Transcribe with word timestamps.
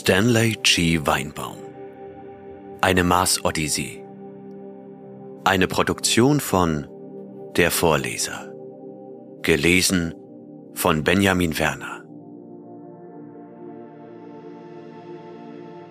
Stanley 0.00 0.56
G. 0.62 0.98
Weinbaum 1.04 1.58
Eine 2.80 3.04
Mars-Odyssee 3.04 4.02
Eine 5.44 5.68
Produktion 5.68 6.40
von 6.40 6.88
Der 7.56 7.70
Vorleser 7.70 8.50
Gelesen 9.42 10.14
von 10.72 11.04
Benjamin 11.04 11.58
Werner 11.58 12.02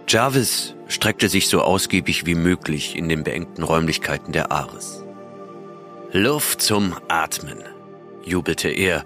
Jarvis 0.08 0.74
streckte 0.88 1.30
sich 1.30 1.48
so 1.48 1.62
ausgiebig 1.62 2.26
wie 2.26 2.34
möglich 2.34 2.98
in 2.98 3.10
den 3.10 3.24
beengten 3.24 3.62
Räumlichkeiten 3.62 4.34
der 4.34 4.52
Ares. 4.52 5.06
Luft 6.12 6.64
zum 6.64 6.96
Atmen, 7.10 7.60
jubelte 8.26 8.70
er. 8.70 9.06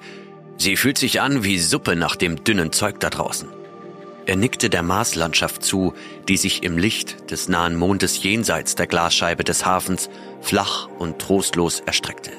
Sie 0.55 0.77
fühlt 0.77 0.97
sich 0.97 1.19
an 1.19 1.43
wie 1.43 1.59
Suppe 1.59 1.97
nach 1.97 2.15
dem 2.15 2.45
dünnen 2.45 2.71
Zeug 2.71 3.01
da 3.01 3.09
draußen. 3.09 3.49
Er 4.25 4.35
nickte 4.37 4.69
der 4.69 4.83
Marslandschaft 4.83 5.63
zu, 5.63 5.93
die 6.29 6.37
sich 6.37 6.63
im 6.63 6.77
Licht 6.77 7.29
des 7.31 7.49
nahen 7.49 7.75
Mondes 7.75 8.23
jenseits 8.23 8.75
der 8.75 8.87
Glasscheibe 8.87 9.43
des 9.43 9.65
Hafens 9.65 10.09
flach 10.41 10.87
und 10.97 11.19
trostlos 11.19 11.81
erstreckte. 11.81 12.31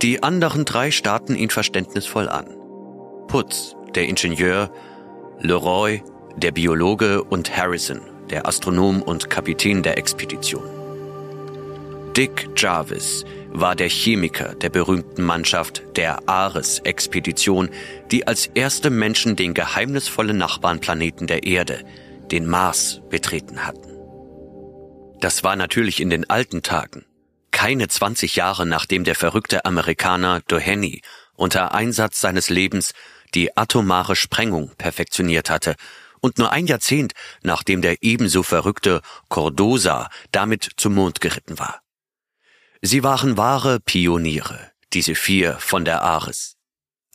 Die 0.00 0.22
anderen 0.22 0.64
drei 0.64 0.90
starrten 0.90 1.34
ihn 1.34 1.50
verständnisvoll 1.50 2.28
an. 2.28 2.46
Putz, 3.26 3.74
der 3.94 4.08
Ingenieur, 4.08 4.70
Leroy, 5.40 6.02
der 6.36 6.52
Biologe 6.52 7.22
und 7.24 7.54
Harrison, 7.54 8.00
der 8.30 8.46
Astronom 8.46 9.02
und 9.02 9.28
Kapitän 9.28 9.82
der 9.82 9.98
Expedition. 9.98 10.62
Dick 12.16 12.48
Jarvis 12.56 13.24
war 13.50 13.74
der 13.74 13.88
Chemiker 13.88 14.54
der 14.54 14.70
berühmten 14.70 15.22
Mannschaft 15.22 15.82
der 15.96 16.28
Ares-Expedition, 16.28 17.70
die 18.10 18.26
als 18.26 18.46
erste 18.46 18.90
Menschen 18.90 19.36
den 19.36 19.54
geheimnisvollen 19.54 20.36
Nachbarnplaneten 20.36 21.26
der 21.26 21.44
Erde, 21.44 21.84
den 22.30 22.46
Mars, 22.46 23.00
betreten 23.08 23.66
hatten. 23.66 23.88
Das 25.20 25.42
war 25.42 25.56
natürlich 25.56 26.00
in 26.00 26.10
den 26.10 26.28
alten 26.30 26.62
Tagen, 26.62 27.04
keine 27.50 27.88
20 27.88 28.36
Jahre 28.36 28.66
nachdem 28.66 29.04
der 29.04 29.14
verrückte 29.14 29.64
Amerikaner 29.64 30.40
Doheny 30.46 31.02
unter 31.34 31.74
Einsatz 31.74 32.20
seines 32.20 32.50
Lebens 32.50 32.92
die 33.34 33.56
atomare 33.56 34.16
Sprengung 34.16 34.72
perfektioniert 34.78 35.50
hatte 35.50 35.74
und 36.20 36.38
nur 36.38 36.52
ein 36.52 36.66
Jahrzehnt 36.66 37.14
nachdem 37.42 37.82
der 37.82 37.96
ebenso 38.02 38.42
verrückte 38.42 39.00
Cordosa 39.28 40.08
damit 40.32 40.68
zum 40.76 40.94
Mond 40.94 41.20
geritten 41.20 41.58
war. 41.58 41.80
Sie 42.80 43.02
waren 43.02 43.36
wahre 43.36 43.80
Pioniere, 43.80 44.70
diese 44.92 45.16
vier 45.16 45.58
von 45.58 45.84
der 45.84 46.02
Ares. 46.02 46.56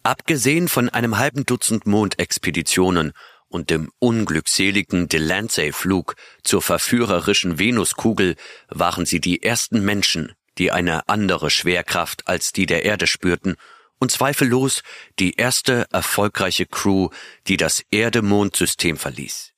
Abgesehen 0.03 0.67
von 0.67 0.89
einem 0.89 1.17
halben 1.17 1.45
Dutzend 1.45 1.87
Mondexpeditionen 1.87 3.13
und 3.47 3.69
dem 3.69 3.89
unglückseligen 3.99 5.07
Delancey-Flug 5.07 6.15
zur 6.43 6.61
verführerischen 6.61 7.59
Venuskugel 7.59 8.35
waren 8.67 9.05
sie 9.05 9.21
die 9.21 9.41
ersten 9.41 9.85
Menschen, 9.85 10.33
die 10.57 10.71
eine 10.71 11.07
andere 11.07 11.49
Schwerkraft 11.49 12.27
als 12.27 12.51
die 12.51 12.65
der 12.65 12.83
Erde 12.83 13.07
spürten 13.07 13.55
und 13.99 14.11
zweifellos 14.11 14.83
die 15.17 15.35
erste 15.35 15.87
erfolgreiche 15.93 16.65
Crew, 16.65 17.07
die 17.47 17.55
das 17.55 17.85
Erde-Mond-System 17.89 18.97
verließ. 18.97 19.53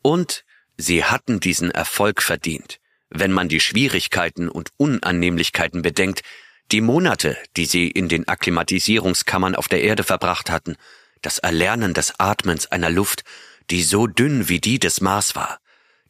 Und 0.00 0.46
sie 0.78 1.04
hatten 1.04 1.40
diesen 1.40 1.70
Erfolg 1.70 2.22
verdient 2.22 2.80
wenn 3.14 3.32
man 3.32 3.48
die 3.48 3.60
Schwierigkeiten 3.60 4.48
und 4.48 4.70
Unannehmlichkeiten 4.76 5.82
bedenkt, 5.82 6.22
die 6.70 6.80
Monate, 6.80 7.36
die 7.56 7.66
sie 7.66 7.88
in 7.88 8.08
den 8.08 8.28
Akklimatisierungskammern 8.28 9.54
auf 9.54 9.68
der 9.68 9.82
Erde 9.82 10.04
verbracht 10.04 10.50
hatten, 10.50 10.76
das 11.20 11.38
Erlernen 11.38 11.94
des 11.94 12.18
Atmens 12.18 12.66
einer 12.66 12.90
Luft, 12.90 13.24
die 13.70 13.82
so 13.82 14.06
dünn 14.06 14.48
wie 14.48 14.60
die 14.60 14.78
des 14.78 15.00
Mars 15.00 15.36
war, 15.36 15.58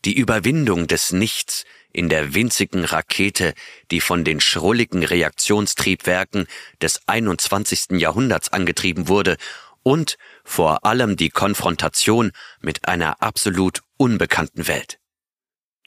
die 0.05 0.17
Überwindung 0.17 0.87
des 0.87 1.12
Nichts 1.12 1.65
in 1.93 2.09
der 2.09 2.35
winzigen 2.35 2.85
Rakete, 2.85 3.55
die 3.91 4.01
von 4.01 4.25
den 4.25 4.41
schrulligen 4.41 5.05
Reaktionstriebwerken 5.05 6.47
des 6.81 7.01
21. 7.07 7.99
Jahrhunderts 8.01 8.53
angetrieben 8.53 9.09
wurde, 9.09 9.37
und 9.83 10.17
vor 10.45 10.85
allem 10.85 11.17
die 11.17 11.31
Konfrontation 11.31 12.31
mit 12.61 12.87
einer 12.87 13.21
absolut 13.21 13.83
unbekannten 13.97 14.69
Welt. 14.69 14.99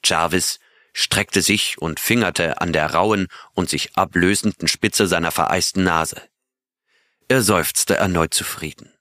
Jarvis 0.04 0.60
streckte 0.98 1.42
sich 1.42 1.78
und 1.78 2.00
fingerte 2.00 2.62
an 2.62 2.72
der 2.72 2.94
rauen 2.94 3.28
und 3.54 3.70
sich 3.70 3.98
ablösenden 3.98 4.70
Spitze 4.70 5.08
seiner 5.08 5.30
vereisten 5.30 5.84
Nase. 5.84 6.22
Er 7.28 7.42
seufzte 7.42 7.98
erneut 7.98 8.34
zufrieden. 8.34 8.94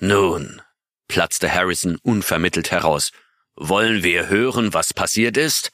Nun, 0.00 0.60
platzte 1.06 1.54
Harrison 1.54 1.98
unvermittelt 2.02 2.72
heraus, 2.72 3.12
wollen 3.54 4.02
wir 4.02 4.28
hören, 4.28 4.74
was 4.74 4.92
passiert 4.92 5.36
ist? 5.36 5.70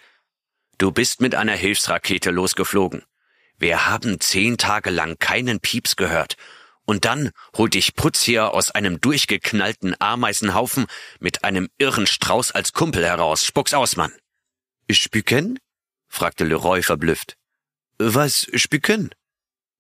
Du 0.77 0.93
bist 0.93 1.23
mit 1.23 1.35
einer 1.35 1.55
Hilfsrakete 1.55 2.31
losgeflogen. 2.31 3.03
Wir 3.57 3.87
haben 3.87 4.21
zehn 4.21 4.59
Tage 4.59 4.91
lang 4.91 5.19
keinen 5.19 5.59
Pieps 5.61 5.97
gehört. 5.97 6.37
Und 6.85 7.07
dann 7.07 7.31
holt 7.57 7.73
dich 7.73 7.95
Putz 7.95 8.23
hier 8.23 8.53
aus 8.53 8.73
einem 8.73 9.01
durchgeknallten 9.01 9.95
Ameisenhaufen 10.01 10.87
mit 11.19 11.45
einem 11.45 11.71
irren 11.79 12.07
Strauß 12.07 12.51
als 12.51 12.75
Kumpel 12.75 13.07
heraus. 13.07 13.45
Spuck's 13.45 13.73
aus, 13.73 13.97
Mann. 13.97 14.13
Spüken? 14.99 15.59
fragte 16.09 16.45
Leroy 16.45 16.83
verblüfft. 16.83 17.37
Was 17.99 18.49
spüken? 18.55 19.11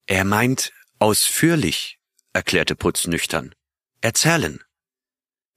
Er 0.06 0.25
meint 0.25 0.72
ausführlich, 0.98 1.98
erklärte 2.32 2.76
Putz 2.76 3.06
nüchtern. 3.06 3.54
Erzählen. 4.00 4.62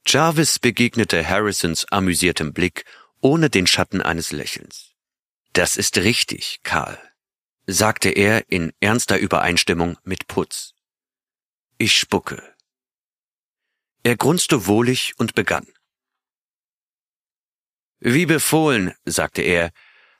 Jarvis 0.06 0.58
begegnete 0.58 1.26
Harrisons 1.26 1.86
amüsiertem 1.86 2.52
Blick 2.52 2.84
ohne 3.20 3.50
den 3.50 3.66
Schatten 3.66 4.02
eines 4.02 4.32
Lächelns. 4.32 4.92
Das 5.54 5.76
ist 5.76 5.98
richtig, 5.98 6.60
Karl, 6.62 6.98
sagte 7.66 8.10
er 8.10 8.50
in 8.50 8.72
ernster 8.80 9.18
Übereinstimmung 9.18 9.96
mit 10.02 10.26
Putz. 10.26 10.74
Ich 11.78 11.96
spucke. 11.96 12.54
Er 14.02 14.16
grunzte 14.16 14.66
wohlig 14.66 15.14
und 15.16 15.34
begann. 15.34 15.66
Wie 18.00 18.26
befohlen, 18.26 18.92
sagte 19.04 19.42
er, 19.42 19.70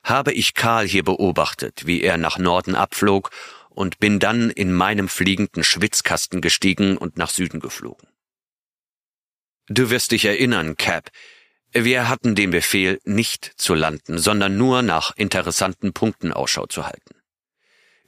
habe 0.03 0.33
ich 0.33 0.53
Karl 0.53 0.87
hier 0.87 1.03
beobachtet, 1.03 1.85
wie 1.85 2.01
er 2.01 2.17
nach 2.17 2.37
Norden 2.37 2.75
abflog 2.75 3.31
und 3.69 3.99
bin 3.99 4.19
dann 4.19 4.49
in 4.49 4.71
meinem 4.71 5.09
fliegenden 5.09 5.63
Schwitzkasten 5.63 6.41
gestiegen 6.41 6.97
und 6.97 7.17
nach 7.17 7.29
Süden 7.29 7.59
geflogen. 7.59 8.07
Du 9.67 9.89
wirst 9.89 10.11
dich 10.11 10.25
erinnern, 10.25 10.77
Cap, 10.77 11.09
wir 11.73 12.07
hatten 12.07 12.35
den 12.35 12.51
Befehl, 12.51 13.01
nicht 13.03 13.51
zu 13.57 13.73
landen, 13.73 14.17
sondern 14.17 14.57
nur 14.57 14.81
nach 14.81 15.11
interessanten 15.17 15.91
Punkten 15.91 16.31
Ausschau 16.31 16.67
zu 16.67 16.85
halten. 16.85 17.15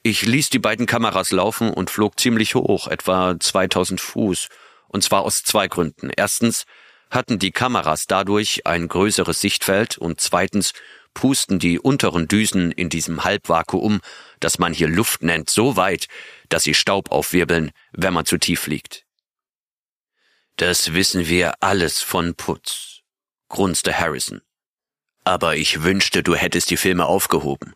Ich 0.04 0.22
ließ 0.22 0.50
die 0.50 0.60
beiden 0.60 0.86
Kameras 0.86 1.32
laufen 1.32 1.72
und 1.72 1.90
flog 1.90 2.18
ziemlich 2.18 2.56
hoch, 2.56 2.88
etwa 2.88 3.38
2000 3.38 4.00
Fuß, 4.00 4.48
und 4.88 5.04
zwar 5.04 5.24
aus 5.24 5.44
zwei 5.44 5.68
Gründen. 5.68 6.12
Erstens, 6.16 6.66
hatten 7.10 7.40
die 7.40 7.52
Kameras 7.52 8.08
dadurch 8.08 8.66
ein 8.66 8.88
größeres 8.88 9.42
Sichtfeld 9.42 9.98
und 9.98 10.22
zweitens 10.22 10.74
pusten 11.14 11.58
die 11.58 11.80
unteren 11.80 12.28
Düsen 12.28 12.72
in 12.72 12.90
diesem 12.90 13.24
Halbvakuum, 13.24 14.02
das 14.40 14.60
man 14.60 14.74
hier 14.74 14.88
Luft 14.88 15.24
nennt, 15.24 15.50
so 15.50 15.76
weit, 15.76 16.08
dass 16.50 16.64
sie 16.64 16.76
Staub 16.76 17.12
aufwirbeln, 17.12 17.72
wenn 17.92 18.14
man 18.14 18.26
zu 18.26 18.38
tief 18.38 18.68
liegt. 18.68 19.06
Das 20.58 20.94
wissen 20.94 21.28
wir 21.28 21.56
alles 21.62 22.02
von 22.02 22.36
Putz, 22.36 23.02
grunzte 23.50 23.98
Harrison. 23.98 24.42
Aber 25.24 25.56
ich 25.56 25.84
wünschte, 25.84 26.24
du 26.24 26.36
hättest 26.36 26.70
die 26.70 26.78
Filme 26.78 27.06
aufgehoben. 27.06 27.74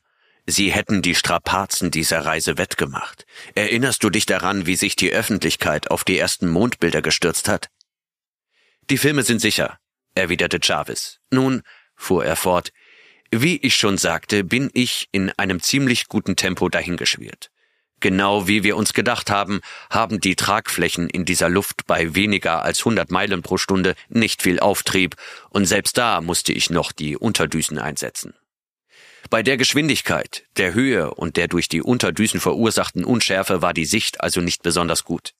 Sie 0.48 0.72
hätten 0.72 1.01
die 1.01 1.16
Strapazen 1.16 1.92
dieser 1.92 2.25
Reise 2.25 2.57
wettgemacht. 2.57 3.25
Erinnerst 3.56 4.04
du 4.04 4.10
dich 4.10 4.25
daran, 4.25 4.66
wie 4.66 4.75
sich 4.75 4.95
die 4.95 5.12
Öffentlichkeit 5.12 5.92
auf 5.92 6.04
die 6.04 6.18
ersten 6.18 6.48
Mondbilder 6.48 7.01
gestürzt 7.01 7.48
hat? 7.48 7.69
Die 8.89 8.98
Filme 8.98 9.24
sind 9.24 9.39
sicher, 9.39 9.78
erwiderte 10.16 10.60
Jarvis. 10.62 11.19
Nun, 11.31 11.62
fuhr 11.95 12.25
er 12.25 12.36
fort, 12.36 12.72
wie 13.31 13.57
ich 13.57 13.75
schon 13.75 13.98
sagte, 13.98 14.44
bin 14.44 14.69
ich 14.74 15.07
in 15.12 15.31
einem 15.38 15.62
ziemlich 15.62 16.07
guten 16.07 16.36
Tempo 16.36 16.68
dahingeschwirrt. 16.68 17.50
Genau 18.01 18.48
wie 18.48 18.63
wir 18.63 18.75
uns 18.75 18.94
gedacht 18.94 19.30
haben, 19.30 19.62
haben 19.89 20.19
die 20.19 20.36
Tragflächen 20.36 21.07
in 21.07 21.24
dieser 21.24 21.50
Luft 21.50 21.86
bei 21.86 22.16
weniger 22.16 22.63
als 22.63 22.80
100 22.80 23.12
Meilen 23.12 23.44
pro 23.44 23.57
Stunde 23.57 23.95
nicht 24.10 24.42
viel 24.42 24.60
Auftrieb 24.60 25.16
und 25.50 25.66
selbst 25.66 25.98
da 25.98 26.19
musste 26.19 26.51
ich 26.51 26.72
noch 26.72 26.92
die 26.92 27.16
Unterdüsen 27.16 27.78
einsetzen. 27.78 28.33
Bei 29.30 29.44
der 29.44 29.56
Geschwindigkeit, 29.56 30.44
der 30.57 30.74
Höhe 30.74 31.13
und 31.13 31.38
der 31.38 31.48
durch 31.48 31.69
die 31.69 31.81
Unterdüsen 31.81 32.39
verursachten 32.39 33.06
Unschärfe 33.06 33.62
war 33.62 33.74
die 33.74 33.86
Sicht 33.86 34.19
also 34.19 34.42
nicht 34.42 34.63
besonders 34.63 35.06
gut. 35.06 35.33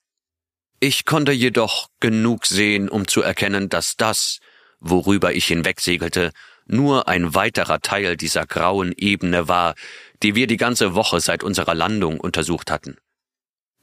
Ich 0.84 1.06
konnte 1.06 1.32
jedoch 1.32 1.90
genug 2.00 2.48
sehen, 2.48 2.90
um 2.90 3.08
zu 3.08 3.22
erkennen, 3.22 3.70
dass 3.70 3.98
das, 3.98 4.40
worüber 4.80 5.32
ich 5.32 5.46
hinwegsegelte, 5.46 6.32
nur 6.66 7.08
ein 7.08 7.36
weiterer 7.36 7.82
Teil 7.82 8.18
dieser 8.18 8.48
grauen 8.48 8.92
Ebene 8.98 9.48
war, 9.48 9.76
die 10.24 10.34
wir 10.34 10.48
die 10.48 10.58
ganze 10.58 10.96
Woche 10.96 11.20
seit 11.20 11.44
unserer 11.44 11.76
Landung 11.76 12.20
untersucht 12.20 12.72
hatten. 12.72 12.98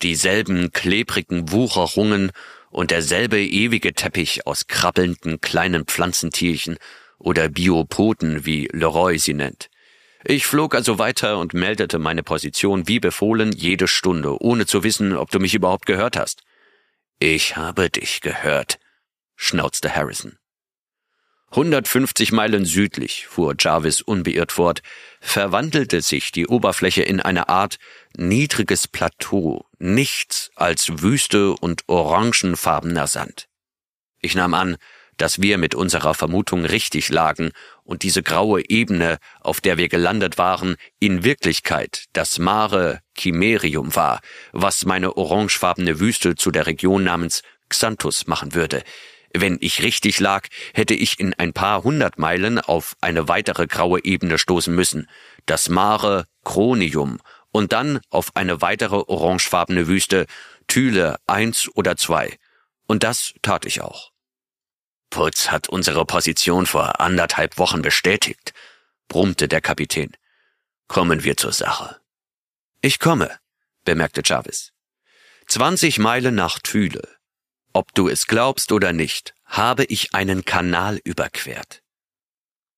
Dieselben 0.03 0.73
klebrigen 0.73 1.53
Wucherungen 1.53 2.33
und 2.71 2.91
derselbe 2.91 3.41
ewige 3.41 3.95
Teppich 3.95 4.45
aus 4.49 4.67
krabbelnden 4.67 5.41
kleinen 5.41 5.85
Pflanzentierchen 5.85 6.79
oder 7.21 7.49
Biopoten, 7.49 8.45
wie 8.45 8.69
Leroy 8.73 9.19
sie 9.19 9.35
nennt. 9.35 9.71
Ich 10.25 10.47
flog 10.47 10.75
also 10.75 10.99
weiter 10.99 11.39
und 11.39 11.55
meldete 11.55 12.01
meine 12.01 12.25
Position 12.25 12.89
wie 12.89 12.99
befohlen 12.99 13.53
jede 13.53 13.87
Stunde, 13.87 14.43
ohne 14.43 14.67
zu 14.67 14.83
wissen, 14.83 15.17
ob 15.17 15.31
du 15.31 15.39
mich 15.39 15.55
überhaupt 15.55 15.87
gehört 15.87 16.17
hast. 16.17 16.43
Ich 17.21 17.57
habe 17.57 17.91
dich 17.91 18.21
gehört, 18.21 18.79
schnauzte 19.35 19.93
Harrison. 19.93 20.39
150 21.51 22.31
Meilen 22.31 22.65
südlich, 22.65 23.27
fuhr 23.27 23.57
Jarvis 23.59 24.03
unbeirrt 24.03 24.53
fort, 24.53 24.83
verwandelte 25.21 26.01
sich 26.01 26.31
die 26.31 26.47
Oberfläche 26.47 27.03
in 27.03 27.21
eine 27.21 27.49
Art 27.49 27.79
niedriges 28.17 28.87
Plateau, 28.87 29.67
nichts 29.79 30.53
als 30.55 31.03
Wüste 31.03 31.55
und 31.55 31.89
orangenfarbener 31.89 33.09
Sand. 33.09 33.49
Ich 34.21 34.37
nahm 34.37 34.55
an, 34.55 34.77
dass 35.17 35.43
wir 35.43 35.59
mit 35.59 35.75
unserer 35.75 36.15
Vermutung 36.15 36.65
richtig 36.65 37.09
lagen 37.09 37.51
und 37.89 38.03
diese 38.03 38.23
graue 38.23 38.69
Ebene, 38.69 39.17
auf 39.41 39.63
der 39.63 39.79
wir 39.79 39.89
gelandet 39.89 40.37
waren, 40.37 40.77
in 41.01 41.25
Wirklichkeit 41.25 42.05
das 42.13 42.39
Mare 42.39 43.01
Chimerium 43.17 43.97
war, 43.97 44.21
was 44.53 44.85
meine 44.85 45.17
orangefarbene 45.17 45.99
Wüste 45.99 46.35
zu 46.35 46.51
der 46.51 46.67
Region 46.67 47.03
namens 47.03 47.41
Xanthus 47.71 48.27
machen 48.27 48.55
würde, 48.55 48.83
wenn 49.33 49.57
ich 49.61 49.83
richtig 49.83 50.21
lag, 50.21 50.49
hätte 50.75 50.93
ich 50.93 51.19
in 51.19 51.33
ein 51.35 51.55
paar 51.55 51.83
hundert 51.83 52.19
Meilen 52.19 52.59
auf 52.59 52.95
eine 53.01 53.27
weitere 53.27 53.67
graue 53.67 54.05
Ebene 54.05 54.37
stoßen 54.37 54.75
müssen, 54.75 55.09
das 55.47 55.71
Mare 55.71 56.27
Chronium, 56.45 57.19
und 57.53 57.73
dann 57.73 58.01
auf 58.11 58.37
eine 58.37 58.61
weitere 58.61 58.97
orangefarbene 58.97 59.89
Wüste, 59.89 60.27
Thyle 60.67 61.17
eins 61.27 61.71
oder 61.75 61.97
zwei. 61.97 62.37
Und 62.87 63.03
das 63.03 63.33
tat 63.41 63.65
ich 63.65 63.81
auch. 63.81 64.11
Putz 65.11 65.51
hat 65.51 65.69
unsere 65.69 66.05
Position 66.05 66.67
vor 66.67 67.01
anderthalb 67.01 67.59
Wochen 67.59 67.83
bestätigt, 67.83 68.53
brummte 69.09 69.49
der 69.49 69.61
Kapitän. 69.61 70.13
Kommen 70.87 71.25
wir 71.25 71.37
zur 71.37 71.53
Sache. 71.53 72.01
Ich 72.81 72.99
komme, 72.99 73.39
bemerkte 73.85 74.23
Jarvis. 74.25 74.73
Zwanzig 75.47 75.99
Meilen 75.99 76.35
nach 76.35 76.59
Thyle, 76.59 77.09
ob 77.73 77.95
du 77.95 78.09
es 78.09 78.27
glaubst 78.27 78.73
oder 78.73 78.93
nicht, 78.93 79.35
habe 79.45 79.85
ich 79.85 80.15
einen 80.15 80.45
Kanal 80.45 81.01
überquert. 81.05 81.83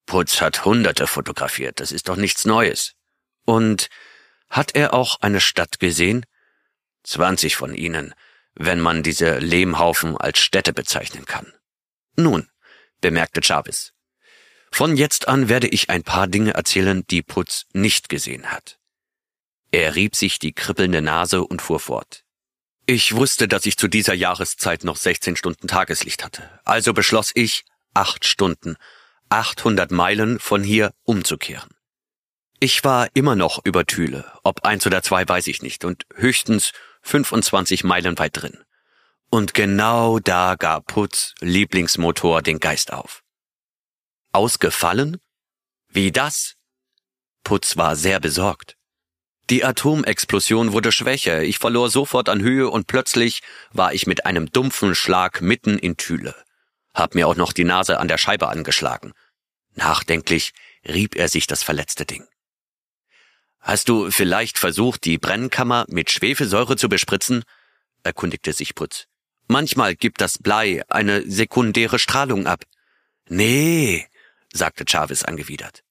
Putz 0.07 0.41
hat 0.41 0.65
Hunderte 0.65 1.07
fotografiert, 1.07 1.81
das 1.81 1.93
ist 1.93 2.09
doch 2.09 2.17
nichts 2.17 2.45
Neues. 2.45 2.95
Und 3.45 3.89
hat 4.49 4.75
er 4.75 4.95
auch 4.95 5.21
eine 5.21 5.41
Stadt 5.41 5.79
gesehen? 5.79 6.27
Zwanzig 7.03 7.57
von 7.57 7.75
ihnen, 7.75 8.15
wenn 8.55 8.81
man 8.81 9.03
diese 9.03 9.39
Lehmhaufen 9.39 10.17
als 10.17 10.39
Städte 10.41 10.73
bezeichnen 10.73 11.25
kann. 11.25 11.53
Nun, 12.17 12.49
bemerkte 13.01 13.41
Jarvis, 13.43 13.93
von 14.73 14.97
jetzt 14.97 15.29
an 15.29 15.49
werde 15.49 15.69
ich 15.69 15.91
ein 15.91 16.03
paar 16.03 16.27
Dinge 16.27 16.55
erzählen, 16.55 17.05
die 17.11 17.23
Putz 17.23 17.67
nicht 17.73 18.09
gesehen 18.09 18.51
hat. 18.53 18.79
Er 19.73 19.95
rieb 19.95 20.17
sich 20.17 20.39
die 20.39 20.53
kribbelnde 20.53 21.03
Nase 21.03 21.45
und 21.45 21.63
fuhr 21.63 21.81
fort. 21.81 22.25
Ich 22.87 23.15
wusste, 23.15 23.47
dass 23.47 23.67
ich 23.67 23.77
zu 23.77 23.89
dieser 23.89 24.15
Jahreszeit 24.15 24.85
noch 24.85 24.97
16 24.97 25.37
Stunden 25.37 25.69
Tageslicht 25.69 26.25
hatte. 26.25 26.61
Also 26.65 26.93
beschloss 26.93 27.31
ich, 27.35 27.65
acht 27.95 28.25
Stunden, 28.25 28.77
800 29.29 29.91
Meilen 29.93 30.41
von 30.41 30.65
hier 30.65 30.93
umzukehren. 31.05 31.71
Ich 32.59 32.83
war 32.85 33.09
immer 33.15 33.37
noch 33.37 33.65
über 33.65 33.87
Thüle, 33.87 34.31
ob 34.43 34.65
eins 34.65 34.87
oder 34.87 35.03
zwei 35.03 35.27
weiß 35.27 35.47
ich 35.47 35.63
nicht, 35.63 35.85
und 35.85 36.05
höchstens 36.15 36.73
25 37.03 37.85
Meilen 37.85 38.19
weit 38.19 38.43
drin. 38.43 38.59
Und 39.33 39.55
genau 39.55 40.19
da 40.19 40.57
gab 40.57 40.87
Putz 40.89 41.35
Lieblingsmotor 41.39 42.43
den 42.43 42.59
Geist 42.59 42.93
auf. 42.93 43.23
Ausgefallen? 44.33 45.19
Wie 45.89 46.11
das? 46.11 46.57
Putz 47.45 47.77
war 47.77 47.95
sehr 47.95 48.19
besorgt. 48.19 48.77
Die 49.49 49.65
Atomexplosion 49.65 50.73
wurde 50.73 50.91
schwächer, 50.91 51.43
ich 51.43 51.59
verlor 51.59 51.91
sofort 51.91 52.29
an 52.29 52.41
Höhe 52.41 52.69
und 52.69 52.89
plötzlich 52.89 53.43
war 53.73 53.95
ich 53.95 54.09
mit 54.09 54.27
einem 54.27 54.51
dumpfen 54.51 54.97
Schlag 54.97 55.41
mitten 55.41 55.79
in 55.79 55.97
Thüle. 55.97 56.35
Hab 56.93 57.15
mir 57.15 57.29
auch 57.29 57.37
noch 57.37 57.53
die 57.53 57.65
Nase 57.65 58.01
an 58.01 58.09
der 58.09 58.19
Scheibe 58.19 58.49
angeschlagen. 58.49 59.13
Nachdenklich 59.75 60.53
rieb 60.85 61.15
er 61.15 61.29
sich 61.29 61.47
das 61.47 61.63
verletzte 61.63 62.05
Ding. 62.05 62.27
Hast 63.61 63.89
du 63.89 64.11
vielleicht 64.11 64.59
versucht, 64.59 65.05
die 65.05 65.19
Brennkammer 65.19 65.85
mit 65.89 66.11
Schwefelsäure 66.11 66.77
zu 66.77 66.89
bespritzen? 66.89 67.45
erkundigte 68.03 68.53
sich 68.53 68.75
Putz. 68.75 69.07
Manchmal 69.51 69.97
gibt 69.97 70.21
das 70.21 70.39
Blei 70.39 70.85
eine 70.89 71.29
sekundäre 71.29 71.99
Strahlung 71.99 72.47
ab. 72.47 72.63
Nee, 73.29 74.07
sagte 74.53 74.85
Chavez 74.89 75.25
angewidert. 75.25 75.83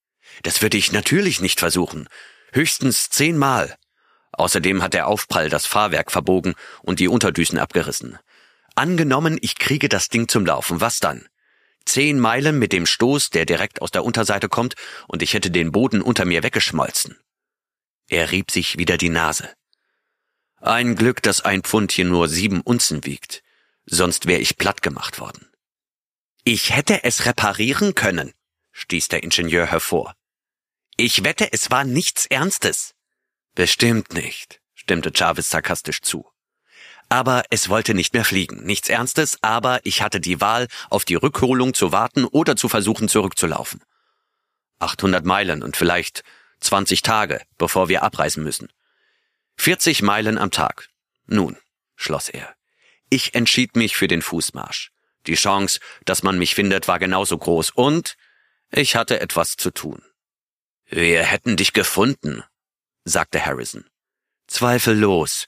Das 0.42 0.62
würde 0.62 0.78
ich 0.78 0.92
natürlich 0.92 1.42
nicht 1.42 1.60
versuchen. 1.60 2.08
Höchstens 2.54 3.10
zehnmal. 3.10 3.76
Außerdem 4.32 4.82
hat 4.82 4.94
der 4.94 5.08
Aufprall 5.08 5.50
das 5.50 5.66
Fahrwerk 5.66 6.10
verbogen 6.10 6.54
und 6.80 7.00
die 7.00 7.08
Unterdüsen 7.08 7.58
abgerissen. 7.58 8.18
Angenommen, 8.76 9.36
ich 9.42 9.56
kriege 9.56 9.90
das 9.90 10.08
Ding 10.08 10.26
zum 10.26 10.46
Laufen, 10.46 10.80
was 10.80 10.98
dann? 10.98 11.28
Zehn 11.84 12.18
Meilen 12.18 12.58
mit 12.58 12.72
dem 12.72 12.86
Stoß, 12.86 13.28
der 13.28 13.44
direkt 13.44 13.82
aus 13.82 13.90
der 13.90 14.04
Unterseite 14.04 14.48
kommt, 14.48 14.74
und 15.06 15.20
ich 15.20 15.34
hätte 15.34 15.50
den 15.50 15.70
Boden 15.70 16.00
unter 16.00 16.24
mir 16.24 16.42
weggeschmolzen. 16.42 17.18
Er 18.08 18.30
rieb 18.30 18.52
sich 18.52 18.78
wieder 18.78 18.96
die 18.96 19.10
Nase. 19.10 19.50
Ein 20.62 20.94
Glück, 20.94 21.22
dass 21.22 21.42
ein 21.42 21.62
Pfund 21.62 21.92
hier 21.92 22.06
nur 22.06 22.26
sieben 22.26 22.62
Unzen 22.62 23.04
wiegt, 23.04 23.42
sonst 23.90 24.26
wäre 24.26 24.40
ich 24.40 24.56
platt 24.56 24.82
gemacht 24.82 25.20
worden. 25.20 25.50
Ich 26.44 26.74
hätte 26.74 27.04
es 27.04 27.26
reparieren 27.26 27.94
können, 27.94 28.32
stieß 28.72 29.08
der 29.08 29.22
Ingenieur 29.22 29.66
hervor. 29.66 30.14
Ich 30.96 31.24
wette, 31.24 31.52
es 31.52 31.70
war 31.70 31.84
nichts 31.84 32.26
Ernstes. 32.26 32.94
Bestimmt 33.54 34.14
nicht, 34.14 34.60
stimmte 34.74 35.12
Jarvis 35.14 35.50
sarkastisch 35.50 36.00
zu. 36.00 36.26
Aber 37.08 37.42
es 37.50 37.68
wollte 37.68 37.92
nicht 37.92 38.14
mehr 38.14 38.24
fliegen. 38.24 38.62
Nichts 38.62 38.88
Ernstes, 38.88 39.38
aber 39.42 39.80
ich 39.84 40.00
hatte 40.00 40.20
die 40.20 40.40
Wahl, 40.40 40.68
auf 40.88 41.04
die 41.04 41.16
Rückholung 41.16 41.74
zu 41.74 41.90
warten 41.90 42.24
oder 42.24 42.54
zu 42.54 42.68
versuchen, 42.68 43.08
zurückzulaufen. 43.08 43.82
800 44.78 45.24
Meilen 45.24 45.62
und 45.62 45.76
vielleicht 45.76 46.22
20 46.60 47.02
Tage, 47.02 47.42
bevor 47.58 47.88
wir 47.88 48.04
abreisen 48.04 48.44
müssen. 48.44 48.68
40 49.56 50.02
Meilen 50.02 50.38
am 50.38 50.52
Tag. 50.52 50.88
Nun, 51.26 51.58
schloss 51.96 52.28
er. 52.28 52.54
Ich 53.10 53.34
entschied 53.34 53.76
mich 53.76 53.96
für 53.96 54.08
den 54.08 54.22
Fußmarsch. 54.22 54.92
Die 55.26 55.34
Chance, 55.34 55.80
dass 56.04 56.22
man 56.22 56.38
mich 56.38 56.54
findet, 56.54 56.88
war 56.88 56.98
genauso 56.98 57.36
groß 57.36 57.70
und 57.70 58.16
ich 58.70 58.96
hatte 58.96 59.20
etwas 59.20 59.56
zu 59.56 59.70
tun. 59.72 60.02
Wir 60.88 61.24
hätten 61.24 61.56
dich 61.56 61.72
gefunden, 61.72 62.44
sagte 63.04 63.44
Harrison. 63.44 63.84
Zweifellos. 64.46 65.46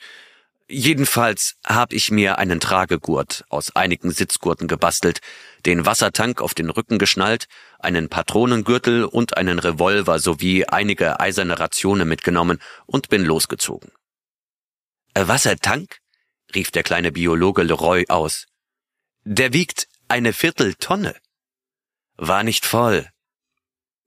Jedenfalls 0.69 1.57
hab 1.65 1.93
ich 1.93 2.11
mir 2.11 2.39
einen 2.39 2.59
Tragegurt 2.59 3.45
aus 3.49 3.77
einigen 3.77 4.11
Sitzgurten 4.11 4.69
gebastelt, 4.69 5.21
den 5.67 5.85
Wassertank 5.87 6.41
auf 6.41 6.55
den 6.55 6.71
Rücken 6.71 6.99
geschnallt, 6.99 7.47
einen 7.79 8.09
Patronengürtel 8.09 9.05
und 9.05 9.37
einen 9.37 9.59
Revolver 9.59 10.19
sowie 10.19 10.65
einige 10.65 11.21
eiserne 11.21 11.61
Rationen 11.61 12.09
mitgenommen 12.09 12.59
und 12.87 13.09
bin 13.09 13.25
losgezogen. 13.25 13.93
Äh, 15.15 15.29
Wassertank? 15.29 16.02
Rief 16.55 16.71
der 16.71 16.83
kleine 16.83 17.13
Biologe 17.13 17.63
Leroy 17.63 18.07
aus. 18.09 18.47
Der 19.25 19.53
wiegt 19.53 19.89
eine 20.09 20.33
Vierteltonne. 20.33 21.15
War 22.17 22.43
nicht 22.45 22.67
voll, 22.67 23.09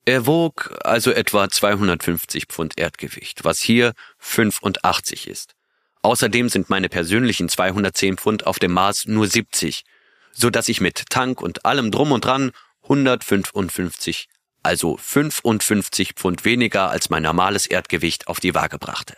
er 0.07 0.27
wog 0.27 0.77
also 0.83 1.11
etwa 1.11 1.49
250 1.49 2.45
Pfund 2.45 2.77
Erdgewicht, 2.77 3.43
was 3.43 3.59
hier 3.59 3.93
85 4.19 5.27
ist. 5.27 5.55
Außerdem 6.03 6.47
sind 6.49 6.69
meine 6.69 6.89
persönlichen 6.89 7.49
210 7.49 8.17
Pfund 8.17 8.45
auf 8.45 8.59
dem 8.59 8.71
Mars 8.71 9.07
nur 9.07 9.25
70, 9.25 9.83
so 10.31 10.51
dass 10.51 10.69
ich 10.69 10.79
mit 10.79 11.09
Tank 11.09 11.41
und 11.41 11.65
allem 11.65 11.89
drum 11.89 12.11
und 12.11 12.23
dran 12.23 12.51
155, 12.83 14.27
also 14.61 14.95
55 14.95 16.13
Pfund 16.13 16.45
weniger 16.45 16.91
als 16.91 17.09
mein 17.09 17.23
normales 17.23 17.65
Erdgewicht 17.65 18.27
auf 18.27 18.39
die 18.39 18.53
Waage 18.53 18.77
brachte. 18.77 19.15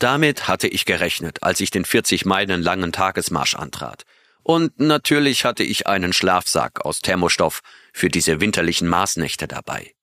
Damit 0.00 0.48
hatte 0.48 0.66
ich 0.66 0.86
gerechnet, 0.86 1.42
als 1.42 1.60
ich 1.60 1.70
den 1.70 1.84
40 1.84 2.24
Meilen 2.24 2.62
langen 2.62 2.90
Tagesmarsch 2.90 3.54
antrat. 3.54 4.04
Und 4.42 4.80
natürlich 4.80 5.44
hatte 5.44 5.62
ich 5.62 5.86
einen 5.86 6.14
Schlafsack 6.14 6.86
aus 6.86 7.00
Thermostoff 7.00 7.60
für 7.92 8.08
diese 8.08 8.40
winterlichen 8.40 8.88
Marsnächte 8.88 9.46
dabei. 9.46 9.94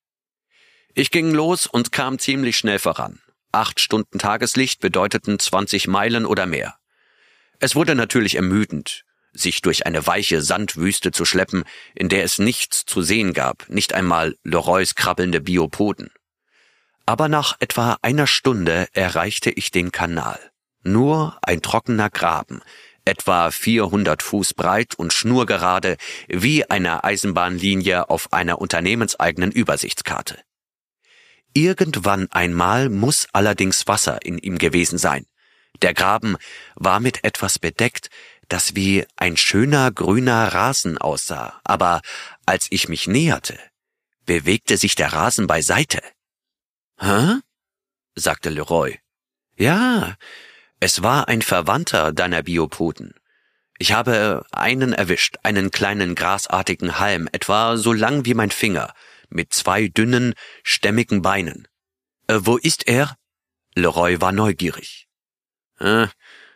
Ich 0.93 1.09
ging 1.09 1.31
los 1.31 1.65
und 1.65 1.91
kam 1.91 2.19
ziemlich 2.19 2.57
schnell 2.59 2.77
voran. 2.77 3.19
Acht 3.51 3.79
Stunden 3.79 4.19
Tageslicht 4.19 4.81
bedeuteten 4.81 5.39
20 5.39 5.87
Meilen 5.87 6.27
oder 6.27 6.45
mehr. 6.45 6.75
Es 7.59 7.73
wurde 7.73 7.95
natürlich 7.95 8.35
ermüdend, 8.35 9.03
sich 9.33 9.61
durch 9.63 9.87
eine 9.87 10.05
weiche 10.05 10.43
Sandwüste 10.43 11.11
zu 11.11 11.25
schleppen, 11.25 11.63
in 11.95 12.07
der 12.07 12.23
es 12.23 12.37
nichts 12.37 12.85
zu 12.85 13.01
sehen 13.01 13.33
gab, 13.33 13.67
nicht 13.67 13.93
einmal 13.93 14.35
Leroys 14.43 14.93
krabbelnde 14.93 15.41
Biopoden. 15.41 16.11
Aber 17.07 17.29
nach 17.29 17.55
etwa 17.61 17.97
einer 18.01 18.27
Stunde 18.27 18.89
erreichte 18.91 19.49
ich 19.49 19.71
den 19.71 19.93
Kanal. 19.93 20.39
Nur 20.83 21.39
ein 21.41 21.61
trockener 21.61 22.09
Graben, 22.09 22.61
etwa 23.05 23.49
400 23.49 24.21
Fuß 24.21 24.53
breit 24.53 24.95
und 24.95 25.13
schnurgerade 25.13 25.95
wie 26.27 26.69
eine 26.69 27.05
Eisenbahnlinie 27.05 28.09
auf 28.09 28.33
einer 28.33 28.59
unternehmenseigenen 28.59 29.51
Übersichtskarte. 29.51 30.37
Irgendwann 31.53 32.29
einmal 32.31 32.89
muss 32.89 33.27
allerdings 33.31 33.87
Wasser 33.87 34.19
in 34.25 34.37
ihm 34.37 34.57
gewesen 34.57 34.97
sein. 34.97 35.25
Der 35.81 35.93
Graben 35.93 36.35
war 36.75 36.99
mit 36.99 37.23
etwas 37.23 37.57
bedeckt, 37.57 38.09
das 38.49 38.75
wie 38.75 39.05
ein 39.15 39.37
schöner 39.37 39.91
grüner 39.91 40.53
Rasen 40.53 40.97
aussah, 40.97 41.59
aber 41.63 42.01
als 42.45 42.67
ich 42.69 42.89
mich 42.89 43.07
näherte, 43.07 43.57
bewegte 44.25 44.75
sich 44.75 44.95
der 44.95 45.13
Rasen 45.13 45.47
beiseite. 45.47 46.01
Hä? 46.99 47.39
sagte 48.15 48.49
Leroy. 48.49 48.99
Ja, 49.55 50.17
es 50.79 51.03
war 51.03 51.27
ein 51.27 51.41
Verwandter 51.41 52.11
deiner 52.11 52.43
Biopoden. 52.43 53.13
Ich 53.79 53.91
habe 53.91 54.43
einen 54.51 54.93
erwischt, 54.93 55.37
einen 55.43 55.71
kleinen 55.71 56.15
grasartigen 56.15 56.99
Halm, 56.99 57.29
etwa 57.31 57.77
so 57.77 57.93
lang 57.93 58.25
wie 58.25 58.33
mein 58.33 58.51
Finger, 58.51 58.93
mit 59.29 59.53
zwei 59.53 59.87
dünnen, 59.87 60.33
stämmigen 60.63 61.21
Beinen. 61.21 61.67
Äh, 62.27 62.39
wo 62.41 62.57
ist 62.57 62.87
er? 62.87 63.15
Leroy 63.75 64.19
war 64.19 64.31
neugierig. 64.31 65.07
Äh, 65.79 66.07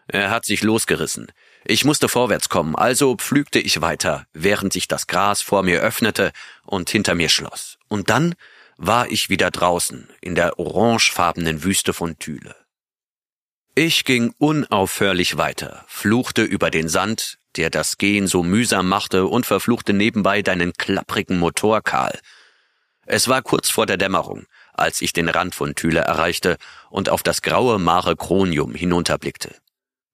er 0.08 0.30
hat 0.32 0.46
sich 0.46 0.64
losgerissen. 0.64 1.32
Ich 1.64 1.86
musste 1.86 2.10
vorwärts 2.10 2.50
kommen, 2.50 2.76
also 2.76 3.16
pflügte 3.16 3.60
ich 3.60 3.82
weiter, 3.82 4.26
während 4.34 4.74
sich 4.74 4.88
das 4.88 5.06
Gras 5.06 5.42
vor 5.42 5.62
mir 5.62 5.82
öffnete 5.82 6.32
und 6.64 6.90
hinter 6.90 7.14
mir 7.14 7.30
schloss. 7.30 7.78
Und 7.88 8.10
dann 8.10 8.34
war 8.84 9.12
ich 9.12 9.30
wieder 9.30 9.52
draußen, 9.52 10.10
in 10.22 10.34
der 10.34 10.58
orangefarbenen 10.58 11.64
Wüste 11.64 11.94
von 11.94 12.18
Thüle. 12.18 12.56
Ich 13.76 14.06
ging 14.06 14.34
unaufhörlich 14.40 15.38
weiter, 15.38 15.86
fluchte 15.88 16.42
über 16.42 16.72
den 16.72 16.90
Sand, 16.90 17.38
der 17.58 17.70
das 17.70 18.00
Gehen 18.00 18.26
so 18.26 18.42
mühsam 18.42 18.90
machte, 18.90 19.28
und 19.28 19.46
verfluchte 19.46 19.94
nebenbei 19.94 20.42
deinen 20.42 20.74
klapprigen 20.74 21.38
Motor, 21.38 21.84
Karl. 21.84 22.20
Es 23.06 23.28
war 23.28 23.44
kurz 23.44 23.70
vor 23.70 23.86
der 23.86 23.98
Dämmerung, 23.98 24.48
als 24.74 25.04
ich 25.04 25.14
den 25.14 25.30
Rand 25.30 25.54
von 25.54 25.76
Thüle 25.76 26.00
erreichte 26.00 26.58
und 26.90 27.08
auf 27.08 27.22
das 27.22 27.44
graue 27.44 27.78
Mare 27.78 28.16
Kronium 28.16 28.74
hinunterblickte. 28.74 29.54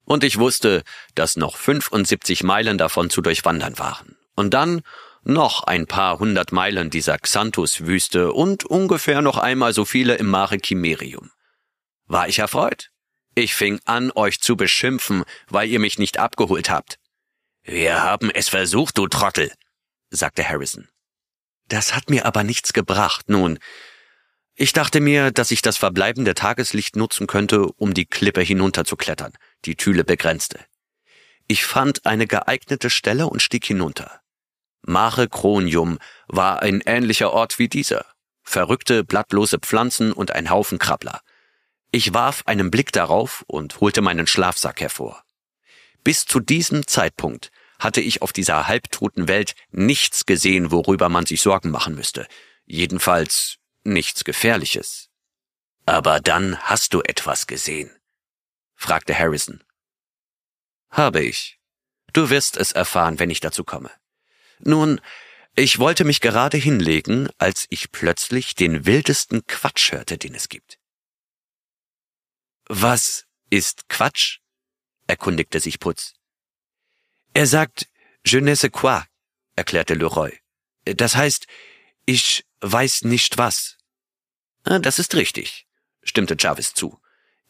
Und 0.04 0.26
ich 0.26 0.40
wusste, 0.40 0.84
dass 1.16 1.38
noch 1.38 1.56
75 1.56 2.44
Meilen 2.44 2.78
davon 2.78 3.10
zu 3.10 3.22
durchwandern 3.22 3.80
waren. 3.80 4.18
Und 4.36 4.54
dann 4.54 4.82
noch 5.28 5.64
ein 5.64 5.88
paar 5.88 6.20
hundert 6.20 6.52
Meilen 6.52 6.90
dieser 6.90 7.18
Xanthus-Wüste 7.18 8.32
und 8.34 8.66
ungefähr 8.66 9.22
noch 9.22 9.38
einmal 9.38 9.74
so 9.74 9.86
viele 9.86 10.16
im 10.16 10.28
Mare 10.28 10.58
Chimerium. 10.58 11.32
War 12.06 12.28
ich 12.28 12.40
erfreut? 12.40 12.90
Ich 13.36 13.54
fing 13.54 13.80
an, 13.86 14.12
euch 14.16 14.40
zu 14.40 14.56
beschimpfen, 14.56 15.24
weil 15.48 15.70
ihr 15.70 15.80
mich 15.80 16.00
nicht 16.00 16.18
abgeholt 16.18 16.70
habt. 16.70 16.98
Wir 17.64 18.02
haben 18.02 18.32
es 18.32 18.50
versucht, 18.50 18.98
du 18.98 19.08
Trottel, 19.08 19.52
sagte 20.10 20.48
Harrison. 20.48 20.88
Das 21.68 21.94
hat 21.94 22.10
mir 22.10 22.26
aber 22.26 22.44
nichts 22.44 22.72
gebracht. 22.72 23.30
Nun, 23.30 23.60
ich 24.56 24.74
dachte 24.74 25.02
mir, 25.02 25.32
dass 25.32 25.52
ich 25.52 25.62
das 25.62 25.78
verbleibende 25.78 26.34
Tageslicht 26.34 26.96
nutzen 26.96 27.28
könnte, 27.28 27.68
um 27.74 27.94
die 27.94 28.06
Klippe 28.06 28.42
hinunterzuklettern, 28.42 29.34
die 29.66 29.76
Thüle 29.76 30.04
begrenzte. 30.04 30.60
Ich 31.48 31.66
fand 31.66 32.06
eine 32.06 32.26
geeignete 32.26 32.90
Stelle 32.90 33.28
und 33.28 33.42
stieg 33.42 33.66
hinunter. 33.66 34.22
Mare 34.88 35.28
Kronium 35.28 36.00
war 36.28 36.62
ein 36.62 36.82
ähnlicher 36.86 37.34
Ort 37.34 37.60
wie 37.60 37.68
dieser. 37.68 38.06
Verrückte, 38.42 39.04
blattlose 39.04 39.60
Pflanzen 39.60 40.14
und 40.14 40.32
ein 40.32 40.50
Haufen 40.50 40.80
Krabbler. 40.80 41.20
Ich 41.92 42.14
warf 42.14 42.44
einen 42.46 42.72
Blick 42.72 42.94
darauf 42.94 43.44
und 43.48 43.82
holte 43.82 44.02
meinen 44.02 44.28
Schlafsack 44.28 44.80
hervor. 44.80 45.24
Bis 46.06 46.26
zu 46.26 46.40
diesem 46.40 46.88
Zeitpunkt 46.88 47.52
hatte 47.80 48.00
ich 48.00 48.22
auf 48.22 48.32
dieser 48.32 48.70
halbtoten 48.70 49.28
Welt 49.28 49.56
nichts 49.72 50.26
gesehen, 50.26 50.72
worüber 50.72 51.10
man 51.10 51.26
sich 51.26 51.42
Sorgen 51.42 51.70
machen 51.70 51.94
müsste. 51.94 52.26
Jedenfalls 52.66 53.58
nichts 53.84 54.24
Gefährliches. 54.24 55.10
Aber 55.86 56.22
dann 56.22 56.58
hast 56.62 56.94
du 56.94 57.02
etwas 57.02 57.46
gesehen, 57.46 57.92
fragte 58.76 59.18
Harrison. 59.18 59.62
Habe 60.90 61.22
ich. 61.22 61.60
Du 62.14 62.30
wirst 62.30 62.56
es 62.56 62.72
erfahren, 62.72 63.20
wenn 63.20 63.30
ich 63.30 63.42
dazu 63.42 63.66
komme. 63.66 63.92
Nun, 64.60 65.02
ich 65.56 65.80
wollte 65.80 66.04
mich 66.04 66.22
gerade 66.22 66.58
hinlegen, 66.58 67.30
als 67.38 67.66
ich 67.70 67.92
plötzlich 67.92 68.56
den 68.56 68.86
wildesten 68.86 69.46
Quatsch 69.48 69.92
hörte, 69.92 70.18
den 70.18 70.36
es 70.36 70.50
gibt. 70.50 70.78
Was 72.68 73.26
ist 73.50 73.90
Quatsch? 73.90 74.40
erkundigte 75.08 75.60
sich 75.60 75.80
Putz. 75.80 76.14
Er 77.34 77.48
sagt 77.48 77.88
Je 78.26 78.42
ne 78.42 78.56
sais 78.56 78.72
quoi, 78.72 79.04
erklärte 79.56 79.94
Leroy. 79.94 80.38
Das 80.84 81.16
heißt, 81.16 81.48
ich 82.06 82.46
weiß 82.62 83.04
nicht 83.04 83.38
was. 83.38 83.78
Ah, 84.64 84.80
das 84.80 85.00
ist 85.00 85.16
richtig, 85.16 85.66
stimmte 86.04 86.36
Jarvis 86.38 86.74
zu. 86.74 87.00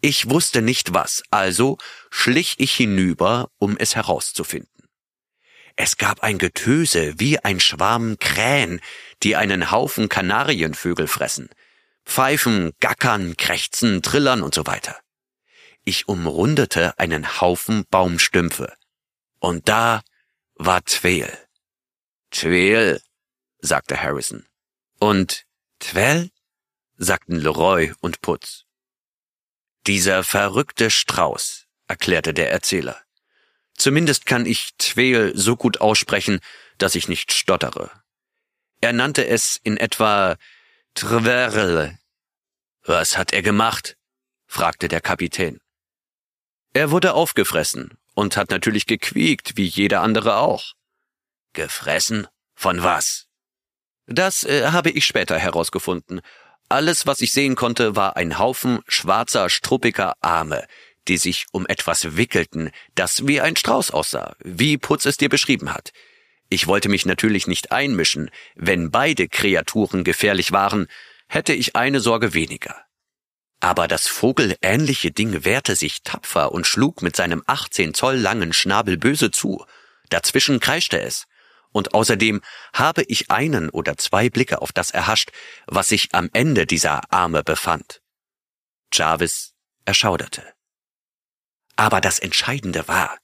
Ich 0.01 0.29
wusste 0.29 0.61
nicht 0.61 0.93
was, 0.93 1.23
also 1.31 1.77
schlich 2.11 2.55
ich 2.59 2.75
hinüber, 2.75 3.49
um 3.57 3.75
es 3.77 3.95
herauszufinden. 3.95 4.76
Es 5.79 5.97
gab 5.97 6.23
ein 6.23 6.39
Getöse 6.39 7.19
wie 7.19 7.37
ein 7.39 7.59
Schwarm 7.59 8.17
Krähen, 8.17 8.81
die 9.21 9.35
einen 9.35 9.69
Haufen 9.69 10.09
Kanarienvögel 10.09 11.07
fressen. 11.07 11.49
Pfeifen, 12.03 12.73
gackern, 12.79 13.37
krächzen, 13.37 14.01
trillern 14.01 14.41
und 14.41 14.55
so 14.55 14.65
weiter. 14.65 14.99
Ich 15.83 16.07
umrundete 16.07 16.97
einen 16.97 17.39
Haufen 17.39 17.85
Baumstümpfe. 17.91 18.73
Und 19.39 19.69
da 19.69 20.01
war 20.55 20.83
Tweel. 20.83 21.31
Tweel, 22.31 22.99
sagte 23.59 24.01
Harrison. 24.01 24.47
Und 24.99 25.45
Twell? 25.79 26.31
sagten 26.95 27.35
Leroy 27.35 27.93
und 27.99 28.21
Putz. 28.21 28.65
Dieser 29.85 30.23
verrückte 30.23 30.89
Strauß, 30.89 31.67
erklärte 31.87 32.33
der 32.33 32.51
Erzähler. 32.51 32.99
Zumindest 33.77 34.25
kann 34.25 34.45
ich 34.45 34.71
Tweel 34.77 35.31
so 35.35 35.55
gut 35.55 35.79
aussprechen, 35.79 36.39
dass 36.77 36.95
ich 36.95 37.07
nicht 37.07 37.31
stottere. 37.31 37.91
Er 38.81 38.93
nannte 38.93 39.25
es 39.25 39.59
in 39.63 39.77
etwa 39.77 40.35
Trverle. 40.95 41.97
Was 42.83 43.17
hat 43.17 43.33
er 43.33 43.41
gemacht? 43.41 43.95
fragte 44.47 44.87
der 44.87 45.01
Kapitän. 45.01 45.59
Er 46.73 46.91
wurde 46.91 47.13
aufgefressen 47.13 47.97
und 48.13 48.37
hat 48.37 48.49
natürlich 48.49 48.85
gequiekt, 48.85 49.57
wie 49.57 49.65
jeder 49.65 50.01
andere 50.01 50.37
auch. 50.37 50.73
Gefressen? 51.53 52.27
Von 52.55 52.81
was? 52.81 53.27
Das 54.07 54.43
äh, 54.43 54.71
habe 54.71 54.89
ich 54.89 55.05
später 55.05 55.37
herausgefunden. 55.37 56.21
Alles, 56.69 57.05
was 57.05 57.21
ich 57.21 57.31
sehen 57.31 57.55
konnte, 57.55 57.95
war 57.95 58.17
ein 58.17 58.39
Haufen 58.39 58.79
schwarzer, 58.87 59.49
struppiger 59.49 60.15
Arme, 60.21 60.65
die 61.07 61.17
sich 61.17 61.45
um 61.51 61.65
etwas 61.67 62.17
wickelten, 62.17 62.71
das 62.95 63.27
wie 63.27 63.41
ein 63.41 63.55
Strauß 63.55 63.91
aussah, 63.91 64.35
wie 64.43 64.77
Putz 64.77 65.05
es 65.05 65.17
dir 65.17 65.29
beschrieben 65.29 65.73
hat. 65.73 65.91
Ich 66.49 66.67
wollte 66.67 66.89
mich 66.89 67.05
natürlich 67.05 67.47
nicht 67.47 67.71
einmischen. 67.71 68.29
Wenn 68.55 68.91
beide 68.91 69.27
Kreaturen 69.27 70.03
gefährlich 70.03 70.51
waren, 70.51 70.87
hätte 71.27 71.53
ich 71.53 71.75
eine 71.75 71.99
Sorge 71.99 72.33
weniger. 72.33 72.75
Aber 73.59 73.87
das 73.87 74.07
vogelähnliche 74.07 75.11
Ding 75.11 75.43
wehrte 75.43 75.75
sich 75.75 76.03
tapfer 76.03 76.51
und 76.51 76.67
schlug 76.67 77.01
mit 77.01 77.15
seinem 77.15 77.43
18 77.47 77.93
Zoll 77.93 78.15
langen 78.15 78.53
Schnabel 78.53 78.97
böse 78.97 79.31
zu. 79.31 79.65
Dazwischen 80.09 80.59
kreischte 80.59 81.01
es. 81.01 81.25
Und 81.71 81.93
außerdem 81.93 82.41
habe 82.73 83.03
ich 83.03 83.29
einen 83.29 83.69
oder 83.69 83.97
zwei 83.97 84.29
Blicke 84.29 84.61
auf 84.61 84.71
das 84.71 84.91
erhascht, 84.91 85.31
was 85.65 85.89
sich 85.89 86.09
am 86.13 86.29
Ende 86.33 86.65
dieser 86.65 87.11
Arme 87.11 87.43
befand. 87.43 88.01
Jarvis 88.93 89.53
erschauderte. 89.85 90.56
Aber 91.77 92.01
das 92.01 92.19
Entscheidende 92.19 92.87
war, 92.89 93.17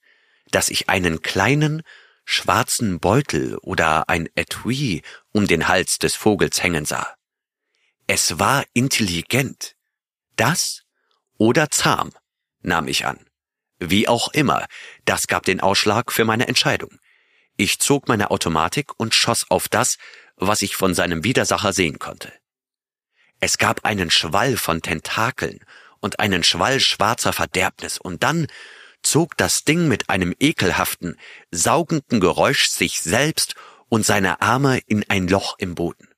dass 0.51 0.69
ich 0.69 0.87
einen 0.87 1.21
kleinen, 1.21 1.81
schwarzen 2.23 2.99
Beutel 2.99 3.57
oder 3.57 4.07
ein 4.07 4.29
Etui 4.35 5.01
um 5.33 5.47
den 5.47 5.67
Hals 5.67 5.99
des 5.99 6.15
Vogels 6.15 6.63
hängen 6.63 6.85
sah. 6.85 7.15
Es 8.07 8.39
war 8.39 8.63
intelligent. 8.73 9.75
Das 10.35 10.83
oder 11.37 11.69
zahm, 11.69 12.11
nahm 12.61 12.87
ich 12.87 13.05
an. 13.05 13.25
Wie 13.79 14.07
auch 14.07 14.29
immer, 14.29 14.65
das 15.03 15.27
gab 15.27 15.43
den 15.43 15.59
Ausschlag 15.59 16.11
für 16.11 16.23
meine 16.23 16.47
Entscheidung. 16.47 16.99
Ich 17.57 17.79
zog 17.79 18.07
meine 18.07 18.31
Automatik 18.31 18.97
und 18.97 19.13
schoss 19.13 19.49
auf 19.49 19.67
das, 19.67 19.97
was 20.35 20.61
ich 20.61 20.75
von 20.75 20.93
seinem 20.93 21.23
Widersacher 21.23 21.73
sehen 21.73 21.99
konnte. 21.99 22.31
Es 23.39 23.57
gab 23.57 23.83
einen 23.83 24.09
Schwall 24.09 24.57
von 24.57 24.81
Tentakeln 24.81 25.59
und 26.03 26.19
einen 26.19 26.43
Schwall 26.43 26.81
schwarzer 26.81 27.31
Verderbnis, 27.31 27.97
und 27.97 28.23
dann 28.23 28.47
zog 29.01 29.37
das 29.37 29.63
Ding 29.63 29.87
mit 29.87 30.09
einem 30.09 30.35
ekelhaften, 30.37 31.17
saugenden 31.49 32.19
Geräusch 32.19 32.67
sich 32.67 32.99
selbst 33.01 33.55
und 33.87 34.05
seine 34.05 34.41
Arme 34.41 34.79
in 34.85 35.09
ein 35.09 35.29
Loch 35.29 35.55
im 35.59 35.75
Boden. 35.75 36.09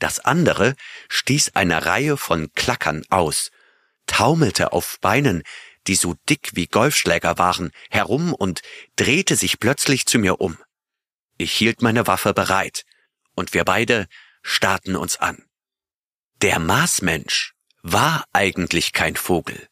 Das 0.00 0.18
andere 0.18 0.74
stieß 1.08 1.52
eine 1.54 1.86
Reihe 1.86 2.16
von 2.16 2.52
Klackern 2.54 3.04
aus, 3.08 3.50
taumelte 4.06 4.72
auf 4.72 4.98
Beinen, 5.00 5.42
die 5.86 5.94
so 5.94 6.16
dick 6.28 6.50
wie 6.54 6.66
Golfschläger 6.66 7.38
waren, 7.38 7.70
herum 7.90 8.34
und 8.34 8.62
drehte 8.96 9.36
sich 9.36 9.60
plötzlich 9.60 10.06
zu 10.06 10.18
mir 10.18 10.40
um. 10.40 10.58
Ich 11.38 11.52
hielt 11.52 11.80
meine 11.80 12.08
Waffe 12.08 12.34
bereit, 12.34 12.84
und 13.36 13.54
wir 13.54 13.64
beide 13.64 14.08
starrten 14.42 14.96
uns 14.96 15.16
an. 15.16 15.44
Der 16.42 16.58
Marsmensch 16.58 17.55
war 17.92 18.24
eigentlich 18.32 18.92
kein 18.92 19.14
Vogel. 19.14 19.68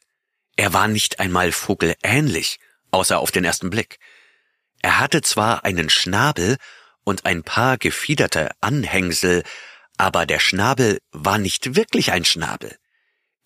Er 0.55 0.73
war 0.73 0.87
nicht 0.87 1.19
einmal 1.19 1.51
vogelähnlich, 1.51 2.61
außer 2.93 3.19
auf 3.19 3.33
den 3.33 3.45
ersten 3.45 3.71
Blick. 3.71 3.99
Er 4.83 5.01
hatte 5.01 5.21
zwar 5.21 5.65
einen 5.65 5.91
Schnabel 5.91 6.57
und 7.03 7.27
ein 7.27 7.43
paar 7.43 7.77
gefiederte 7.77 8.53
Anhängsel, 8.61 9.43
aber 9.97 10.27
der 10.27 10.39
Schnabel 10.39 11.01
war 11.11 11.39
nicht 11.39 11.75
wirklich 11.75 12.13
ein 12.13 12.25
Schnabel. 12.25 12.77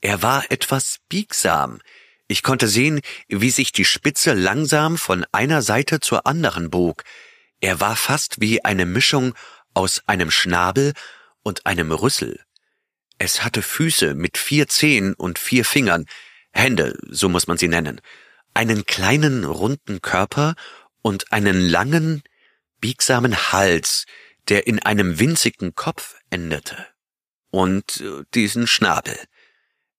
Er 0.02 0.20
war 0.20 0.50
etwas 0.50 0.98
biegsam. 1.08 1.80
Ich 2.26 2.42
konnte 2.42 2.68
sehen, 2.68 3.00
wie 3.26 3.50
sich 3.50 3.72
die 3.72 3.86
Spitze 3.86 4.34
langsam 4.34 4.98
von 4.98 5.24
einer 5.32 5.62
Seite 5.62 6.00
zur 6.00 6.26
anderen 6.26 6.68
bog. 6.68 7.04
Er 7.60 7.80
war 7.80 7.96
fast 7.96 8.42
wie 8.42 8.66
eine 8.66 8.84
Mischung 8.84 9.34
aus 9.72 10.02
einem 10.06 10.30
Schnabel 10.30 10.92
und 11.42 11.64
einem 11.64 11.90
Rüssel. 11.90 12.44
Es 13.18 13.44
hatte 13.44 13.62
Füße 13.62 14.14
mit 14.14 14.38
vier 14.38 14.68
Zehen 14.68 15.14
und 15.14 15.38
vier 15.38 15.64
Fingern, 15.64 16.06
Hände, 16.52 16.98
so 17.08 17.28
muss 17.28 17.46
man 17.46 17.58
sie 17.58 17.68
nennen, 17.68 18.00
einen 18.54 18.86
kleinen 18.86 19.44
runden 19.44 20.00
Körper 20.00 20.54
und 21.02 21.32
einen 21.32 21.60
langen, 21.60 22.22
biegsamen 22.80 23.52
Hals, 23.52 24.06
der 24.48 24.66
in 24.66 24.80
einem 24.80 25.18
winzigen 25.18 25.74
Kopf 25.74 26.16
endete. 26.30 26.86
Und 27.50 28.00
äh, 28.00 28.24
diesen 28.34 28.66
Schnabel. 28.66 29.18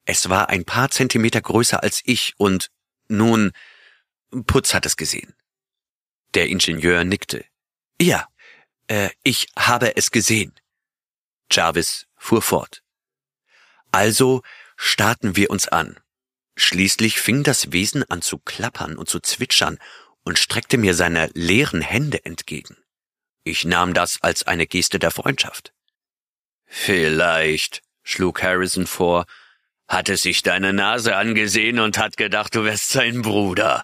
Es 0.05 0.29
war 0.29 0.49
ein 0.49 0.65
paar 0.65 0.89
Zentimeter 0.89 1.41
größer 1.41 1.83
als 1.83 2.01
ich 2.05 2.33
und 2.37 2.69
nun, 3.07 3.51
Putz 4.45 4.73
hat 4.73 4.85
es 4.85 4.97
gesehen. 4.97 5.33
Der 6.35 6.47
Ingenieur 6.47 7.03
nickte. 7.03 7.43
Ja, 7.99 8.27
äh, 8.87 9.09
ich 9.23 9.47
habe 9.57 9.97
es 9.97 10.11
gesehen. 10.11 10.53
Jarvis 11.51 12.05
fuhr 12.17 12.41
fort. 12.41 12.83
Also 13.91 14.41
starrten 14.75 15.35
wir 15.35 15.49
uns 15.49 15.67
an. 15.67 15.99
Schließlich 16.55 17.19
fing 17.19 17.43
das 17.43 17.71
Wesen 17.71 18.03
an 18.09 18.21
zu 18.21 18.37
klappern 18.37 18.97
und 18.97 19.09
zu 19.09 19.19
zwitschern 19.19 19.79
und 20.23 20.37
streckte 20.37 20.77
mir 20.77 20.93
seine 20.93 21.29
leeren 21.33 21.81
Hände 21.81 22.25
entgegen. 22.25 22.77
Ich 23.43 23.65
nahm 23.65 23.93
das 23.93 24.21
als 24.21 24.45
eine 24.45 24.67
Geste 24.67 24.99
der 24.99 25.11
Freundschaft. 25.11 25.73
Vielleicht, 26.65 27.81
schlug 28.03 28.43
Harrison 28.43 28.85
vor, 28.85 29.25
hat 29.87 30.09
es 30.09 30.21
sich 30.21 30.43
deine 30.43 30.71
Nase 30.71 31.15
angesehen 31.15 31.79
und 31.79 31.97
hat 31.97 32.15
gedacht, 32.15 32.53
du 32.53 32.63
wärst 32.63 32.89
sein 32.89 33.21
Bruder. 33.23 33.83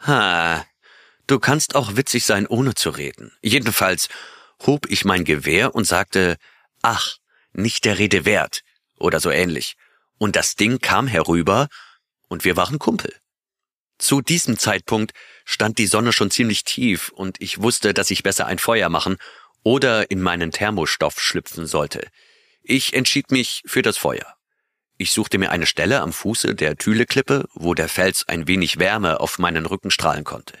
Ha, 0.00 0.66
du 1.26 1.38
kannst 1.38 1.74
auch 1.74 1.96
witzig 1.96 2.24
sein, 2.24 2.46
ohne 2.46 2.74
zu 2.74 2.90
reden. 2.90 3.32
Jedenfalls 3.40 4.08
hob 4.66 4.86
ich 4.90 5.04
mein 5.04 5.24
Gewehr 5.24 5.74
und 5.74 5.84
sagte, 5.84 6.36
ach, 6.82 7.16
nicht 7.52 7.84
der 7.86 7.98
Rede 7.98 8.24
wert, 8.24 8.62
oder 8.98 9.20
so 9.20 9.30
ähnlich. 9.30 9.76
Und 10.18 10.36
das 10.36 10.54
Ding 10.56 10.78
kam 10.80 11.06
herüber, 11.06 11.68
und 12.28 12.44
wir 12.44 12.56
waren 12.56 12.78
Kumpel. 12.78 13.14
Zu 13.98 14.20
diesem 14.20 14.58
Zeitpunkt 14.58 15.12
stand 15.44 15.78
die 15.78 15.86
Sonne 15.86 16.12
schon 16.12 16.30
ziemlich 16.30 16.64
tief 16.64 17.08
und 17.08 17.40
ich 17.40 17.62
wusste, 17.62 17.94
dass 17.94 18.10
ich 18.10 18.22
besser 18.22 18.46
ein 18.46 18.58
Feuer 18.58 18.88
machen 18.88 19.16
oder 19.64 20.10
in 20.10 20.20
meinen 20.20 20.52
Thermostoff 20.52 21.20
schlüpfen 21.20 21.66
sollte. 21.66 22.06
Ich 22.62 22.92
entschied 22.92 23.30
mich 23.32 23.62
für 23.66 23.82
das 23.82 23.96
Feuer. 23.96 24.34
Ich 24.98 25.12
suchte 25.12 25.38
mir 25.38 25.50
eine 25.50 25.66
Stelle 25.66 26.00
am 26.00 26.12
Fuße 26.12 26.54
der 26.54 26.76
Thüleklippe, 26.76 27.48
wo 27.54 27.74
der 27.74 27.88
Fels 27.88 28.28
ein 28.28 28.46
wenig 28.46 28.78
Wärme 28.78 29.20
auf 29.20 29.38
meinen 29.38 29.66
Rücken 29.66 29.90
strahlen 29.90 30.24
konnte. 30.24 30.58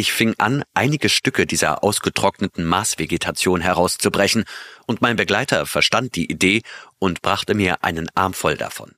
Ich 0.00 0.12
fing 0.12 0.36
an, 0.38 0.62
einige 0.74 1.08
Stücke 1.08 1.44
dieser 1.44 1.82
ausgetrockneten 1.82 2.64
Marsvegetation 2.64 3.60
herauszubrechen, 3.60 4.44
und 4.86 5.02
mein 5.02 5.16
Begleiter 5.16 5.66
verstand 5.66 6.14
die 6.14 6.30
Idee 6.30 6.62
und 7.00 7.20
brachte 7.20 7.54
mir 7.54 7.82
einen 7.82 8.08
Arm 8.14 8.32
voll 8.32 8.56
davon. 8.56 8.94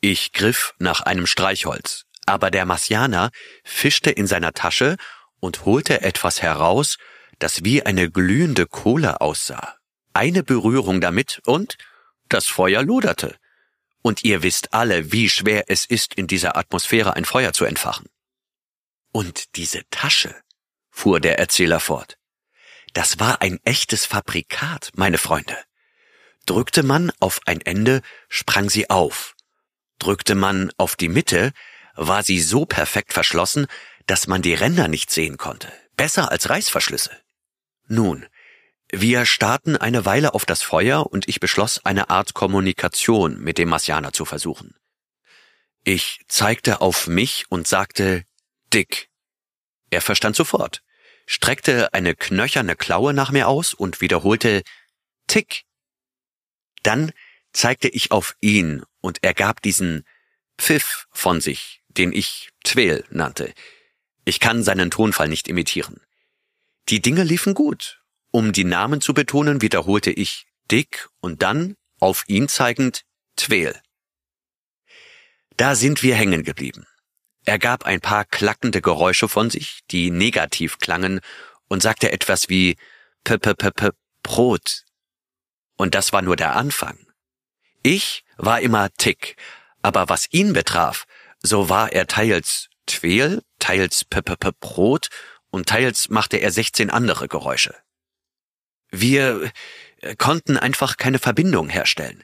Ich 0.00 0.32
griff 0.32 0.72
nach 0.78 1.02
einem 1.02 1.26
Streichholz, 1.26 2.04
aber 2.24 2.50
der 2.50 2.64
Marsianer 2.64 3.30
fischte 3.62 4.10
in 4.10 4.26
seiner 4.26 4.54
Tasche 4.54 4.96
und 5.38 5.66
holte 5.66 6.00
etwas 6.00 6.40
heraus, 6.40 6.96
das 7.38 7.62
wie 7.62 7.82
eine 7.82 8.10
glühende 8.10 8.66
Kohle 8.66 9.20
aussah. 9.20 9.76
Eine 10.14 10.42
Berührung 10.42 11.02
damit 11.02 11.42
und 11.44 11.76
das 12.30 12.46
Feuer 12.46 12.82
loderte. 12.82 13.36
Und 14.00 14.24
ihr 14.24 14.42
wisst 14.42 14.72
alle, 14.72 15.12
wie 15.12 15.28
schwer 15.28 15.64
es 15.68 15.84
ist, 15.84 16.14
in 16.14 16.26
dieser 16.26 16.56
Atmosphäre 16.56 17.16
ein 17.16 17.26
Feuer 17.26 17.52
zu 17.52 17.66
entfachen. 17.66 18.08
Und 19.12 19.56
diese 19.56 19.82
Tasche, 19.90 20.34
fuhr 20.90 21.20
der 21.20 21.38
Erzähler 21.38 21.80
fort, 21.80 22.18
das 22.94 23.18
war 23.18 23.40
ein 23.40 23.58
echtes 23.64 24.04
Fabrikat, 24.04 24.90
meine 24.94 25.18
Freunde. 25.18 25.56
Drückte 26.44 26.82
man 26.82 27.12
auf 27.20 27.40
ein 27.46 27.60
Ende, 27.60 28.02
sprang 28.28 28.68
sie 28.68 28.90
auf. 28.90 29.34
Drückte 29.98 30.34
man 30.34 30.72
auf 30.76 30.96
die 30.96 31.08
Mitte, 31.08 31.52
war 31.94 32.22
sie 32.22 32.40
so 32.40 32.66
perfekt 32.66 33.12
verschlossen, 33.12 33.66
dass 34.06 34.26
man 34.26 34.42
die 34.42 34.54
Ränder 34.54 34.88
nicht 34.88 35.10
sehen 35.10 35.36
konnte. 35.38 35.72
Besser 35.96 36.30
als 36.30 36.50
Reißverschlüsse. 36.50 37.16
Nun, 37.86 38.26
wir 38.90 39.24
starrten 39.24 39.76
eine 39.76 40.04
Weile 40.04 40.34
auf 40.34 40.44
das 40.44 40.62
Feuer 40.62 41.06
und 41.06 41.28
ich 41.28 41.40
beschloss, 41.40 41.84
eine 41.84 42.10
Art 42.10 42.34
Kommunikation 42.34 43.38
mit 43.40 43.56
dem 43.56 43.68
Marsianer 43.68 44.12
zu 44.12 44.24
versuchen. 44.24 44.74
Ich 45.84 46.20
zeigte 46.28 46.80
auf 46.80 47.06
mich 47.06 47.46
und 47.48 47.66
sagte 47.66 48.24
Dick. 48.72 49.08
Er 49.90 50.00
verstand 50.00 50.36
sofort, 50.36 50.82
streckte 51.26 51.92
eine 51.92 52.14
knöcherne 52.14 52.76
Klaue 52.76 53.12
nach 53.12 53.30
mir 53.30 53.48
aus 53.48 53.74
und 53.74 54.00
wiederholte 54.00 54.62
Tick. 55.26 55.64
Dann 56.82 57.12
zeigte 57.52 57.88
ich 57.88 58.10
auf 58.10 58.34
ihn 58.40 58.82
und 59.00 59.18
er 59.22 59.34
gab 59.34 59.62
diesen 59.62 60.04
Pfiff 60.58 61.06
von 61.12 61.40
sich, 61.40 61.82
den 61.88 62.12
ich 62.12 62.50
Tweel 62.64 63.04
nannte. 63.10 63.52
Ich 64.24 64.40
kann 64.40 64.62
seinen 64.62 64.90
Tonfall 64.90 65.28
nicht 65.28 65.48
imitieren. 65.48 66.00
Die 66.88 67.00
Dinge 67.00 67.24
liefen 67.24 67.54
gut. 67.54 68.00
Um 68.30 68.52
die 68.52 68.64
Namen 68.64 69.00
zu 69.00 69.12
betonen, 69.12 69.60
wiederholte 69.60 70.10
ich 70.10 70.46
Dick 70.70 71.08
und 71.20 71.42
dann, 71.42 71.76
auf 72.00 72.24
ihn 72.28 72.48
zeigend, 72.48 73.04
Tweel. 73.36 73.78
Da 75.56 75.74
sind 75.74 76.02
wir 76.02 76.14
hängen 76.14 76.44
geblieben. 76.44 76.86
Er 77.44 77.58
gab 77.58 77.84
ein 77.84 78.00
paar 78.00 78.24
klackende 78.24 78.80
Geräusche 78.80 79.28
von 79.28 79.50
sich, 79.50 79.80
die 79.90 80.10
negativ 80.10 80.78
klangen, 80.78 81.20
und 81.68 81.82
sagte 81.82 82.12
etwas 82.12 82.48
wie 82.48 82.76
p 83.24 83.38
p 83.38 83.54
p 83.54 83.70
p 83.70 83.90
Brot. 84.22 84.84
Und 85.76 85.94
das 85.94 86.12
war 86.12 86.22
nur 86.22 86.36
der 86.36 86.54
Anfang. 86.54 86.98
Ich 87.82 88.24
war 88.36 88.60
immer 88.60 88.90
Tick, 88.98 89.36
aber 89.80 90.08
was 90.08 90.28
ihn 90.30 90.52
betraf, 90.52 91.06
so 91.42 91.68
war 91.68 91.92
er 91.92 92.06
teils 92.06 92.68
Tweel, 92.86 93.42
teils 93.58 94.04
p 94.04 94.22
p 94.22 94.36
p 94.36 94.50
Brot 94.60 95.08
und 95.50 95.68
teils 95.68 96.08
machte 96.08 96.36
er 96.36 96.50
16 96.50 96.90
andere 96.90 97.26
Geräusche. 97.26 97.74
Wir 98.90 99.50
äh, 100.02 100.14
konnten 100.16 100.56
einfach 100.56 100.96
keine 100.96 101.18
Verbindung 101.18 101.68
herstellen. 101.68 102.22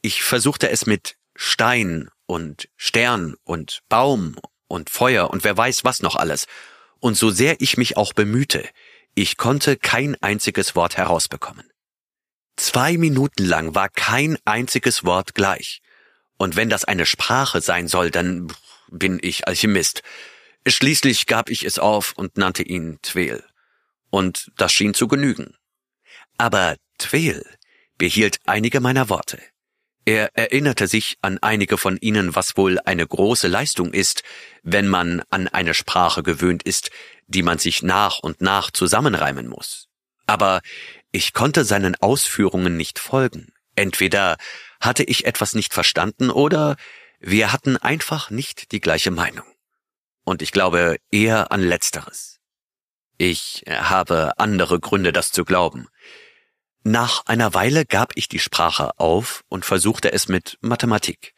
Ich 0.00 0.22
versuchte 0.22 0.70
es 0.70 0.86
mit 0.86 1.16
Stein 1.34 2.08
und 2.28 2.68
Stern 2.76 3.34
und 3.44 3.80
Baum 3.88 4.36
und 4.68 4.90
Feuer 4.90 5.30
und 5.30 5.44
wer 5.44 5.56
weiß 5.56 5.84
was 5.84 6.02
noch 6.02 6.14
alles. 6.14 6.46
Und 7.00 7.16
so 7.16 7.30
sehr 7.30 7.60
ich 7.60 7.76
mich 7.76 7.96
auch 7.96 8.12
bemühte, 8.12 8.68
ich 9.14 9.36
konnte 9.36 9.76
kein 9.76 10.14
einziges 10.20 10.76
Wort 10.76 10.96
herausbekommen. 10.96 11.68
Zwei 12.56 12.98
Minuten 12.98 13.44
lang 13.44 13.74
war 13.74 13.88
kein 13.88 14.36
einziges 14.44 15.04
Wort 15.04 15.34
gleich. 15.34 15.80
Und 16.36 16.54
wenn 16.54 16.68
das 16.68 16.84
eine 16.84 17.06
Sprache 17.06 17.60
sein 17.60 17.88
soll, 17.88 18.10
dann 18.10 18.52
bin 18.90 19.18
ich 19.22 19.48
Alchemist. 19.48 20.02
Schließlich 20.66 21.26
gab 21.26 21.48
ich 21.50 21.64
es 21.64 21.78
auf 21.78 22.12
und 22.12 22.36
nannte 22.36 22.62
ihn 22.62 22.98
Tweel. 23.02 23.42
Und 24.10 24.52
das 24.56 24.72
schien 24.72 24.92
zu 24.92 25.08
genügen. 25.08 25.56
Aber 26.36 26.76
Tweel 26.98 27.44
behielt 27.96 28.38
einige 28.44 28.80
meiner 28.80 29.08
Worte. 29.08 29.40
Er 30.08 30.34
erinnerte 30.38 30.86
sich 30.86 31.18
an 31.20 31.36
einige 31.42 31.76
von 31.76 31.98
ihnen, 31.98 32.34
was 32.34 32.56
wohl 32.56 32.78
eine 32.86 33.06
große 33.06 33.46
Leistung 33.46 33.92
ist, 33.92 34.22
wenn 34.62 34.88
man 34.88 35.22
an 35.28 35.48
eine 35.48 35.74
Sprache 35.74 36.22
gewöhnt 36.22 36.62
ist, 36.62 36.90
die 37.26 37.42
man 37.42 37.58
sich 37.58 37.82
nach 37.82 38.20
und 38.20 38.40
nach 38.40 38.70
zusammenreimen 38.70 39.48
muss. 39.48 39.88
Aber 40.26 40.62
ich 41.12 41.34
konnte 41.34 41.62
seinen 41.62 41.94
Ausführungen 41.94 42.78
nicht 42.78 42.98
folgen. 42.98 43.52
Entweder 43.74 44.38
hatte 44.80 45.04
ich 45.04 45.26
etwas 45.26 45.54
nicht 45.54 45.74
verstanden 45.74 46.30
oder 46.30 46.76
wir 47.20 47.52
hatten 47.52 47.76
einfach 47.76 48.30
nicht 48.30 48.72
die 48.72 48.80
gleiche 48.80 49.10
Meinung. 49.10 49.44
Und 50.24 50.40
ich 50.40 50.52
glaube 50.52 50.96
eher 51.10 51.52
an 51.52 51.60
letzteres. 51.60 52.38
Ich 53.18 53.62
habe 53.68 54.38
andere 54.38 54.80
Gründe, 54.80 55.12
das 55.12 55.32
zu 55.32 55.44
glauben. 55.44 55.86
Nach 56.84 57.26
einer 57.26 57.54
Weile 57.54 57.84
gab 57.84 58.12
ich 58.14 58.28
die 58.28 58.38
Sprache 58.38 58.98
auf 58.98 59.44
und 59.48 59.64
versuchte 59.64 60.12
es 60.12 60.28
mit 60.28 60.58
Mathematik. 60.60 61.34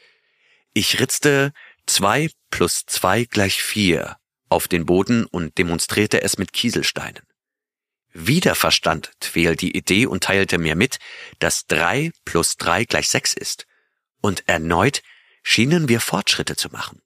Ich 0.72 1.00
ritzte 1.00 1.52
Zwei 1.90 2.30
plus 2.50 2.84
zwei 2.86 3.24
gleich 3.24 3.64
vier 3.64 4.16
auf 4.48 4.68
den 4.68 4.86
Boden 4.86 5.26
und 5.26 5.58
demonstrierte 5.58 6.22
es 6.22 6.38
mit 6.38 6.52
Kieselsteinen. 6.52 7.24
Wieder 8.12 8.54
verstand 8.54 9.10
Tweel 9.18 9.56
die 9.56 9.76
Idee 9.76 10.06
und 10.06 10.22
teilte 10.22 10.58
mir 10.58 10.76
mit, 10.76 10.98
dass 11.40 11.66
drei 11.66 12.12
plus 12.24 12.56
drei 12.56 12.84
gleich 12.84 13.08
sechs 13.08 13.34
ist. 13.34 13.66
Und 14.20 14.48
erneut 14.48 15.02
schienen 15.42 15.88
wir 15.88 16.00
Fortschritte 16.00 16.54
zu 16.54 16.68
machen. 16.68 17.02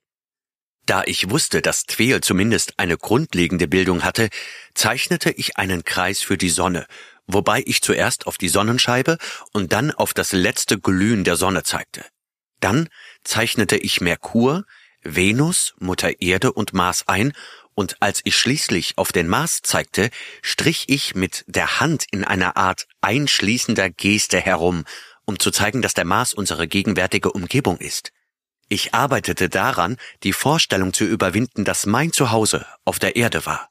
Da 0.85 1.03
ich 1.05 1.31
wusste, 1.31 1.63
dass 1.63 1.85
Tweel 1.85 2.21
zumindest 2.21 2.79
eine 2.79 2.99
grundlegende 2.99 3.69
Bildung 3.69 4.05
hatte, 4.05 4.29
zeichnete 4.75 5.31
ich 5.31 5.57
einen 5.57 5.85
Kreis 5.85 6.21
für 6.21 6.37
die 6.37 6.51
Sonne, 6.51 6.87
wobei 7.27 7.63
ich 7.67 7.83
zuerst 7.83 8.27
auf 8.27 8.39
die 8.39 8.49
Sonnenscheibe 8.49 9.19
und 9.53 9.73
dann 9.73 9.91
auf 9.91 10.15
das 10.15 10.33
letzte 10.33 10.79
Glühen 10.79 11.25
der 11.25 11.37
Sonne 11.37 11.63
zeigte. 11.63 12.05
Dann 12.61 12.89
zeichnete 13.25 13.77
ich 13.77 14.01
Merkur, 14.01 14.65
Venus, 15.03 15.75
Mutter 15.79 16.21
Erde 16.21 16.53
und 16.53 16.73
Mars 16.73 17.07
ein, 17.09 17.33
und 17.75 18.01
als 18.01 18.21
ich 18.25 18.37
schließlich 18.37 18.99
auf 18.99 19.11
den 19.11 19.27
Mars 19.27 19.61
zeigte, 19.63 20.11
strich 20.43 20.85
ich 20.89 21.15
mit 21.15 21.45
der 21.49 21.81
Hand 21.81 22.07
in 22.11 22.25
einer 22.25 22.57
Art 22.57 22.87
einschließender 23.01 23.91
Geste 23.91 24.41
herum, 24.41 24.85
um 25.25 25.39
zu 25.39 25.51
zeigen, 25.51 25.83
dass 25.83 25.95
der 25.95 26.05
Mars 26.05 26.35
unsere 26.35 26.69
gegenwärtige 26.69 27.33
Umgebung 27.33 27.79
ist. 27.79 28.13
Ich 28.69 28.95
arbeitete 28.95 29.49
daran, 29.49 29.97
die 30.23 30.33
Vorstellung 30.33 30.93
zu 30.93 31.05
überwinden, 31.05 31.65
dass 31.65 31.87
mein 31.87 32.13
Zuhause 32.13 32.67
auf 32.85 32.99
der 32.99 33.17
Erde 33.17 33.45
war. 33.45 33.69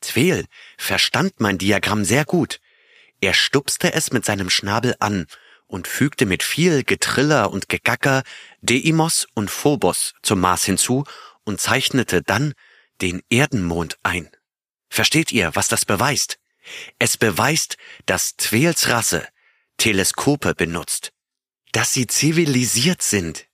Tweel 0.00 0.46
verstand 0.76 1.40
mein 1.40 1.58
Diagramm 1.58 2.04
sehr 2.04 2.24
gut. 2.24 2.60
Er 3.20 3.34
stupste 3.34 3.92
es 3.92 4.12
mit 4.12 4.24
seinem 4.24 4.50
Schnabel 4.50 4.94
an 5.00 5.26
und 5.66 5.88
fügte 5.88 6.26
mit 6.26 6.42
viel 6.42 6.84
Getriller 6.84 7.50
und 7.50 7.68
Gegacker 7.68 8.22
Deimos 8.60 9.26
und 9.34 9.50
Phobos 9.50 10.14
zum 10.22 10.40
Mars 10.40 10.64
hinzu 10.64 11.04
und 11.44 11.60
zeichnete 11.60 12.22
dann 12.22 12.54
den 13.00 13.22
Erdenmond 13.30 13.98
ein. 14.02 14.30
Versteht 14.88 15.32
ihr, 15.32 15.54
was 15.54 15.68
das 15.68 15.84
beweist? 15.84 16.38
Es 16.98 17.16
beweist, 17.16 17.76
dass 18.06 18.36
Tweels 18.36 18.88
Rasse 18.88 19.26
Teleskope 19.78 20.54
benutzt, 20.54 21.12
dass 21.72 21.92
sie 21.92 22.06
zivilisiert 22.06 23.02
sind. 23.02 23.46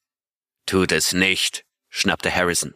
Tut 0.66 0.92
es 0.92 1.12
nicht, 1.12 1.64
schnappte 1.88 2.34
Harrison. 2.34 2.74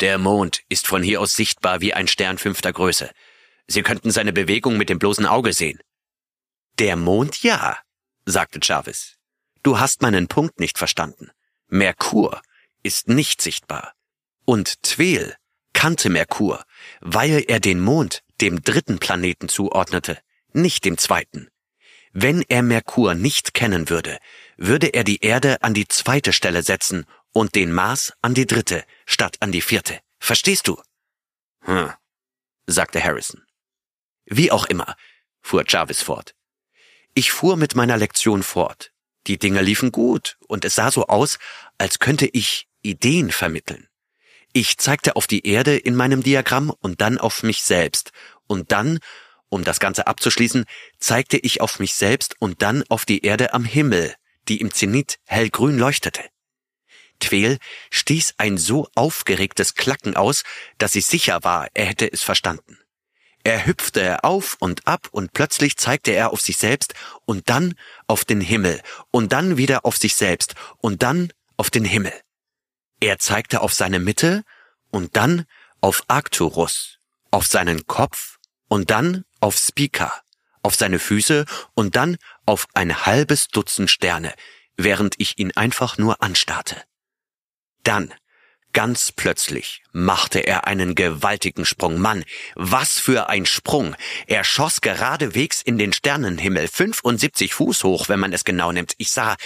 Der 0.00 0.18
Mond 0.18 0.62
ist 0.68 0.86
von 0.88 1.02
hier 1.02 1.20
aus 1.20 1.34
sichtbar 1.34 1.80
wie 1.80 1.94
ein 1.94 2.08
Stern 2.08 2.38
fünfter 2.38 2.72
Größe. 2.72 3.10
Sie 3.68 3.82
könnten 3.82 4.10
seine 4.10 4.32
Bewegung 4.32 4.76
mit 4.76 4.88
dem 4.88 4.98
bloßen 4.98 5.26
Auge 5.26 5.52
sehen. 5.52 5.78
Der 6.78 6.96
Mond 6.96 7.42
ja, 7.42 7.78
sagte 8.24 8.58
Jarvis. 8.62 9.16
Du 9.62 9.78
hast 9.78 10.02
meinen 10.02 10.26
Punkt 10.26 10.58
nicht 10.58 10.78
verstanden. 10.78 11.30
Merkur 11.68 12.40
ist 12.82 13.08
nicht 13.08 13.42
sichtbar. 13.42 13.92
Und 14.44 14.82
Tweel 14.82 15.36
kannte 15.72 16.10
Merkur, 16.10 16.64
weil 17.00 17.44
er 17.46 17.60
den 17.60 17.80
Mond 17.80 18.22
dem 18.40 18.62
dritten 18.62 18.98
Planeten 18.98 19.48
zuordnete, 19.48 20.18
nicht 20.52 20.84
dem 20.84 20.98
zweiten. 20.98 21.48
Wenn 22.12 22.42
er 22.48 22.62
Merkur 22.62 23.14
nicht 23.14 23.54
kennen 23.54 23.88
würde, 23.88 24.18
würde 24.56 24.88
er 24.88 25.04
die 25.04 25.20
Erde 25.20 25.62
an 25.62 25.74
die 25.74 25.88
zweite 25.88 26.32
Stelle 26.32 26.62
setzen 26.62 27.06
und 27.32 27.54
den 27.54 27.72
Mars 27.72 28.12
an 28.20 28.34
die 28.34 28.46
dritte 28.46 28.84
statt 29.06 29.36
an 29.40 29.52
die 29.52 29.62
vierte. 29.62 30.00
Verstehst 30.18 30.68
du? 30.68 30.80
Hm, 31.62 31.92
sagte 32.66 33.02
Harrison. 33.02 33.42
Wie 34.24 34.50
auch 34.50 34.66
immer, 34.66 34.96
fuhr 35.40 35.64
Jarvis 35.66 36.02
fort. 36.02 36.34
Ich 37.14 37.30
fuhr 37.30 37.56
mit 37.56 37.74
meiner 37.74 37.98
Lektion 37.98 38.42
fort. 38.42 38.90
Die 39.26 39.38
Dinge 39.38 39.60
liefen 39.60 39.92
gut 39.92 40.38
und 40.48 40.64
es 40.64 40.74
sah 40.74 40.90
so 40.90 41.06
aus, 41.08 41.38
als 41.76 41.98
könnte 41.98 42.26
ich 42.26 42.68
Ideen 42.80 43.30
vermitteln. 43.30 43.86
Ich 44.54 44.78
zeigte 44.78 45.14
auf 45.14 45.26
die 45.26 45.46
Erde 45.46 45.76
in 45.76 45.94
meinem 45.94 46.22
Diagramm 46.22 46.70
und 46.70 47.02
dann 47.02 47.18
auf 47.18 47.42
mich 47.42 47.62
selbst 47.62 48.12
und 48.46 48.72
dann, 48.72 48.98
um 49.50 49.62
das 49.62 49.78
Ganze 49.78 50.06
abzuschließen, 50.06 50.64
zeigte 50.98 51.36
ich 51.36 51.60
auf 51.60 51.78
mich 51.78 51.94
selbst 51.94 52.34
und 52.38 52.62
dann 52.62 52.82
auf 52.88 53.04
die 53.04 53.24
Erde 53.24 53.52
am 53.52 53.64
Himmel, 53.64 54.14
die 54.48 54.60
im 54.60 54.72
Zenit 54.72 55.18
hellgrün 55.24 55.78
leuchtete. 55.78 56.22
Tweel 57.20 57.58
stieß 57.90 58.34
ein 58.38 58.56
so 58.56 58.88
aufgeregtes 58.94 59.74
Klacken 59.74 60.16
aus, 60.16 60.44
dass 60.78 60.94
ich 60.94 61.06
sicher 61.06 61.44
war, 61.44 61.68
er 61.74 61.84
hätte 61.86 62.10
es 62.10 62.22
verstanden. 62.22 62.78
Er 63.44 63.66
hüpfte 63.66 64.22
auf 64.22 64.56
und 64.60 64.86
ab 64.86 65.08
und 65.10 65.32
plötzlich 65.32 65.76
zeigte 65.76 66.12
er 66.12 66.32
auf 66.32 66.40
sich 66.40 66.56
selbst 66.58 66.94
und 67.24 67.48
dann 67.48 67.74
auf 68.06 68.24
den 68.24 68.40
Himmel 68.40 68.80
und 69.10 69.32
dann 69.32 69.56
wieder 69.56 69.84
auf 69.84 69.96
sich 69.96 70.14
selbst 70.14 70.54
und 70.78 71.02
dann 71.02 71.32
auf 71.56 71.70
den 71.70 71.84
Himmel. 71.84 72.12
Er 73.00 73.18
zeigte 73.18 73.60
auf 73.60 73.74
seine 73.74 73.98
Mitte 73.98 74.44
und 74.90 75.16
dann 75.16 75.44
auf 75.80 76.04
Arcturus, 76.06 76.98
auf 77.32 77.46
seinen 77.46 77.86
Kopf 77.88 78.38
und 78.68 78.90
dann 78.90 79.24
auf 79.40 79.56
Speaker, 79.56 80.12
auf 80.62 80.76
seine 80.76 81.00
Füße 81.00 81.44
und 81.74 81.96
dann 81.96 82.16
auf 82.46 82.68
ein 82.74 83.04
halbes 83.04 83.48
Dutzend 83.48 83.90
Sterne, 83.90 84.32
während 84.76 85.18
ich 85.18 85.38
ihn 85.38 85.50
einfach 85.56 85.98
nur 85.98 86.22
anstarrte. 86.22 86.80
Dann 87.82 88.14
Ganz 88.72 89.12
plötzlich 89.12 89.82
machte 89.92 90.40
er 90.40 90.66
einen 90.66 90.94
gewaltigen 90.94 91.66
Sprung. 91.66 91.98
Mann, 91.98 92.24
was 92.54 92.98
für 92.98 93.28
ein 93.28 93.44
Sprung. 93.44 93.94
Er 94.26 94.44
schoss 94.44 94.80
geradewegs 94.80 95.60
in 95.60 95.76
den 95.76 95.92
Sternenhimmel, 95.92 96.68
75 96.68 97.52
Fuß 97.52 97.84
hoch, 97.84 98.08
wenn 98.08 98.18
man 98.18 98.32
es 98.32 98.44
genau 98.44 98.72
nimmt. 98.72 98.94
Ich 98.96 99.10
sah, 99.10 99.36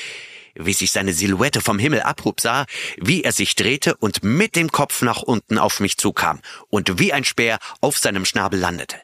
wie 0.54 0.72
sich 0.72 0.92
seine 0.92 1.12
Silhouette 1.12 1.60
vom 1.60 1.80
Himmel 1.80 2.02
abhob, 2.02 2.40
sah, 2.40 2.66
wie 2.98 3.24
er 3.24 3.32
sich 3.32 3.56
drehte 3.56 3.96
und 3.96 4.22
mit 4.22 4.54
dem 4.54 4.70
Kopf 4.70 5.02
nach 5.02 5.22
unten 5.22 5.58
auf 5.58 5.80
mich 5.80 5.96
zukam 5.96 6.40
und 6.68 7.00
wie 7.00 7.12
ein 7.12 7.24
Speer 7.24 7.58
auf 7.80 7.98
seinem 7.98 8.24
Schnabel 8.24 8.60
landete. 8.60 9.00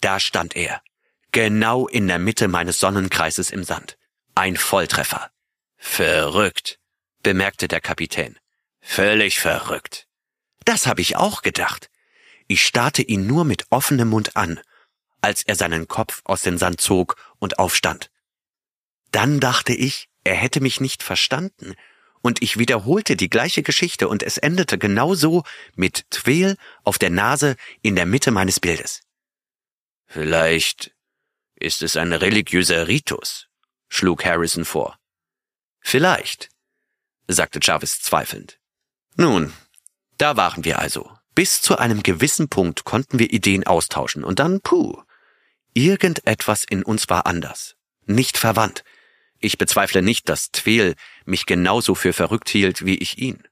Da 0.00 0.20
stand 0.20 0.56
er, 0.56 0.80
genau 1.32 1.86
in 1.86 2.08
der 2.08 2.18
Mitte 2.18 2.48
meines 2.48 2.80
Sonnenkreises 2.80 3.50
im 3.50 3.64
Sand. 3.64 3.98
Ein 4.34 4.56
Volltreffer. 4.56 5.30
Verrückt, 5.76 6.78
bemerkte 7.22 7.68
der 7.68 7.82
Kapitän. 7.82 8.39
Völlig 8.80 9.38
verrückt. 9.38 10.06
Das 10.64 10.86
habe 10.86 11.00
ich 11.00 11.16
auch 11.16 11.42
gedacht. 11.42 11.90
Ich 12.46 12.62
starrte 12.66 13.02
ihn 13.02 13.26
nur 13.26 13.44
mit 13.44 13.66
offenem 13.70 14.08
Mund 14.08 14.36
an, 14.36 14.60
als 15.20 15.42
er 15.42 15.54
seinen 15.54 15.88
Kopf 15.88 16.20
aus 16.24 16.42
dem 16.42 16.58
Sand 16.58 16.80
zog 16.80 17.16
und 17.38 17.58
aufstand. 17.58 18.10
Dann 19.12 19.40
dachte 19.40 19.72
ich, 19.72 20.08
er 20.24 20.34
hätte 20.34 20.60
mich 20.60 20.80
nicht 20.80 21.02
verstanden, 21.02 21.74
und 22.22 22.42
ich 22.42 22.58
wiederholte 22.58 23.16
die 23.16 23.30
gleiche 23.30 23.62
Geschichte, 23.62 24.08
und 24.08 24.22
es 24.22 24.36
endete 24.36 24.78
genauso 24.78 25.44
mit 25.74 26.10
Tweel 26.10 26.56
auf 26.84 26.98
der 26.98 27.10
Nase 27.10 27.56
in 27.82 27.96
der 27.96 28.06
Mitte 28.06 28.30
meines 28.30 28.60
Bildes. 28.60 29.00
Vielleicht 30.06 30.94
ist 31.54 31.82
es 31.82 31.96
ein 31.96 32.12
religiöser 32.12 32.88
Ritus, 32.88 33.48
schlug 33.88 34.24
Harrison 34.24 34.64
vor. 34.64 34.98
Vielleicht, 35.80 36.50
sagte 37.26 37.60
Jarvis 37.62 38.00
zweifelnd. 38.00 38.59
Nun, 39.16 39.52
da 40.18 40.36
waren 40.36 40.64
wir 40.64 40.78
also. 40.78 41.10
Bis 41.34 41.62
zu 41.62 41.78
einem 41.78 42.02
gewissen 42.02 42.48
Punkt 42.48 42.84
konnten 42.84 43.18
wir 43.18 43.32
Ideen 43.32 43.66
austauschen 43.66 44.24
und 44.24 44.38
dann, 44.38 44.60
puh, 44.60 45.00
irgendetwas 45.74 46.64
in 46.68 46.82
uns 46.82 47.08
war 47.08 47.26
anders, 47.26 47.76
nicht 48.04 48.36
verwandt. 48.36 48.84
Ich 49.38 49.56
bezweifle 49.56 50.02
nicht, 50.02 50.28
dass 50.28 50.50
Tweel 50.50 50.94
mich 51.24 51.46
genauso 51.46 51.94
für 51.94 52.12
verrückt 52.12 52.50
hielt 52.50 52.84
wie 52.84 52.98
ich 52.98 53.18
ihn. 53.18 53.42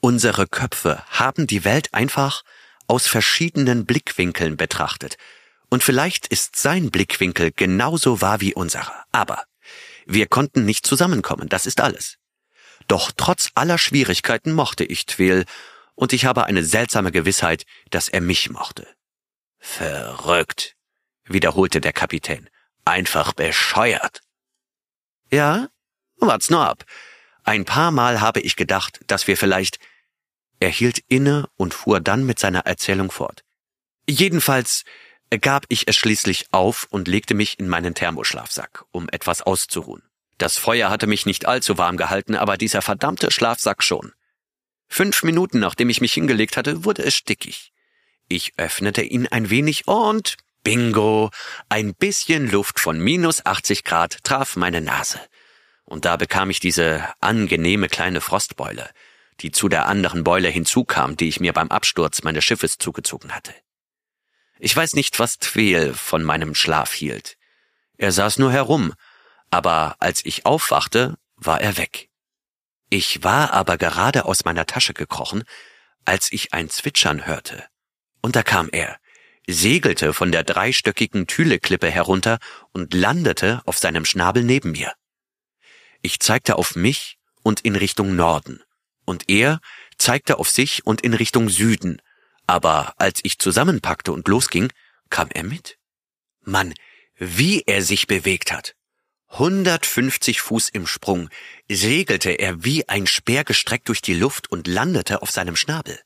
Unsere 0.00 0.46
Köpfe 0.46 1.02
haben 1.08 1.46
die 1.46 1.64
Welt 1.64 1.92
einfach 1.92 2.42
aus 2.86 3.06
verschiedenen 3.06 3.86
Blickwinkeln 3.86 4.56
betrachtet, 4.56 5.16
und 5.70 5.84
vielleicht 5.84 6.26
ist 6.26 6.56
sein 6.56 6.90
Blickwinkel 6.90 7.52
genauso 7.52 8.20
wahr 8.20 8.40
wie 8.40 8.54
unserer. 8.54 9.04
Aber 9.12 9.44
wir 10.04 10.26
konnten 10.26 10.64
nicht 10.64 10.84
zusammenkommen, 10.84 11.48
das 11.48 11.64
ist 11.66 11.80
alles. 11.80 12.16
Doch 12.90 13.12
trotz 13.16 13.52
aller 13.54 13.78
Schwierigkeiten 13.78 14.52
mochte 14.52 14.84
ich 14.84 15.06
Tweel, 15.06 15.44
und 15.94 16.12
ich 16.12 16.24
habe 16.24 16.46
eine 16.46 16.64
seltsame 16.64 17.12
Gewissheit, 17.12 17.64
dass 17.90 18.08
er 18.08 18.20
mich 18.20 18.50
mochte. 18.50 18.84
Verrückt, 19.60 20.74
wiederholte 21.24 21.80
der 21.80 21.92
Kapitän. 21.92 22.50
Einfach 22.84 23.32
bescheuert. 23.32 24.22
Ja, 25.30 25.68
wart's 26.16 26.50
nur 26.50 26.66
ab. 26.66 26.84
Ein 27.44 27.64
paar 27.64 27.92
Mal 27.92 28.20
habe 28.20 28.40
ich 28.40 28.56
gedacht, 28.56 28.98
dass 29.06 29.28
wir 29.28 29.36
vielleicht. 29.36 29.78
Er 30.58 30.70
hielt 30.70 30.98
inne 31.06 31.48
und 31.56 31.74
fuhr 31.74 32.00
dann 32.00 32.26
mit 32.26 32.40
seiner 32.40 32.66
Erzählung 32.66 33.12
fort. 33.12 33.44
Jedenfalls 34.08 34.82
gab 35.40 35.64
ich 35.68 35.86
es 35.86 35.94
schließlich 35.94 36.46
auf 36.50 36.88
und 36.90 37.06
legte 37.06 37.34
mich 37.34 37.60
in 37.60 37.68
meinen 37.68 37.94
Thermoschlafsack, 37.94 38.84
um 38.90 39.08
etwas 39.10 39.42
auszuruhen. 39.42 40.09
Das 40.40 40.56
Feuer 40.56 40.88
hatte 40.88 41.06
mich 41.06 41.26
nicht 41.26 41.44
allzu 41.44 41.76
warm 41.76 41.98
gehalten, 41.98 42.34
aber 42.34 42.56
dieser 42.56 42.80
verdammte 42.80 43.30
Schlafsack 43.30 43.82
schon. 43.82 44.14
Fünf 44.88 45.22
Minuten 45.22 45.58
nachdem 45.58 45.90
ich 45.90 46.00
mich 46.00 46.14
hingelegt 46.14 46.56
hatte, 46.56 46.82
wurde 46.82 47.02
es 47.02 47.14
stickig. 47.14 47.74
Ich 48.26 48.54
öffnete 48.56 49.02
ihn 49.02 49.26
ein 49.26 49.50
wenig 49.50 49.86
und 49.86 50.38
bingo, 50.62 51.28
ein 51.68 51.94
bisschen 51.94 52.50
Luft 52.50 52.80
von 52.80 52.98
minus 52.98 53.44
80 53.44 53.84
Grad 53.84 54.24
traf 54.24 54.56
meine 54.56 54.80
Nase. 54.80 55.20
Und 55.84 56.06
da 56.06 56.16
bekam 56.16 56.48
ich 56.48 56.58
diese 56.58 57.06
angenehme 57.20 57.88
kleine 57.88 58.22
Frostbeule. 58.22 58.88
die 59.40 59.50
zu 59.50 59.68
der 59.68 59.86
anderen 59.86 60.24
Beule 60.24 60.48
hinzukam, 60.48 61.16
die 61.18 61.28
ich 61.28 61.40
mir 61.40 61.52
beim 61.52 61.68
Absturz 61.68 62.22
meines 62.22 62.44
Schiffes 62.44 62.78
zugezogen 62.78 63.34
hatte. 63.34 63.54
Ich 64.58 64.74
weiß 64.74 64.94
nicht, 64.94 65.18
was 65.18 65.38
Tweel 65.38 65.92
von 65.92 66.22
meinem 66.22 66.54
Schlaf 66.54 66.92
hielt. 66.92 67.36
Er 67.96 68.12
saß 68.12 68.38
nur 68.38 68.52
herum, 68.52 68.94
aber 69.50 69.96
als 69.98 70.24
ich 70.24 70.46
aufwachte, 70.46 71.16
war 71.36 71.60
er 71.60 71.76
weg. 71.76 72.08
Ich 72.88 73.22
war 73.22 73.52
aber 73.52 73.78
gerade 73.78 74.24
aus 74.24 74.44
meiner 74.44 74.66
Tasche 74.66 74.94
gekrochen, 74.94 75.44
als 76.04 76.32
ich 76.32 76.52
ein 76.52 76.68
Zwitschern 76.68 77.26
hörte. 77.26 77.64
Und 78.20 78.36
da 78.36 78.42
kam 78.42 78.68
er, 78.72 78.98
segelte 79.48 80.12
von 80.12 80.32
der 80.32 80.44
dreistöckigen 80.44 81.26
Thüleklippe 81.26 81.90
herunter 81.90 82.38
und 82.72 82.94
landete 82.94 83.62
auf 83.64 83.78
seinem 83.78 84.04
Schnabel 84.04 84.42
neben 84.42 84.72
mir. 84.72 84.92
Ich 86.02 86.20
zeigte 86.20 86.56
auf 86.56 86.76
mich 86.76 87.18
und 87.42 87.60
in 87.60 87.76
Richtung 87.76 88.16
Norden, 88.16 88.62
und 89.04 89.28
er 89.28 89.60
zeigte 89.98 90.38
auf 90.38 90.48
sich 90.48 90.86
und 90.86 91.00
in 91.00 91.14
Richtung 91.14 91.48
Süden, 91.48 92.00
aber 92.46 92.94
als 92.98 93.20
ich 93.22 93.38
zusammenpackte 93.38 94.12
und 94.12 94.28
losging, 94.28 94.72
kam 95.10 95.28
er 95.30 95.44
mit. 95.44 95.78
Mann, 96.42 96.74
wie 97.16 97.62
er 97.66 97.82
sich 97.82 98.06
bewegt 98.06 98.52
hat. 98.52 98.74
150 99.30 100.40
Fuß 100.40 100.68
im 100.70 100.86
Sprung 100.86 101.28
segelte 101.70 102.30
er 102.30 102.64
wie 102.64 102.88
ein 102.88 103.06
Speer 103.06 103.44
gestreckt 103.44 103.88
durch 103.88 104.02
die 104.02 104.14
Luft 104.14 104.50
und 104.50 104.66
landete 104.66 105.22
auf 105.22 105.30
seinem 105.30 105.56
Schnabel. 105.56 106.00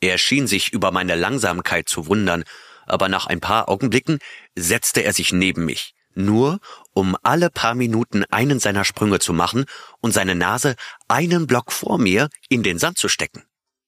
Er 0.00 0.16
schien 0.16 0.46
sich 0.46 0.72
über 0.72 0.90
meine 0.90 1.14
Langsamkeit 1.14 1.88
zu 1.88 2.06
wundern, 2.06 2.44
aber 2.86 3.08
nach 3.08 3.26
ein 3.26 3.40
paar 3.40 3.68
Augenblicken 3.68 4.18
setzte 4.54 5.02
er 5.02 5.12
sich 5.12 5.32
neben 5.32 5.66
mich, 5.66 5.94
nur 6.14 6.58
um 6.94 7.16
alle 7.22 7.50
paar 7.50 7.74
Minuten 7.74 8.24
einen 8.30 8.60
seiner 8.60 8.84
Sprünge 8.84 9.18
zu 9.18 9.32
machen 9.32 9.66
und 10.00 10.12
seine 10.12 10.34
Nase 10.34 10.74
einen 11.06 11.46
Block 11.46 11.70
vor 11.70 11.98
mir 11.98 12.30
in 12.48 12.62
den 12.62 12.78
Sand 12.78 12.96
zu 12.96 13.08
stecken. 13.08 13.44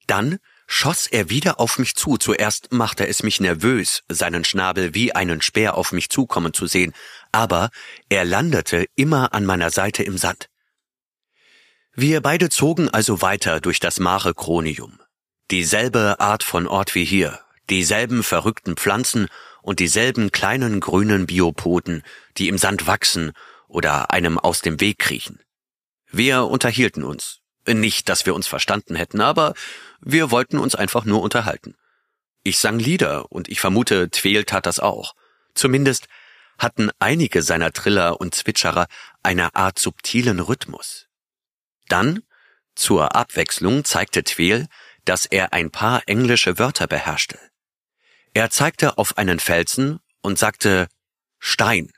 Dann 0.07 0.39
schoss 0.67 1.07
er 1.07 1.31
wieder 1.31 1.59
auf 1.59 1.79
mich 1.79 1.97
zu. 1.97 2.17
Zuerst 2.17 2.73
machte 2.73 3.07
es 3.07 3.23
mich 3.23 3.41
nervös, 3.41 4.03
seinen 4.09 4.45
Schnabel 4.45 4.95
wie 4.95 5.15
einen 5.15 5.43
Speer 5.43 5.77
auf 5.77 5.93
mich 5.93 6.11
zukommen 6.11 6.53
zu 6.53 6.67
sehen, 6.67 6.93
aber 7.33 7.71
er 8.09 8.25
landete 8.25 8.87
immer 8.97 9.33
an 9.35 9.45
meiner 9.45 9.71
Seite 9.71 10.03
im 10.03 10.19
Sand. 10.19 10.49
Wir 11.95 12.21
beide 12.21 12.49
zogen 12.49 12.89
also 12.89 13.21
weiter 13.21 13.61
durch 13.61 13.81
das 13.81 14.01
Mare 14.01 14.35
Chronium. 14.35 15.01
Dieselbe 15.51 16.21
Art 16.21 16.45
von 16.45 16.67
Ort 16.67 16.95
wie 16.95 17.05
hier, 17.05 17.41
dieselben 17.69 18.23
verrückten 18.23 18.77
Pflanzen 18.77 19.29
und 19.63 19.81
dieselben 19.81 20.31
kleinen 20.33 20.81
grünen 20.81 21.27
Biopoden, 21.27 22.03
die 22.37 22.49
im 22.49 22.59
Sand 22.59 22.87
wachsen 22.87 23.33
oder 23.69 24.11
einem 24.11 24.39
aus 24.39 24.61
dem 24.61 24.81
Weg 24.81 24.99
kriechen. 24.99 25.41
Wir 26.11 26.45
unterhielten 26.45 27.05
uns, 27.05 27.41
nicht, 27.67 28.09
dass 28.09 28.27
wir 28.27 28.35
uns 28.35 28.47
verstanden 28.47 28.97
hätten, 28.97 29.21
aber 29.21 29.55
wir 30.01 30.31
wollten 30.31 30.59
uns 30.59 30.75
einfach 30.75 31.05
nur 31.05 31.23
unterhalten. 31.23 31.77
Ich 32.43 32.59
sang 32.59 32.79
Lieder 32.79 33.31
und 33.31 33.49
ich 33.49 33.61
vermute, 33.61 34.11
Tweel 34.11 34.45
tat 34.45 34.67
das 34.67 34.81
auch. 34.81 35.15
Zumindest 35.55 36.07
hatten 36.61 36.91
einige 36.99 37.43
seiner 37.43 37.73
Triller 37.73 38.21
und 38.21 38.35
Zwitscherer 38.35 38.87
eine 39.23 39.55
Art 39.57 39.79
subtilen 39.79 40.41
Rhythmus. 40.41 41.09
Dann, 41.89 42.23
zur 42.75 43.17
Abwechslung, 43.17 43.85
zeigte 43.85 44.23
Tweel, 44.23 44.69
dass 45.05 45.27
er 45.27 45.53
ein 45.53 45.71
paar 45.71 46.03
englische 46.07 46.59
Wörter 46.59 46.87
beherrschte. 46.87 47.39
Er 48.35 48.51
zeigte 48.51 48.99
auf 48.99 49.19
einen 49.19 49.41
Felsen 49.41 49.99
und 50.21 50.39
sagte 50.39 50.87
Stein. 51.39 51.93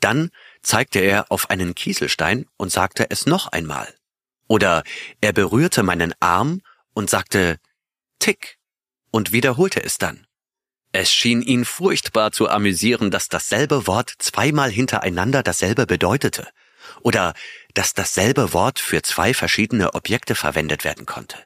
Dann 0.00 0.30
zeigte 0.62 0.98
er 0.98 1.30
auf 1.30 1.50
einen 1.50 1.74
Kieselstein 1.74 2.46
und 2.56 2.72
sagte 2.72 3.10
es 3.10 3.26
noch 3.26 3.48
einmal. 3.48 3.94
Oder 4.48 4.82
er 5.20 5.32
berührte 5.32 5.82
meinen 5.82 6.14
Arm 6.18 6.62
und 6.94 7.10
sagte 7.10 7.58
Tick 8.18 8.58
und 9.10 9.32
wiederholte 9.32 9.82
es 9.82 9.98
dann. 9.98 10.26
Es 10.92 11.10
schien 11.10 11.40
ihn 11.40 11.64
furchtbar 11.64 12.32
zu 12.32 12.48
amüsieren, 12.48 13.10
dass 13.10 13.28
dasselbe 13.28 13.86
Wort 13.86 14.12
zweimal 14.18 14.70
hintereinander 14.70 15.42
dasselbe 15.42 15.86
bedeutete 15.86 16.48
oder 17.00 17.32
dass 17.72 17.94
dasselbe 17.94 18.52
Wort 18.52 18.78
für 18.78 19.02
zwei 19.02 19.32
verschiedene 19.32 19.94
Objekte 19.94 20.34
verwendet 20.34 20.84
werden 20.84 21.06
konnte. 21.06 21.38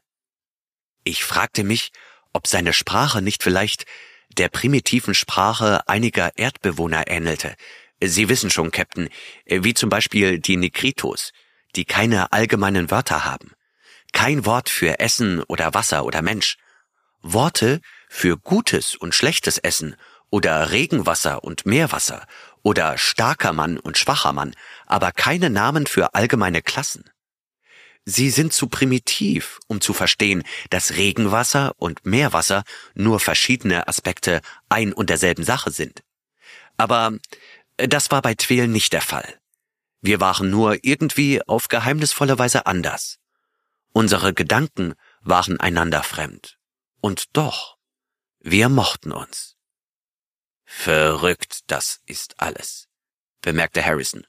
Ich 1.04 1.24
fragte 1.24 1.62
mich, 1.62 1.92
ob 2.32 2.48
seine 2.48 2.72
Sprache 2.72 3.22
nicht 3.22 3.44
vielleicht 3.44 3.87
der 4.28 4.48
primitiven 4.48 5.14
Sprache 5.14 5.88
einiger 5.88 6.37
Erdbewohner 6.37 7.06
ähnelte. 7.06 7.54
Sie 8.02 8.28
wissen 8.28 8.50
schon, 8.50 8.72
Captain, 8.72 9.09
wie 9.46 9.74
zum 9.74 9.88
Beispiel 9.88 10.40
die 10.40 10.56
Nekritos, 10.56 11.32
die 11.76 11.85
keine 11.85 12.32
allgemeinen 12.32 12.90
Wörter 12.90 13.24
haben. 13.24 13.52
Kein 14.12 14.44
Wort 14.44 14.68
für 14.68 14.98
Essen 14.98 15.42
oder 15.44 15.74
Wasser 15.74 16.04
oder 16.04 16.22
Mensch. 16.22 16.56
Worte 17.22 17.80
für 18.08 18.36
gutes 18.36 18.94
und 18.94 19.14
schlechtes 19.14 19.58
Essen 19.58 19.96
oder 20.30 20.70
Regenwasser 20.70 21.44
und 21.44 21.66
Meerwasser 21.66 22.26
oder 22.62 22.98
starker 22.98 23.52
Mann 23.52 23.78
und 23.78 23.98
schwacher 23.98 24.32
Mann, 24.32 24.54
aber 24.86 25.12
keine 25.12 25.50
Namen 25.50 25.86
für 25.86 26.14
allgemeine 26.14 26.62
Klassen. 26.62 27.04
Sie 28.04 28.30
sind 28.30 28.52
zu 28.52 28.68
primitiv, 28.68 29.58
um 29.66 29.80
zu 29.80 29.92
verstehen, 29.92 30.44
dass 30.70 30.96
Regenwasser 30.96 31.72
und 31.76 32.06
Meerwasser 32.06 32.62
nur 32.94 33.18
verschiedene 33.18 33.88
Aspekte 33.88 34.40
ein 34.68 34.92
und 34.92 35.10
derselben 35.10 35.42
Sache 35.42 35.72
sind. 35.72 36.02
Aber 36.76 37.12
das 37.76 38.10
war 38.10 38.22
bei 38.22 38.34
Tweel 38.34 38.68
nicht 38.68 38.92
der 38.92 39.02
Fall. 39.02 39.38
Wir 40.00 40.20
waren 40.20 40.50
nur 40.50 40.84
irgendwie 40.84 41.42
auf 41.48 41.66
geheimnisvolle 41.66 42.38
Weise 42.38 42.66
anders. 42.66 43.18
Unsere 43.92 44.34
Gedanken 44.34 44.94
waren 45.22 45.58
einander 45.58 46.02
fremd. 46.04 46.58
Und 47.00 47.36
doch, 47.36 47.75
wir 48.48 48.68
mochten 48.68 49.11
uns. 49.11 49.56
Verrückt, 50.64 51.62
das 51.66 52.00
ist 52.06 52.38
alles, 52.38 52.87
bemerkte 53.42 53.85
Harrison. 53.85 54.24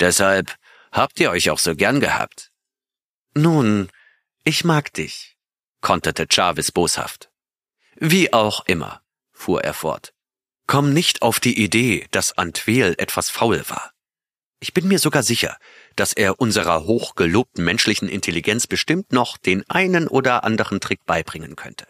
Deshalb 0.00 0.56
habt 0.90 1.20
ihr 1.20 1.30
euch 1.30 1.50
auch 1.50 1.58
so 1.58 1.76
gern 1.76 2.00
gehabt. 2.00 2.50
Nun, 3.34 3.90
ich 4.42 4.64
mag 4.64 4.90
dich, 4.94 5.36
konterte 5.82 6.26
Jarvis 6.30 6.72
boshaft. 6.72 7.30
Wie 7.96 8.32
auch 8.32 8.64
immer, 8.64 9.02
fuhr 9.32 9.62
er 9.62 9.74
fort. 9.74 10.14
Komm 10.66 10.94
nicht 10.94 11.20
auf 11.20 11.38
die 11.38 11.62
Idee, 11.62 12.08
dass 12.12 12.38
Antweel 12.38 12.94
etwas 12.96 13.28
faul 13.28 13.68
war. 13.68 13.92
Ich 14.60 14.72
bin 14.72 14.88
mir 14.88 14.98
sogar 14.98 15.22
sicher, 15.22 15.58
dass 15.94 16.14
er 16.14 16.40
unserer 16.40 16.84
hochgelobten 16.84 17.62
menschlichen 17.62 18.08
Intelligenz 18.08 18.66
bestimmt 18.66 19.12
noch 19.12 19.36
den 19.36 19.68
einen 19.68 20.08
oder 20.08 20.42
anderen 20.44 20.80
Trick 20.80 21.04
beibringen 21.04 21.54
könnte. 21.54 21.86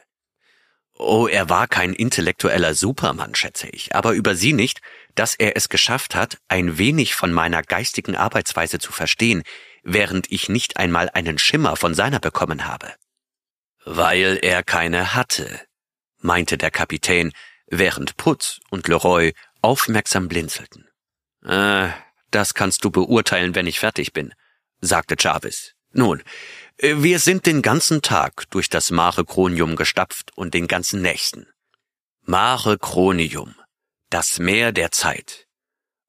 Oh, 0.98 1.26
er 1.26 1.50
war 1.50 1.68
kein 1.68 1.92
intellektueller 1.92 2.74
Supermann, 2.74 3.34
schätze 3.34 3.68
ich, 3.68 3.94
aber 3.94 4.12
über 4.12 4.34
sie 4.34 4.54
nicht, 4.54 4.80
dass 5.14 5.34
er 5.34 5.54
es 5.56 5.68
geschafft 5.68 6.14
hat, 6.14 6.38
ein 6.48 6.78
wenig 6.78 7.14
von 7.14 7.32
meiner 7.32 7.62
geistigen 7.62 8.16
Arbeitsweise 8.16 8.78
zu 8.78 8.92
verstehen, 8.92 9.42
während 9.82 10.32
ich 10.32 10.48
nicht 10.48 10.78
einmal 10.78 11.10
einen 11.10 11.38
Schimmer 11.38 11.76
von 11.76 11.94
seiner 11.94 12.18
bekommen 12.18 12.66
habe. 12.66 12.94
Weil 13.84 14.38
er 14.40 14.62
keine 14.62 15.14
hatte, 15.14 15.60
meinte 16.18 16.56
der 16.56 16.70
Kapitän, 16.70 17.32
während 17.66 18.16
Putz 18.16 18.60
und 18.70 18.88
Leroy 18.88 19.34
aufmerksam 19.60 20.28
blinzelten. 20.28 20.88
Äh, 21.44 21.90
das 22.30 22.54
kannst 22.54 22.84
du 22.84 22.90
beurteilen, 22.90 23.54
wenn 23.54 23.66
ich 23.66 23.80
fertig 23.80 24.12
bin, 24.12 24.32
sagte 24.80 25.14
Jarvis. 25.18 25.74
Nun, 25.92 26.22
wir 26.78 27.18
sind 27.20 27.46
den 27.46 27.62
ganzen 27.62 28.02
Tag 28.02 28.50
durch 28.50 28.68
das 28.68 28.90
Mare 28.90 29.24
Cronium 29.24 29.76
gestapft 29.76 30.32
und 30.36 30.52
den 30.52 30.66
ganzen 30.66 31.00
nächsten. 31.00 31.46
Mare 32.22 32.76
Cronium, 32.76 33.54
das 34.10 34.38
Meer 34.38 34.72
der 34.72 34.92
Zeit. 34.92 35.46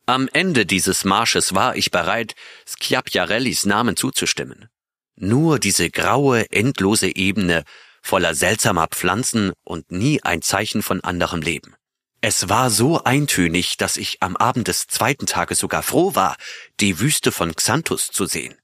Am 0.05 0.27
Ende 0.33 0.65
dieses 0.65 1.05
Marsches 1.05 1.55
war 1.55 1.77
ich 1.77 1.91
bereit, 1.91 2.35
Schiapiarellis 2.65 3.65
Namen 3.65 3.95
zuzustimmen. 3.95 4.67
Nur 5.15 5.57
diese 5.57 5.89
graue, 5.89 6.51
endlose 6.51 7.15
Ebene 7.15 7.63
voller 8.01 8.35
seltsamer 8.35 8.87
Pflanzen 8.87 9.53
und 9.63 9.91
nie 9.91 10.21
ein 10.23 10.41
Zeichen 10.41 10.81
von 10.81 11.01
anderem 11.01 11.41
Leben. 11.41 11.75
Es 12.19 12.49
war 12.49 12.69
so 12.71 13.03
eintönig, 13.03 13.77
dass 13.77 13.95
ich 13.95 14.21
am 14.21 14.35
Abend 14.35 14.67
des 14.67 14.87
zweiten 14.87 15.27
Tages 15.27 15.59
sogar 15.59 15.83
froh 15.83 16.15
war, 16.15 16.35
die 16.79 16.99
Wüste 16.99 17.31
von 17.31 17.55
Xanthus 17.55 18.07
zu 18.07 18.25
sehen. 18.25 18.57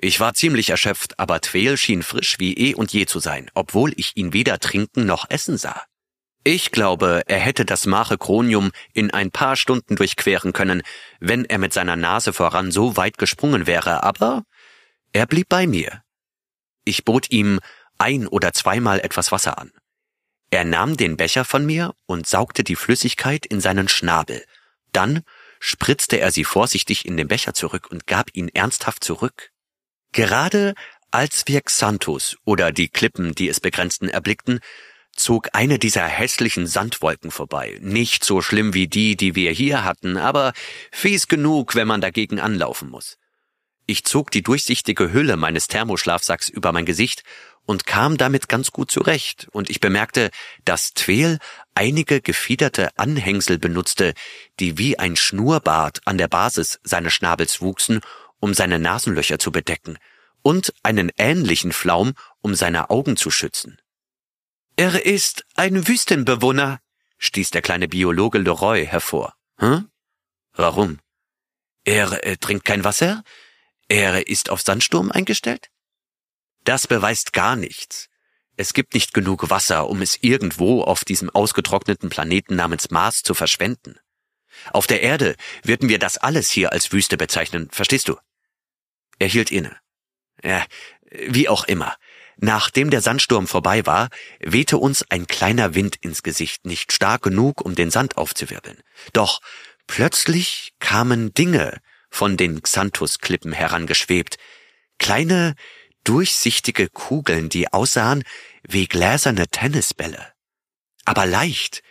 Ich 0.00 0.20
war 0.20 0.34
ziemlich 0.34 0.70
erschöpft, 0.70 1.18
aber 1.18 1.40
Tweel 1.40 1.76
schien 1.76 2.02
frisch 2.02 2.38
wie 2.38 2.54
eh 2.54 2.74
und 2.74 2.92
je 2.92 3.06
zu 3.06 3.18
sein, 3.18 3.50
obwohl 3.54 3.92
ich 3.96 4.16
ihn 4.16 4.32
weder 4.32 4.58
trinken 4.60 5.06
noch 5.06 5.28
essen 5.28 5.56
sah. 5.58 5.84
Ich 6.44 6.70
glaube, 6.70 7.22
er 7.26 7.40
hätte 7.40 7.64
das 7.64 7.84
Mare 7.84 8.16
Chronium 8.16 8.70
in 8.94 9.10
ein 9.10 9.30
paar 9.30 9.56
Stunden 9.56 9.96
durchqueren 9.96 10.52
können, 10.52 10.82
wenn 11.20 11.44
er 11.44 11.58
mit 11.58 11.72
seiner 11.72 11.96
Nase 11.96 12.32
voran 12.32 12.70
so 12.70 12.96
weit 12.96 13.18
gesprungen 13.18 13.66
wäre, 13.66 14.02
aber 14.04 14.44
er 15.12 15.26
blieb 15.26 15.48
bei 15.48 15.66
mir. 15.66 16.02
Ich 16.84 17.04
bot 17.04 17.30
ihm 17.30 17.60
ein 17.98 18.28
oder 18.28 18.52
zweimal 18.52 19.00
etwas 19.00 19.32
Wasser 19.32 19.58
an. 19.58 19.72
Er 20.50 20.64
nahm 20.64 20.96
den 20.96 21.16
Becher 21.16 21.44
von 21.44 21.66
mir 21.66 21.92
und 22.06 22.26
saugte 22.26 22.64
die 22.64 22.76
Flüssigkeit 22.76 23.44
in 23.44 23.60
seinen 23.60 23.88
Schnabel. 23.88 24.44
Dann 24.92 25.22
spritzte 25.60 26.20
er 26.20 26.30
sie 26.30 26.44
vorsichtig 26.44 27.04
in 27.04 27.16
den 27.16 27.28
Becher 27.28 27.52
zurück 27.52 27.88
und 27.90 28.06
gab 28.06 28.30
ihn 28.32 28.48
ernsthaft 28.48 29.04
zurück. 29.04 29.50
Gerade 30.12 30.74
Als 31.10 31.44
wir 31.46 31.62
Xanthus 31.62 32.36
oder 32.44 32.70
die 32.70 32.88
Klippen, 32.88 33.34
die 33.34 33.48
es 33.48 33.60
begrenzten, 33.60 34.10
erblickten, 34.10 34.60
zog 35.16 35.48
eine 35.52 35.78
dieser 35.78 36.06
hässlichen 36.06 36.66
Sandwolken 36.66 37.30
vorbei. 37.30 37.78
Nicht 37.80 38.24
so 38.24 38.42
schlimm 38.42 38.74
wie 38.74 38.88
die, 38.88 39.16
die 39.16 39.34
wir 39.34 39.50
hier 39.52 39.84
hatten, 39.84 40.18
aber 40.18 40.52
fies 40.92 41.26
genug, 41.26 41.74
wenn 41.74 41.88
man 41.88 42.02
dagegen 42.02 42.40
anlaufen 42.40 42.90
muss. 42.90 43.16
Ich 43.86 44.04
zog 44.04 44.30
die 44.30 44.42
durchsichtige 44.42 45.12
Hülle 45.12 45.38
meines 45.38 45.66
Thermoschlafsacks 45.66 46.50
über 46.50 46.72
mein 46.72 46.84
Gesicht 46.84 47.22
und 47.64 47.86
kam 47.86 48.16
damit 48.18 48.48
ganz 48.48 48.70
gut 48.70 48.90
zurecht, 48.90 49.48
und 49.50 49.70
ich 49.70 49.80
bemerkte, 49.80 50.30
dass 50.64 50.92
Tweel 50.92 51.38
einige 51.74 52.20
gefiederte 52.20 52.90
Anhängsel 52.96 53.58
benutzte, 53.58 54.14
die 54.60 54.78
wie 54.78 54.98
ein 54.98 55.16
Schnurrbart 55.16 56.00
an 56.04 56.18
der 56.18 56.28
Basis 56.28 56.80
seines 56.82 57.14
Schnabels 57.14 57.60
wuchsen, 57.60 58.00
um 58.40 58.54
seine 58.54 58.78
Nasenlöcher 58.78 59.38
zu 59.38 59.52
bedecken, 59.52 59.98
und 60.42 60.72
einen 60.82 61.10
ähnlichen 61.16 61.72
Flaum, 61.72 62.14
um 62.40 62.54
seine 62.54 62.90
Augen 62.90 63.16
zu 63.16 63.30
schützen. 63.30 63.80
Er 64.76 65.04
ist 65.04 65.44
ein 65.56 65.88
Wüstenbewohner, 65.88 66.80
stieß 67.18 67.50
der 67.50 67.62
kleine 67.62 67.88
Biologe 67.88 68.38
Leroy 68.38 68.86
hervor. 68.86 69.34
Hm? 69.56 69.90
Warum? 70.52 71.00
Er 71.84 72.24
äh, 72.24 72.36
trinkt 72.36 72.64
kein 72.64 72.84
Wasser? 72.84 73.24
Er 73.88 74.28
ist 74.28 74.50
auf 74.50 74.62
Sandsturm 74.62 75.10
eingestellt? 75.10 75.70
Das 76.64 76.86
beweist 76.86 77.32
gar 77.32 77.56
nichts. 77.56 78.08
Es 78.56 78.72
gibt 78.72 78.94
nicht 78.94 79.14
genug 79.14 79.50
Wasser, 79.50 79.88
um 79.88 80.02
es 80.02 80.18
irgendwo 80.20 80.82
auf 80.82 81.04
diesem 81.04 81.30
ausgetrockneten 81.30 82.10
Planeten 82.10 82.56
namens 82.56 82.90
Mars 82.90 83.22
zu 83.22 83.34
verschwenden. 83.34 83.98
Auf 84.72 84.86
der 84.86 85.02
Erde 85.02 85.36
würden 85.62 85.88
wir 85.88 85.98
das 85.98 86.18
alles 86.18 86.50
hier 86.50 86.72
als 86.72 86.92
Wüste 86.92 87.16
bezeichnen, 87.16 87.68
verstehst 87.70 88.08
du? 88.08 88.16
Er 89.18 89.28
hielt 89.28 89.50
inne. 89.50 89.76
Ja, 90.42 90.64
wie 91.10 91.48
auch 91.48 91.64
immer. 91.64 91.96
Nachdem 92.36 92.90
der 92.90 93.00
Sandsturm 93.00 93.48
vorbei 93.48 93.84
war, 93.84 94.10
wehte 94.38 94.78
uns 94.78 95.04
ein 95.10 95.26
kleiner 95.26 95.74
Wind 95.74 95.96
ins 95.96 96.22
Gesicht, 96.22 96.64
nicht 96.64 96.92
stark 96.92 97.22
genug, 97.22 97.60
um 97.60 97.74
den 97.74 97.90
Sand 97.90 98.16
aufzuwirbeln. 98.16 98.78
Doch 99.12 99.40
plötzlich 99.88 100.72
kamen 100.78 101.34
Dinge 101.34 101.80
von 102.10 102.36
den 102.36 102.62
Xanthus-Klippen 102.62 103.52
herangeschwebt. 103.52 104.38
Kleine, 104.98 105.56
durchsichtige 106.04 106.88
Kugeln, 106.88 107.48
die 107.48 107.72
aussahen 107.72 108.22
wie 108.62 108.86
gläserne 108.86 109.48
Tennisbälle. 109.48 110.32
Aber 111.04 111.26
leicht. 111.26 111.82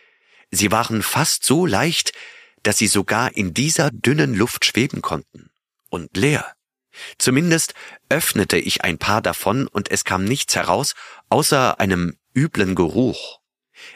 Sie 0.49 0.71
waren 0.71 1.03
fast 1.03 1.43
so 1.43 1.65
leicht, 1.65 2.13
dass 2.63 2.77
sie 2.77 2.87
sogar 2.87 3.35
in 3.35 3.53
dieser 3.53 3.91
dünnen 3.91 4.33
Luft 4.33 4.65
schweben 4.65 5.01
konnten. 5.01 5.51
Und 5.89 6.15
leer. 6.15 6.56
Zumindest 7.17 7.73
öffnete 8.09 8.57
ich 8.57 8.83
ein 8.83 8.97
paar 8.97 9.21
davon 9.21 9.67
und 9.67 9.91
es 9.91 10.03
kam 10.03 10.23
nichts 10.23 10.55
heraus, 10.55 10.95
außer 11.29 11.79
einem 11.79 12.17
üblen 12.35 12.75
Geruch. 12.75 13.39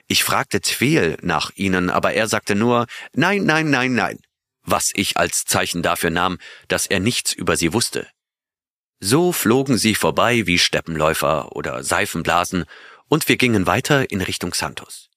Ich 0.07 0.23
fragte 0.23 0.61
Tweel 0.61 1.17
nach 1.21 1.51
ihnen, 1.55 1.89
aber 1.89 2.13
er 2.13 2.27
sagte 2.27 2.55
nur 2.55 2.87
Nein, 3.13 3.43
nein, 3.45 3.69
nein, 3.69 3.93
nein, 3.93 4.19
was 4.63 4.91
ich 4.93 5.17
als 5.17 5.45
Zeichen 5.45 5.81
dafür 5.81 6.09
nahm, 6.09 6.37
dass 6.67 6.87
er 6.87 6.99
nichts 6.99 7.33
über 7.33 7.57
sie 7.57 7.73
wusste. 7.73 8.07
So 8.99 9.31
flogen 9.31 9.77
sie 9.77 9.95
vorbei 9.95 10.45
wie 10.45 10.59
Steppenläufer 10.59 11.55
oder 11.55 11.83
Seifenblasen, 11.83 12.65
und 13.07 13.27
wir 13.27 13.35
gingen 13.35 13.65
weiter 13.65 14.09
in 14.09 14.21
Richtung 14.21 14.53
Santos. 14.53 15.09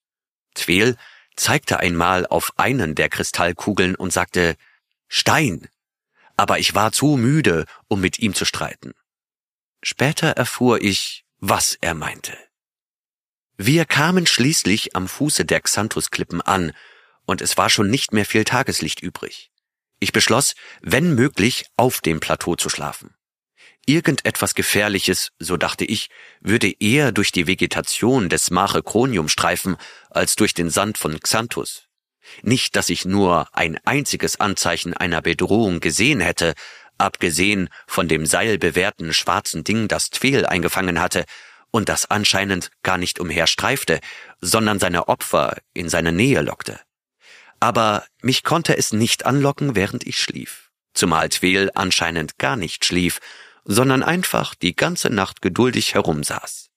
Tweel 0.54 0.96
zeigte 1.36 1.78
einmal 1.78 2.26
auf 2.26 2.52
einen 2.56 2.94
der 2.94 3.08
Kristallkugeln 3.08 3.94
und 3.94 4.12
sagte 4.12 4.56
Stein 5.06 5.68
aber 6.36 6.58
ich 6.58 6.74
war 6.74 6.92
zu 6.92 7.16
müde, 7.16 7.64
um 7.88 8.00
mit 8.00 8.18
ihm 8.18 8.34
zu 8.34 8.44
streiten. 8.44 8.92
Später 9.82 10.28
erfuhr 10.28 10.82
ich, 10.82 11.24
was 11.38 11.76
er 11.80 11.94
meinte. 11.94 12.36
Wir 13.56 13.84
kamen 13.84 14.26
schließlich 14.26 14.96
am 14.96 15.06
Fuße 15.06 15.44
der 15.44 15.60
Xanthus-Klippen 15.60 16.40
an, 16.40 16.72
und 17.26 17.40
es 17.40 17.56
war 17.56 17.70
schon 17.70 17.88
nicht 17.88 18.12
mehr 18.12 18.26
viel 18.26 18.44
Tageslicht 18.44 19.00
übrig. 19.00 19.50
Ich 20.00 20.12
beschloss, 20.12 20.54
wenn 20.82 21.14
möglich, 21.14 21.64
auf 21.76 22.00
dem 22.00 22.20
Plateau 22.20 22.56
zu 22.56 22.68
schlafen. 22.68 23.14
Irgendetwas 23.86 24.54
Gefährliches, 24.54 25.30
so 25.38 25.56
dachte 25.56 25.84
ich, 25.84 26.08
würde 26.40 26.72
eher 26.80 27.12
durch 27.12 27.32
die 27.32 27.46
Vegetation 27.46 28.28
des 28.28 28.50
Mare 28.50 28.82
Cronium 28.82 29.28
streifen, 29.28 29.76
als 30.10 30.36
durch 30.36 30.54
den 30.54 30.70
Sand 30.70 30.98
von 30.98 31.18
Xanthus. 31.20 31.83
Nicht, 32.42 32.76
dass 32.76 32.88
ich 32.88 33.04
nur 33.04 33.48
ein 33.52 33.78
einziges 33.84 34.40
Anzeichen 34.40 34.94
einer 34.94 35.22
Bedrohung 35.22 35.80
gesehen 35.80 36.20
hätte, 36.20 36.54
abgesehen 36.98 37.68
von 37.86 38.08
dem 38.08 38.26
seilbewehrten 38.26 39.12
schwarzen 39.12 39.64
Ding, 39.64 39.88
das 39.88 40.10
Tweel 40.10 40.46
eingefangen 40.46 41.00
hatte 41.00 41.24
und 41.70 41.88
das 41.88 42.10
anscheinend 42.10 42.70
gar 42.82 42.98
nicht 42.98 43.18
umherstreifte, 43.18 44.00
sondern 44.40 44.78
seine 44.78 45.08
Opfer 45.08 45.56
in 45.72 45.88
seine 45.88 46.12
Nähe 46.12 46.40
lockte. 46.40 46.80
Aber 47.60 48.04
mich 48.20 48.44
konnte 48.44 48.76
es 48.76 48.92
nicht 48.92 49.26
anlocken, 49.26 49.74
während 49.74 50.06
ich 50.06 50.18
schlief, 50.18 50.70
zumal 50.92 51.28
Tweel 51.30 51.70
anscheinend 51.74 52.38
gar 52.38 52.56
nicht 52.56 52.84
schlief, 52.84 53.20
sondern 53.64 54.02
einfach 54.02 54.54
die 54.54 54.76
ganze 54.76 55.10
Nacht 55.10 55.42
geduldig 55.42 55.94
herumsaß. 55.94 56.70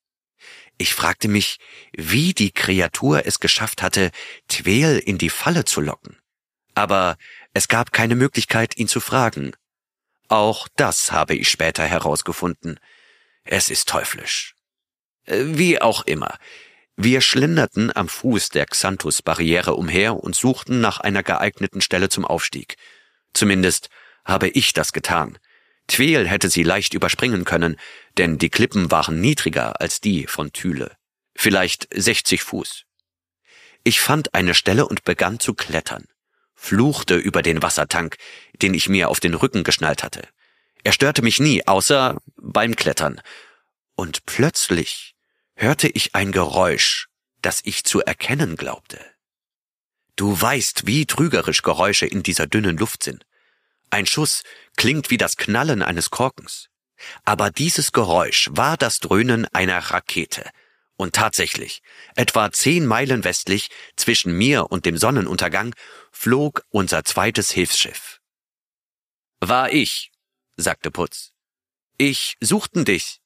Ich 0.77 0.93
fragte 0.93 1.27
mich, 1.27 1.57
wie 1.91 2.33
die 2.33 2.51
Kreatur 2.51 3.25
es 3.25 3.39
geschafft 3.39 3.81
hatte, 3.81 4.11
Tweel 4.47 4.99
in 4.99 5.17
die 5.17 5.29
Falle 5.29 5.65
zu 5.65 5.81
locken. 5.81 6.17
Aber 6.75 7.17
es 7.53 7.67
gab 7.67 7.91
keine 7.91 8.15
Möglichkeit, 8.15 8.77
ihn 8.77 8.87
zu 8.87 8.99
fragen. 8.99 9.53
Auch 10.27 10.67
das 10.75 11.11
habe 11.11 11.35
ich 11.35 11.49
später 11.49 11.83
herausgefunden. 11.83 12.79
Es 13.43 13.69
ist 13.69 13.89
teuflisch. 13.89 14.53
Äh, 15.25 15.43
wie 15.45 15.81
auch 15.81 16.05
immer. 16.05 16.37
Wir 16.95 17.21
schlenderten 17.21 17.95
am 17.95 18.09
Fuß 18.09 18.49
der 18.49 18.65
Xanthus-Barriere 18.65 19.75
umher 19.75 20.15
und 20.15 20.35
suchten 20.35 20.81
nach 20.81 20.99
einer 20.99 21.23
geeigneten 21.23 21.81
Stelle 21.81 22.09
zum 22.09 22.25
Aufstieg. 22.25 22.75
Zumindest 23.33 23.89
habe 24.25 24.49
ich 24.49 24.73
das 24.73 24.93
getan. 24.93 25.37
Tweel 25.87 26.27
hätte 26.27 26.49
sie 26.49 26.63
leicht 26.63 26.93
überspringen 26.93 27.45
können, 27.45 27.77
denn 28.17 28.37
die 28.37 28.49
Klippen 28.49 28.91
waren 28.91 29.21
niedriger 29.21 29.79
als 29.81 30.01
die 30.01 30.27
von 30.27 30.51
Thüle. 30.51 30.95
Vielleicht 31.35 31.87
60 31.93 32.43
Fuß. 32.43 32.83
Ich 33.83 33.99
fand 33.99 34.33
eine 34.33 34.53
Stelle 34.53 34.87
und 34.87 35.03
begann 35.03 35.39
zu 35.39 35.53
klettern, 35.53 36.07
fluchte 36.55 37.15
über 37.15 37.41
den 37.41 37.61
Wassertank, 37.61 38.17
den 38.61 38.73
ich 38.73 38.89
mir 38.89 39.09
auf 39.09 39.19
den 39.19 39.33
Rücken 39.33 39.63
geschnallt 39.63 40.03
hatte. 40.03 40.27
Er 40.83 40.91
störte 40.91 41.21
mich 41.21 41.39
nie, 41.39 41.65
außer 41.67 42.17
beim 42.37 42.75
Klettern. 42.75 43.21
Und 43.95 44.25
plötzlich 44.25 45.15
hörte 45.55 45.87
ich 45.87 46.15
ein 46.15 46.31
Geräusch, 46.31 47.07
das 47.41 47.61
ich 47.63 47.83
zu 47.83 48.01
erkennen 48.01 48.55
glaubte. 48.55 48.99
Du 50.15 50.39
weißt, 50.39 50.87
wie 50.87 51.05
trügerisch 51.05 51.61
Geräusche 51.61 52.07
in 52.07 52.23
dieser 52.23 52.47
dünnen 52.47 52.77
Luft 52.77 53.03
sind. 53.03 53.26
Ein 53.89 54.05
Schuss 54.05 54.43
klingt 54.75 55.09
wie 55.09 55.17
das 55.17 55.37
Knallen 55.37 55.81
eines 55.81 56.09
Korkens. 56.09 56.69
Aber 57.25 57.51
dieses 57.51 57.91
Geräusch 57.91 58.49
war 58.51 58.77
das 58.77 58.99
Dröhnen 58.99 59.45
einer 59.53 59.77
Rakete. 59.77 60.49
Und 60.95 61.13
tatsächlich, 61.13 61.83
etwa 62.15 62.51
zehn 62.51 62.85
Meilen 62.85 63.23
westlich 63.23 63.69
zwischen 63.95 64.33
mir 64.35 64.71
und 64.71 64.85
dem 64.85 64.97
Sonnenuntergang 64.97 65.75
flog 66.11 66.63
unser 66.69 67.03
zweites 67.03 67.51
Hilfsschiff. 67.51 68.19
War 69.39 69.71
ich, 69.71 70.11
sagte 70.55 70.89
Putz. 70.89 71.33
Ich 71.99 72.35
suchten 72.41 72.83
dich. 72.83 73.21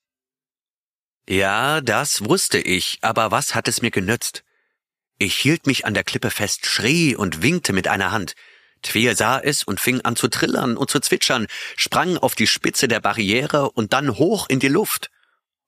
Ja, 1.28 1.80
das 1.80 2.26
wusste 2.26 2.60
ich, 2.60 2.98
aber 3.02 3.32
was 3.32 3.56
hat 3.56 3.70
es 3.70 3.82
mir 3.82 3.92
genützt? 3.92 4.44
Ich 5.18 5.38
hielt 5.38 5.68
mich 5.68 5.86
an 5.86 5.94
der 5.94 6.04
Klippe 6.04 6.32
fest, 6.32 6.66
schrie 6.66 7.16
und 7.16 7.42
winkte 7.42 7.72
mit 7.72 7.88
einer 7.88 8.12
Hand. 8.12 8.34
Tweel 8.82 9.16
sah 9.16 9.40
es 9.40 9.64
und 9.64 9.80
fing 9.80 10.02
an 10.02 10.16
zu 10.16 10.28
trillern 10.28 10.78
und 10.78 10.90
zu 10.90 11.00
zwitschern, 11.00 11.48
sprang 11.78 12.18
auf 12.18 12.36
die 12.36 12.48
Spitze 12.48 12.88
der 12.88 13.00
Barriere 13.00 13.72
und 13.72 13.94
dann 13.94 14.18
hoch 14.18 14.48
in 14.50 14.60
die 14.60 14.68
Luft. 14.68 15.10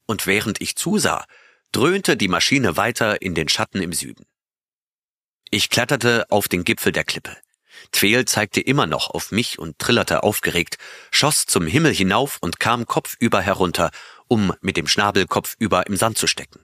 Und 0.05 0.25
während 0.27 0.61
ich 0.61 0.75
zusah, 0.75 1.25
dröhnte 1.71 2.17
die 2.17 2.27
Maschine 2.27 2.77
weiter 2.77 3.21
in 3.21 3.35
den 3.35 3.49
Schatten 3.49 3.81
im 3.81 3.93
Süden. 3.93 4.25
Ich 5.49 5.69
kletterte 5.69 6.25
auf 6.29 6.47
den 6.47 6.63
Gipfel 6.63 6.91
der 6.91 7.03
Klippe. 7.03 7.37
Tweel 7.91 8.25
zeigte 8.25 8.61
immer 8.61 8.87
noch 8.87 9.09
auf 9.09 9.31
mich 9.31 9.59
und 9.59 9.77
trillerte 9.77 10.23
aufgeregt, 10.23 10.77
schoss 11.11 11.45
zum 11.45 11.67
Himmel 11.67 11.93
hinauf 11.93 12.37
und 12.41 12.59
kam 12.59 12.85
kopfüber 12.85 13.41
herunter, 13.41 13.91
um 14.27 14.53
mit 14.61 14.77
dem 14.77 14.87
Schnabel 14.87 15.27
kopfüber 15.27 15.85
im 15.87 15.95
Sand 15.95 16.17
zu 16.17 16.27
stecken. 16.27 16.59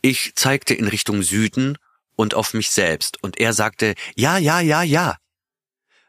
Ich 0.00 0.34
zeigte 0.36 0.74
in 0.74 0.86
Richtung 0.86 1.22
Süden 1.22 1.76
und 2.18 2.34
auf 2.34 2.52
mich 2.52 2.70
selbst, 2.70 3.22
und 3.22 3.38
er 3.38 3.52
sagte 3.52 3.94
Ja, 4.16 4.38
ja, 4.38 4.60
ja, 4.60 4.82
ja. 4.82 5.16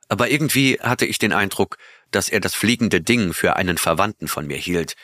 Aber 0.07 0.29
irgendwie 0.29 0.79
hatte 0.81 1.05
ich 1.05 1.19
den 1.19 1.33
Eindruck, 1.33 1.77
dass 2.09 2.29
er 2.29 2.39
das 2.39 2.55
fliegende 2.55 2.99
Ding 2.99 3.33
für 3.33 3.55
einen 3.55 3.77
Verwandten 3.77 4.27
von 4.27 4.47
mir 4.47 4.57
hielt, 4.57 4.95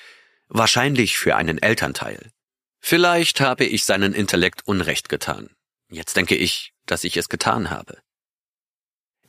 wahrscheinlich 0.48 1.18
für 1.18 1.36
einen 1.36 1.60
Elternteil. 1.60 2.32
Vielleicht 2.80 3.40
habe 3.40 3.66
ich 3.66 3.86
seinen 3.86 4.14
Intellekt 4.14 4.64
Unrecht 4.66 5.08
getan. 5.08 5.52
Jetzt 5.90 6.18
denke 6.18 6.36
ich, 6.36 6.74
dass 6.88 7.04
ich 7.04 7.18
es 7.18 7.30
getan 7.30 7.70
habe. 7.70 8.00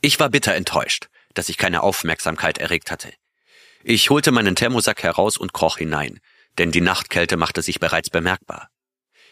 Ich 0.01 0.19
war 0.19 0.31
bitter 0.31 0.55
enttäuscht, 0.55 1.09
dass 1.35 1.51
ich 1.51 1.59
keine 1.59 1.83
Aufmerksamkeit 1.83 2.57
erregt 2.57 2.91
hatte. 2.91 3.13
Ich 3.85 4.09
holte 4.09 4.33
meinen 4.33 4.57
Thermosack 4.57 5.03
heraus 5.03 5.37
und 5.37 5.53
kroch 5.53 5.77
hinein, 5.77 6.21
denn 6.57 6.73
die 6.73 6.81
Nachtkälte 6.81 7.37
machte 7.37 7.61
sich 7.61 7.81
bereits 7.81 8.09
bemerkbar. 8.09 8.71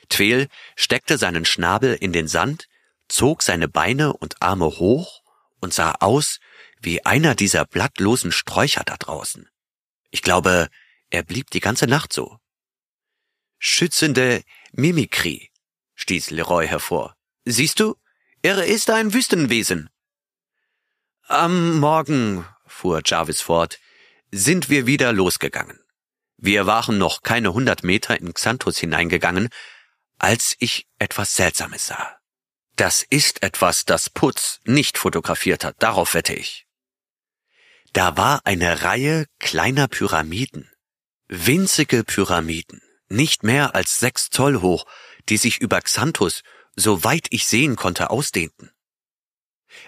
Tweel 0.08 0.48
steckte 0.76 1.18
seinen 1.18 1.44
Schnabel 1.44 1.94
in 1.94 2.12
den 2.12 2.28
Sand, 2.28 2.68
zog 3.08 3.42
seine 3.42 3.68
Beine 3.68 4.12
und 4.12 4.40
Arme 4.42 4.66
hoch 4.66 5.22
und 5.60 5.74
sah 5.74 5.94
aus 6.00 6.40
wie 6.80 7.04
einer 7.04 7.34
dieser 7.34 7.64
blattlosen 7.64 8.32
Sträucher 8.32 8.82
da 8.84 8.96
draußen. 8.96 9.48
Ich 10.10 10.22
glaube, 10.22 10.68
er 11.10 11.22
blieb 11.22 11.50
die 11.50 11.60
ganze 11.60 11.86
Nacht 11.86 12.12
so. 12.12 12.38
Schützende 13.58 14.42
Mimikrie, 14.72 15.50
stieß 15.94 16.30
Leroy 16.30 16.66
hervor. 16.66 17.16
Siehst 17.44 17.80
du, 17.80 17.96
er 18.42 18.64
ist 18.64 18.90
ein 18.90 19.14
Wüstenwesen. 19.14 19.88
Am 21.26 21.78
Morgen, 21.78 22.46
fuhr 22.66 23.00
Jarvis 23.04 23.40
fort, 23.40 23.78
sind 24.30 24.68
wir 24.68 24.86
wieder 24.86 25.12
losgegangen. 25.12 25.80
Wir 26.36 26.66
waren 26.66 26.98
noch 26.98 27.22
keine 27.22 27.54
hundert 27.54 27.84
Meter 27.84 28.20
in 28.20 28.34
Xanthus 28.34 28.76
hineingegangen, 28.78 29.48
als 30.24 30.56
ich 30.58 30.86
etwas 30.98 31.36
Seltsames 31.36 31.88
sah. 31.88 32.16
Das 32.76 33.02
ist 33.02 33.42
etwas, 33.42 33.84
das 33.84 34.08
Putz 34.08 34.58
nicht 34.64 34.96
fotografiert 34.96 35.64
hat, 35.64 35.76
darauf 35.80 36.14
wette 36.14 36.32
ich. 36.32 36.66
Da 37.92 38.16
war 38.16 38.40
eine 38.44 38.84
Reihe 38.84 39.26
kleiner 39.38 39.86
Pyramiden. 39.86 40.72
Winzige 41.28 42.04
Pyramiden, 42.04 42.80
nicht 43.10 43.42
mehr 43.42 43.74
als 43.74 44.00
sechs 44.00 44.30
Zoll 44.30 44.62
hoch, 44.62 44.86
die 45.28 45.36
sich 45.36 45.60
über 45.60 45.82
Xanthus, 45.82 46.42
soweit 46.74 47.26
ich 47.28 47.44
sehen 47.44 47.76
konnte, 47.76 48.08
ausdehnten. 48.08 48.70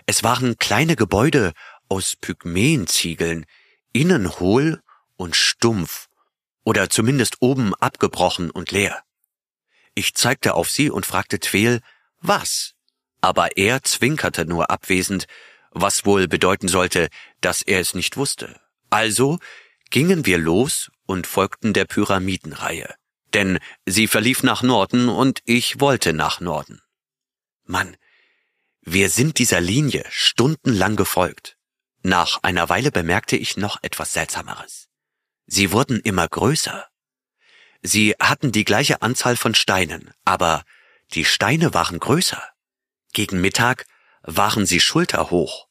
Es 0.04 0.22
waren 0.22 0.58
kleine 0.58 0.96
Gebäude 0.96 1.54
aus 1.88 2.14
Pygmäenziegeln, 2.14 3.46
innen 3.94 4.38
hohl 4.38 4.82
und 5.16 5.34
stumpf 5.34 6.08
oder 6.62 6.90
zumindest 6.90 7.36
oben 7.40 7.74
abgebrochen 7.74 8.50
und 8.50 8.70
leer. 8.70 9.02
Ich 9.98 10.14
zeigte 10.14 10.52
auf 10.54 10.70
sie 10.70 10.90
und 10.90 11.06
fragte 11.06 11.40
Tweel, 11.40 11.80
was? 12.20 12.74
Aber 13.22 13.56
er 13.56 13.82
zwinkerte 13.82 14.44
nur 14.44 14.70
abwesend, 14.70 15.26
was 15.70 16.04
wohl 16.04 16.28
bedeuten 16.28 16.68
sollte, 16.68 17.08
dass 17.40 17.62
er 17.62 17.80
es 17.80 17.94
nicht 17.94 18.18
wusste. 18.18 18.60
Also 18.90 19.38
gingen 19.88 20.26
wir 20.26 20.36
los 20.36 20.90
und 21.06 21.26
folgten 21.26 21.72
der 21.72 21.86
Pyramidenreihe, 21.86 22.94
denn 23.32 23.58
sie 23.86 24.06
verlief 24.06 24.42
nach 24.42 24.62
Norden 24.62 25.08
und 25.08 25.40
ich 25.46 25.80
wollte 25.80 26.12
nach 26.12 26.40
Norden. 26.40 26.82
Mann, 27.64 27.96
wir 28.82 29.08
sind 29.08 29.38
dieser 29.38 29.62
Linie 29.62 30.04
stundenlang 30.10 30.96
gefolgt. 30.96 31.56
Nach 32.02 32.42
einer 32.42 32.68
Weile 32.68 32.92
bemerkte 32.92 33.36
ich 33.36 33.56
noch 33.56 33.82
etwas 33.82 34.12
Seltsameres. 34.12 34.88
Sie 35.46 35.72
wurden 35.72 36.00
immer 36.00 36.28
größer. 36.28 36.86
Sie 37.86 38.16
hatten 38.18 38.50
die 38.50 38.64
gleiche 38.64 39.00
Anzahl 39.00 39.36
von 39.36 39.54
Steinen, 39.54 40.10
aber 40.24 40.64
die 41.12 41.24
Steine 41.24 41.72
waren 41.72 42.00
größer. 42.00 42.42
Gegen 43.12 43.40
Mittag 43.40 43.86
waren 44.22 44.66
sie 44.66 44.80
schulterhoch. 44.80 45.68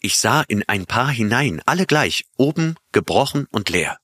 Ich 0.00 0.16
sah 0.16 0.40
in 0.40 0.66
ein 0.70 0.86
paar 0.86 1.10
hinein, 1.10 1.60
alle 1.66 1.84
gleich, 1.84 2.24
oben, 2.38 2.76
gebrochen 2.92 3.46
und 3.50 3.68
leer. 3.68 3.98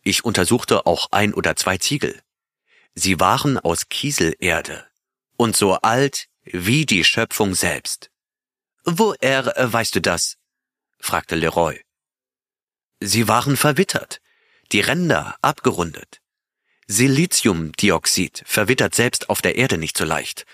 Ich 0.00 0.24
untersuchte 0.24 0.86
auch 0.86 1.08
ein 1.10 1.34
oder 1.34 1.56
zwei 1.56 1.76
Ziegel. 1.76 2.22
Sie 2.94 3.20
waren 3.20 3.58
aus 3.58 3.90
Kieselerde 3.90 4.86
und 5.36 5.54
so 5.54 5.74
alt 5.74 6.28
wie 6.42 6.86
die 6.86 7.04
Schöpfung 7.04 7.54
selbst. 7.54 8.10
Woher 8.86 9.58
äh, 9.58 9.70
weißt 9.70 9.94
du 9.94 10.00
das? 10.00 10.38
fragte 10.98 11.34
Leroy. 11.34 11.78
Sie 13.00 13.28
waren 13.28 13.58
verwittert, 13.58 14.22
die 14.72 14.80
Ränder 14.80 15.36
abgerundet. 15.42 16.21
Siliziumdioxid 16.86 18.42
verwittert 18.46 18.94
selbst 18.94 19.30
auf 19.30 19.42
der 19.42 19.56
Erde 19.56 19.78
nicht 19.78 19.96
so 19.96 20.04
leicht. 20.04 20.44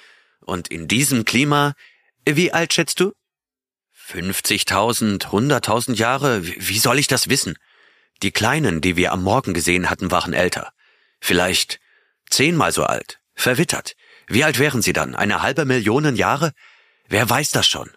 Und 0.40 0.68
in 0.68 0.88
diesem 0.88 1.24
Klima, 1.24 1.74
wie 2.26 2.52
alt 2.52 2.72
schätzt 2.72 3.00
du? 3.00 3.12
50.000, 4.08 5.26
100.000 5.26 5.94
Jahre, 5.94 6.46
wie 6.46 6.78
soll 6.78 6.98
ich 6.98 7.08
das 7.08 7.28
wissen? 7.28 7.58
Die 8.22 8.32
kleinen, 8.32 8.80
die 8.80 8.96
wir 8.96 9.12
am 9.12 9.22
Morgen 9.22 9.52
gesehen 9.52 9.90
hatten, 9.90 10.10
waren 10.10 10.32
älter. 10.32 10.72
Vielleicht 11.20 11.78
zehnmal 12.30 12.72
so 12.72 12.84
alt, 12.84 13.20
verwittert. 13.34 13.94
Wie 14.26 14.44
alt 14.44 14.58
wären 14.58 14.82
sie 14.82 14.92
dann? 14.92 15.14
Eine 15.14 15.42
halbe 15.42 15.64
Million 15.64 16.16
Jahre? 16.16 16.52
Wer 17.06 17.28
weiß 17.28 17.50
das 17.50 17.66
schon? 17.66 17.90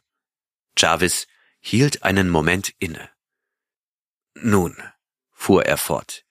Jarvis 0.77 1.27
hielt 1.59 2.03
einen 2.03 2.29
Moment 2.29 2.73
inne. 2.79 3.09
Nun, 4.35 4.75
fuhr 5.31 5.65
er 5.65 5.77
fort, 5.77 6.23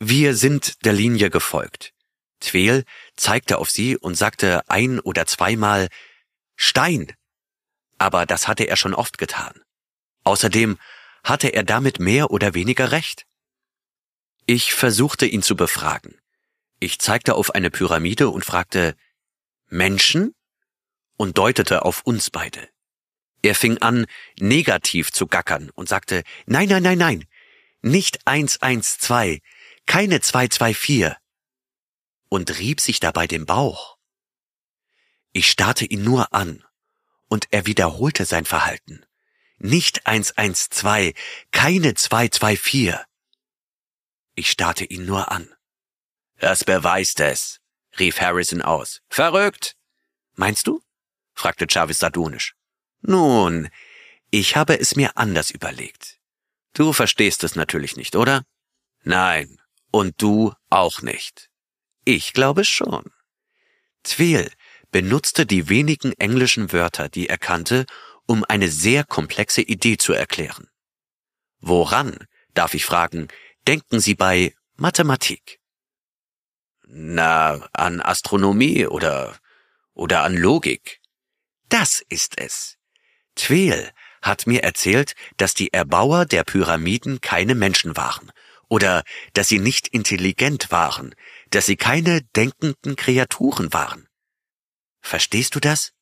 wir 0.00 0.34
sind 0.34 0.84
der 0.84 0.94
Linie 0.94 1.30
gefolgt. 1.30 1.92
Tweel 2.40 2.84
zeigte 3.16 3.58
auf 3.58 3.70
sie 3.70 3.98
und 3.98 4.14
sagte 4.14 4.68
ein 4.68 4.98
oder 4.98 5.26
zweimal 5.26 5.88
Stein. 6.56 7.12
Aber 7.98 8.24
das 8.24 8.48
hatte 8.48 8.64
er 8.64 8.76
schon 8.76 8.94
oft 8.94 9.18
getan. 9.18 9.60
Außerdem 10.24 10.78
hatte 11.22 11.48
er 11.48 11.64
damit 11.64 12.00
mehr 12.00 12.30
oder 12.30 12.54
weniger 12.54 12.92
recht. 12.92 13.26
Ich 14.46 14.72
versuchte 14.72 15.26
ihn 15.26 15.42
zu 15.42 15.54
befragen. 15.54 16.18
Ich 16.80 16.98
zeigte 16.98 17.34
auf 17.34 17.54
eine 17.54 17.70
Pyramide 17.70 18.30
und 18.30 18.44
fragte 18.44 18.96
Menschen 19.68 20.34
und 21.18 21.36
deutete 21.36 21.84
auf 21.84 22.00
uns 22.04 22.30
beide. 22.30 22.70
Er 23.42 23.54
fing 23.54 23.78
an, 23.78 24.06
negativ 24.38 25.12
zu 25.12 25.26
gackern 25.26 25.70
und 25.74 25.90
sagte, 25.90 26.22
nein, 26.46 26.68
nein, 26.68 26.82
nein, 26.82 26.98
nein, 26.98 27.24
nicht 27.82 28.26
112, 28.26 29.40
keine 29.90 30.20
224 30.20 31.16
und 32.28 32.58
rieb 32.60 32.80
sich 32.80 33.00
dabei 33.00 33.26
den 33.26 33.44
Bauch. 33.44 33.98
Ich 35.32 35.50
starrte 35.50 35.84
ihn 35.84 36.04
nur 36.04 36.32
an 36.32 36.64
und 37.26 37.48
er 37.50 37.66
wiederholte 37.66 38.24
sein 38.24 38.44
Verhalten. 38.44 39.04
Nicht 39.58 40.06
112, 40.06 41.12
keine 41.50 41.94
224. 41.94 43.00
Ich 44.36 44.48
starrte 44.48 44.84
ihn 44.84 45.06
nur 45.06 45.32
an. 45.32 45.52
Das 46.38 46.62
beweist 46.62 47.18
es, 47.18 47.58
rief 47.98 48.20
Harrison 48.20 48.62
aus. 48.62 49.02
Verrückt! 49.08 49.74
Meinst 50.36 50.68
du? 50.68 50.80
fragte 51.34 51.66
Chavez 51.68 51.98
sardonisch. 51.98 52.54
Nun, 53.00 53.68
ich 54.30 54.54
habe 54.54 54.78
es 54.78 54.94
mir 54.94 55.16
anders 55.16 55.50
überlegt. 55.50 56.20
Du 56.74 56.92
verstehst 56.92 57.42
es 57.42 57.56
natürlich 57.56 57.96
nicht, 57.96 58.14
oder? 58.14 58.44
Nein, 59.02 59.59
und 59.90 60.20
du 60.22 60.52
auch 60.68 61.02
nicht. 61.02 61.50
Ich 62.04 62.32
glaube 62.32 62.64
schon. 62.64 63.10
Tweel 64.02 64.50
benutzte 64.90 65.46
die 65.46 65.68
wenigen 65.68 66.12
englischen 66.14 66.72
Wörter, 66.72 67.08
die 67.08 67.28
er 67.28 67.38
kannte, 67.38 67.86
um 68.26 68.44
eine 68.44 68.68
sehr 68.68 69.04
komplexe 69.04 69.60
Idee 69.60 69.96
zu 69.96 70.12
erklären. 70.12 70.68
Woran, 71.60 72.26
darf 72.54 72.74
ich 72.74 72.84
fragen, 72.84 73.28
denken 73.66 74.00
Sie 74.00 74.14
bei 74.14 74.54
Mathematik? 74.76 75.60
Na, 76.86 77.68
an 77.72 78.00
Astronomie 78.00 78.86
oder, 78.86 79.38
oder 79.94 80.22
an 80.24 80.36
Logik. 80.36 81.00
Das 81.68 82.02
ist 82.08 82.38
es. 82.38 82.78
Tweel 83.36 83.92
hat 84.22 84.46
mir 84.46 84.62
erzählt, 84.62 85.14
dass 85.36 85.54
die 85.54 85.72
Erbauer 85.72 86.26
der 86.26 86.44
Pyramiden 86.44 87.20
keine 87.20 87.54
Menschen 87.54 87.96
waren 87.96 88.32
oder 88.70 89.02
dass 89.34 89.48
sie 89.48 89.58
nicht 89.58 89.88
intelligent 89.88 90.70
waren, 90.70 91.14
dass 91.50 91.66
sie 91.66 91.76
keine 91.76 92.22
denkenden 92.22 92.96
Kreaturen 92.96 93.74
waren. 93.74 94.08
Verstehst 95.02 95.54
du 95.54 95.60
das? 95.60 95.92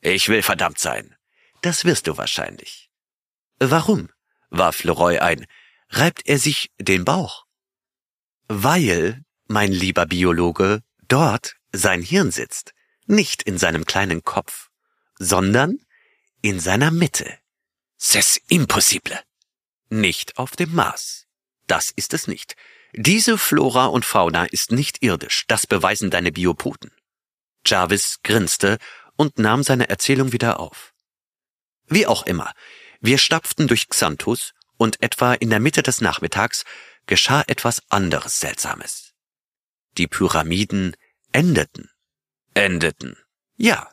Ich 0.00 0.28
will 0.28 0.42
verdammt 0.42 0.80
sein. 0.80 1.14
Das 1.62 1.84
wirst 1.84 2.08
du 2.08 2.16
wahrscheinlich. 2.16 2.90
Warum? 3.60 4.08
warf 4.48 4.82
Leroy 4.82 5.20
ein. 5.20 5.46
Reibt 5.90 6.26
er 6.26 6.38
sich 6.38 6.72
den 6.80 7.04
Bauch? 7.04 7.44
Weil, 8.48 9.22
mein 9.46 9.70
lieber 9.70 10.06
Biologe, 10.06 10.82
dort 11.06 11.54
sein 11.70 12.02
Hirn 12.02 12.32
sitzt, 12.32 12.74
nicht 13.06 13.44
in 13.44 13.58
seinem 13.58 13.84
kleinen 13.84 14.24
Kopf 14.24 14.70
sondern 15.20 15.78
in 16.42 16.58
seiner 16.58 16.90
Mitte. 16.90 17.38
C'est 17.96 18.40
impossible. 18.48 19.22
Nicht 19.90 20.38
auf 20.38 20.56
dem 20.56 20.74
Mars. 20.74 21.26
Das 21.66 21.90
ist 21.90 22.14
es 22.14 22.26
nicht. 22.26 22.56
Diese 22.94 23.38
Flora 23.38 23.86
und 23.86 24.04
Fauna 24.04 24.44
ist 24.46 24.72
nicht 24.72 25.02
irdisch, 25.02 25.44
das 25.46 25.66
beweisen 25.66 26.10
deine 26.10 26.32
Biopoten. 26.32 26.90
Jarvis 27.66 28.20
grinste 28.22 28.78
und 29.16 29.38
nahm 29.38 29.62
seine 29.62 29.88
Erzählung 29.88 30.32
wieder 30.32 30.58
auf. 30.58 30.92
Wie 31.86 32.06
auch 32.06 32.24
immer, 32.24 32.52
wir 33.00 33.18
stapften 33.18 33.68
durch 33.68 33.88
Xanthus 33.88 34.54
und 34.76 35.02
etwa 35.02 35.34
in 35.34 35.50
der 35.50 35.60
Mitte 35.60 35.82
des 35.82 36.00
Nachmittags 36.00 36.64
geschah 37.06 37.42
etwas 37.46 37.82
anderes 37.90 38.40
Seltsames. 38.40 39.12
Die 39.98 40.06
Pyramiden 40.06 40.96
endeten. 41.32 41.90
Endeten. 42.54 43.16
Ja, 43.56 43.90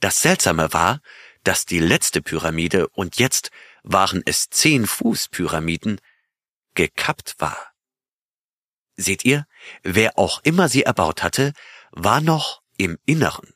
das 0.00 0.20
Seltsame 0.22 0.72
war, 0.72 1.00
dass 1.44 1.64
die 1.64 1.78
letzte 1.78 2.22
Pyramide 2.22 2.88
und 2.88 3.18
jetzt 3.18 3.50
waren 3.86 4.20
es 4.26 4.50
zehn 4.50 4.86
Fuß 4.86 5.28
Pyramiden, 5.28 6.00
gekappt 6.74 7.36
war. 7.38 7.72
Seht 8.96 9.24
ihr, 9.24 9.46
wer 9.82 10.18
auch 10.18 10.40
immer 10.42 10.68
sie 10.68 10.82
erbaut 10.82 11.22
hatte, 11.22 11.52
war 11.92 12.20
noch 12.20 12.62
im 12.76 12.98
Inneren. 13.06 13.54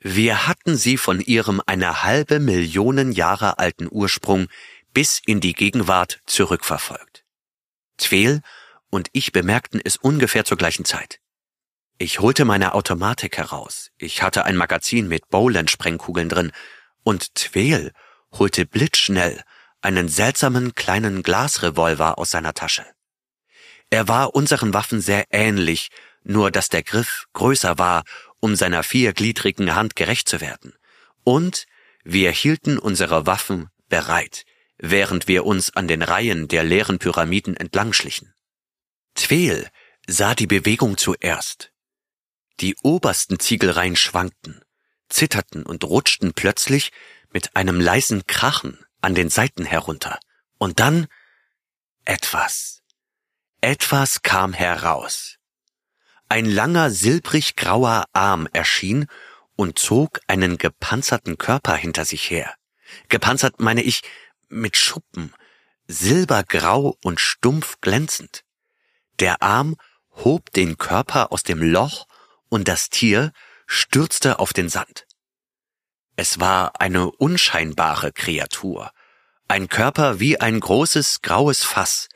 Wir 0.00 0.48
hatten 0.48 0.76
sie 0.76 0.96
von 0.96 1.20
ihrem 1.20 1.62
eine 1.64 2.02
halbe 2.02 2.40
Millionen 2.40 3.12
Jahre 3.12 3.58
alten 3.58 3.88
Ursprung 3.90 4.48
bis 4.92 5.22
in 5.24 5.40
die 5.40 5.54
Gegenwart 5.54 6.20
zurückverfolgt. 6.26 7.24
Tweel 7.98 8.42
und 8.90 9.08
ich 9.12 9.30
bemerkten 9.30 9.80
es 9.82 9.96
ungefähr 9.96 10.44
zur 10.44 10.56
gleichen 10.56 10.84
Zeit. 10.84 11.20
Ich 11.98 12.18
holte 12.18 12.44
meine 12.44 12.74
Automatik 12.74 13.38
heraus. 13.38 13.92
Ich 13.96 14.22
hatte 14.22 14.44
ein 14.44 14.56
Magazin 14.56 15.06
mit 15.06 15.28
Bowland-Sprengkugeln 15.28 16.28
drin 16.28 16.52
und 17.04 17.36
Tweel 17.36 17.92
holte 18.32 18.66
blitzschnell 18.66 19.44
einen 19.82 20.08
seltsamen 20.08 20.74
kleinen 20.74 21.22
Glasrevolver 21.22 22.18
aus 22.18 22.30
seiner 22.30 22.54
Tasche. 22.54 22.86
Er 23.90 24.08
war 24.08 24.34
unseren 24.34 24.72
Waffen 24.72 25.00
sehr 25.00 25.26
ähnlich, 25.30 25.90
nur 26.24 26.50
dass 26.50 26.68
der 26.68 26.82
Griff 26.82 27.26
größer 27.34 27.78
war 27.78 28.04
um 28.42 28.56
seiner 28.56 28.82
viergliedrigen 28.82 29.74
Hand 29.76 29.94
gerecht 29.94 30.28
zu 30.28 30.40
werden. 30.40 30.74
Und 31.22 31.66
wir 32.02 32.32
hielten 32.32 32.76
unsere 32.76 33.24
Waffen 33.24 33.68
bereit, 33.88 34.44
während 34.78 35.28
wir 35.28 35.46
uns 35.46 35.76
an 35.76 35.86
den 35.86 36.02
Reihen 36.02 36.48
der 36.48 36.64
leeren 36.64 36.98
Pyramiden 36.98 37.56
entlang 37.56 37.92
schlichen. 37.92 38.34
Tweel 39.14 39.68
sah 40.08 40.34
die 40.34 40.48
Bewegung 40.48 40.98
zuerst. 40.98 41.70
Die 42.58 42.74
obersten 42.82 43.38
Ziegelreihen 43.38 43.94
schwankten, 43.94 44.60
zitterten 45.08 45.64
und 45.64 45.84
rutschten 45.84 46.34
plötzlich 46.34 46.90
mit 47.30 47.54
einem 47.54 47.80
leisen 47.80 48.26
Krachen 48.26 48.84
an 49.02 49.14
den 49.14 49.28
Seiten 49.28 49.64
herunter. 49.64 50.18
Und 50.58 50.80
dann 50.80 51.06
etwas. 52.04 52.82
Etwas 53.60 54.22
kam 54.22 54.52
heraus. 54.52 55.36
Ein 56.28 56.46
langer 56.46 56.90
silbrig 56.90 57.56
grauer 57.56 58.06
Arm 58.12 58.48
erschien 58.52 59.06
und 59.54 59.78
zog 59.78 60.20
einen 60.26 60.56
gepanzerten 60.56 61.36
Körper 61.36 61.76
hinter 61.76 62.04
sich 62.04 62.30
her. 62.30 62.54
Gepanzert 63.08 63.60
meine 63.60 63.82
ich 63.82 64.02
mit 64.48 64.76
Schuppen, 64.76 65.32
silbergrau 65.86 66.96
und 67.02 67.20
stumpf 67.20 67.80
glänzend. 67.80 68.44
Der 69.20 69.42
Arm 69.42 69.76
hob 70.10 70.50
den 70.52 70.78
Körper 70.78 71.32
aus 71.32 71.42
dem 71.42 71.62
Loch 71.62 72.06
und 72.48 72.68
das 72.68 72.90
Tier 72.90 73.32
stürzte 73.66 74.38
auf 74.38 74.52
den 74.52 74.68
Sand. 74.68 75.06
Es 76.22 76.38
war 76.38 76.80
eine 76.80 77.10
unscheinbare 77.10 78.12
Kreatur, 78.12 78.92
ein 79.48 79.68
Körper 79.68 80.20
wie 80.20 80.38
ein 80.40 80.60
großes 80.60 81.20
graues 81.20 81.64
Fass, 81.64 82.08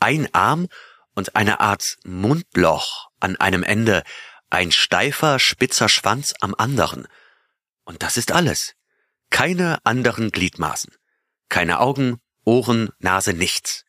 ein 0.00 0.28
Arm 0.34 0.66
und 1.14 1.36
eine 1.36 1.60
Art 1.60 1.96
Mundloch 2.04 3.10
an 3.20 3.36
einem 3.36 3.62
Ende, 3.62 4.02
ein 4.50 4.72
steifer, 4.72 5.38
spitzer 5.38 5.88
Schwanz 5.88 6.34
am 6.40 6.56
anderen. 6.58 7.06
Und 7.84 8.02
das 8.02 8.16
ist 8.16 8.32
alles. 8.32 8.74
Keine 9.30 9.78
anderen 9.84 10.32
Gliedmaßen. 10.32 10.92
Keine 11.48 11.78
Augen, 11.78 12.20
Ohren, 12.44 12.90
Nase, 12.98 13.34
nichts. 13.34 13.84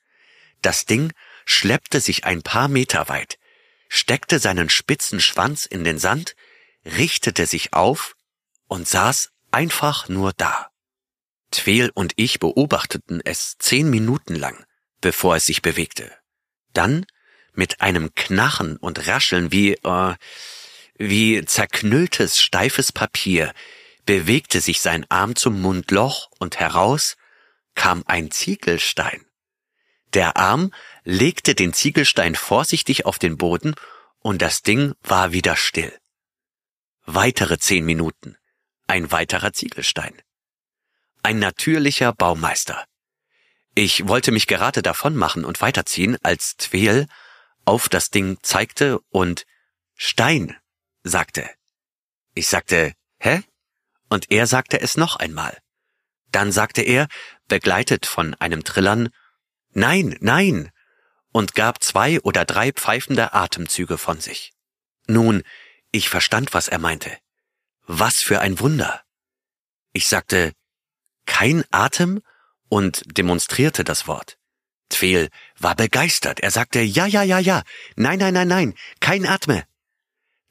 Das 0.62 0.86
Ding 0.86 1.12
schleppte 1.44 2.02
sich 2.02 2.24
ein 2.24 2.44
paar 2.44 2.68
Meter 2.68 3.10
weit, 3.10 3.40
steckte 3.90 4.38
seinen 4.38 4.70
spitzen 4.70 5.20
Schwanz 5.20 5.66
in 5.66 5.84
den 5.84 5.98
Sand, 5.98 6.36
richtete 6.86 7.48
sich 7.48 7.74
auf 7.74 8.16
und 8.68 8.88
saß 8.88 9.32
einfach 9.56 10.10
nur 10.10 10.34
da. 10.34 10.68
Tweel 11.50 11.90
und 11.94 12.12
ich 12.18 12.40
beobachteten 12.40 13.22
es 13.24 13.56
zehn 13.58 13.90
Minuten 13.90 14.36
lang, 14.36 14.66
bevor 15.00 15.38
es 15.38 15.46
sich 15.46 15.62
bewegte. 15.62 16.12
Dann 16.74 17.06
mit 17.54 17.80
einem 17.80 18.14
Knarren 18.16 18.76
und 18.76 19.08
Rascheln 19.08 19.54
wie, 19.54 19.76
äh, 19.76 20.16
wie 20.98 21.46
zerknülltes, 21.46 22.42
steifes 22.42 22.92
Papier 22.92 23.54
bewegte 24.06 24.60
sich 24.60 24.82
sein 24.82 25.06
Arm 25.08 25.38
zum 25.38 25.62
Mundloch 25.62 26.28
und 26.38 26.60
heraus 26.60 27.16
kam 27.76 28.04
ein 28.08 28.32
Ziegelstein. 28.32 29.26
Der 30.14 30.36
Arm 30.36 30.74
legte 31.06 31.56
den 31.56 31.72
Ziegelstein 31.72 32.36
vorsichtig 32.36 33.06
auf 33.06 33.20
den 33.20 33.38
Boden 33.38 33.76
und 34.20 34.42
das 34.42 34.64
Ding 34.64 34.96
war 35.02 35.32
wieder 35.32 35.56
still. 35.56 35.98
Weitere 37.06 37.58
zehn 37.58 37.86
Minuten. 37.86 38.38
Ein 38.88 39.12
weiterer 39.12 39.52
Ziegelstein. 39.52 40.22
Ein 41.24 41.40
natürlicher 41.40 42.14
Baumeister. 42.14 42.86
Ich 43.74 44.08
wollte 44.08 44.32
mich 44.32 44.48
gerade 44.48 44.82
davon 44.82 45.16
machen 45.16 45.44
und 45.44 45.60
weiterziehen, 45.60 46.18
als 46.24 46.56
Tweel 46.56 47.08
auf 47.66 47.90
das 47.90 48.12
Ding 48.12 48.38
zeigte 48.42 49.00
und 49.10 49.46
Stein 49.96 50.56
sagte. 51.04 51.50
Ich 52.36 52.48
sagte, 52.48 52.94
hä? 53.20 53.42
Und 54.08 54.32
er 54.32 54.46
sagte 54.46 54.80
es 54.80 54.98
noch 54.98 55.16
einmal. 55.16 55.58
Dann 56.32 56.52
sagte 56.52 56.82
er, 56.82 57.08
begleitet 57.48 58.06
von 58.06 58.34
einem 58.36 58.64
Trillern, 58.64 59.10
Nein, 59.72 60.16
nein, 60.22 60.72
und 61.32 61.54
gab 61.54 61.84
zwei 61.84 62.22
oder 62.22 62.46
drei 62.46 62.72
pfeifende 62.72 63.34
Atemzüge 63.34 63.98
von 63.98 64.22
sich. 64.22 64.54
Nun, 65.08 65.44
ich 65.92 66.08
verstand, 66.08 66.54
was 66.54 66.70
er 66.70 66.80
meinte. 66.80 67.18
Was 67.88 68.22
für 68.22 68.42
ein 68.42 68.60
Wunder. 68.60 69.02
Ich 69.94 70.08
sagte, 70.08 70.54
kein 71.26 71.64
Atem 71.72 72.22
und 72.70 73.04
demonstrierte 73.18 73.84
das 73.84 74.08
Wort. 74.08 74.38
Tweel 74.90 75.30
war 75.58 75.76
begeistert. 75.76 76.40
Er 76.40 76.52
sagte, 76.52 76.82
ja, 76.82 77.06
ja, 77.06 77.24
ja, 77.24 77.40
ja, 77.40 77.64
nein, 77.96 78.20
nein, 78.20 78.34
nein, 78.34 78.48
nein, 78.48 78.74
kein 79.00 79.26
Atme. 79.26 79.66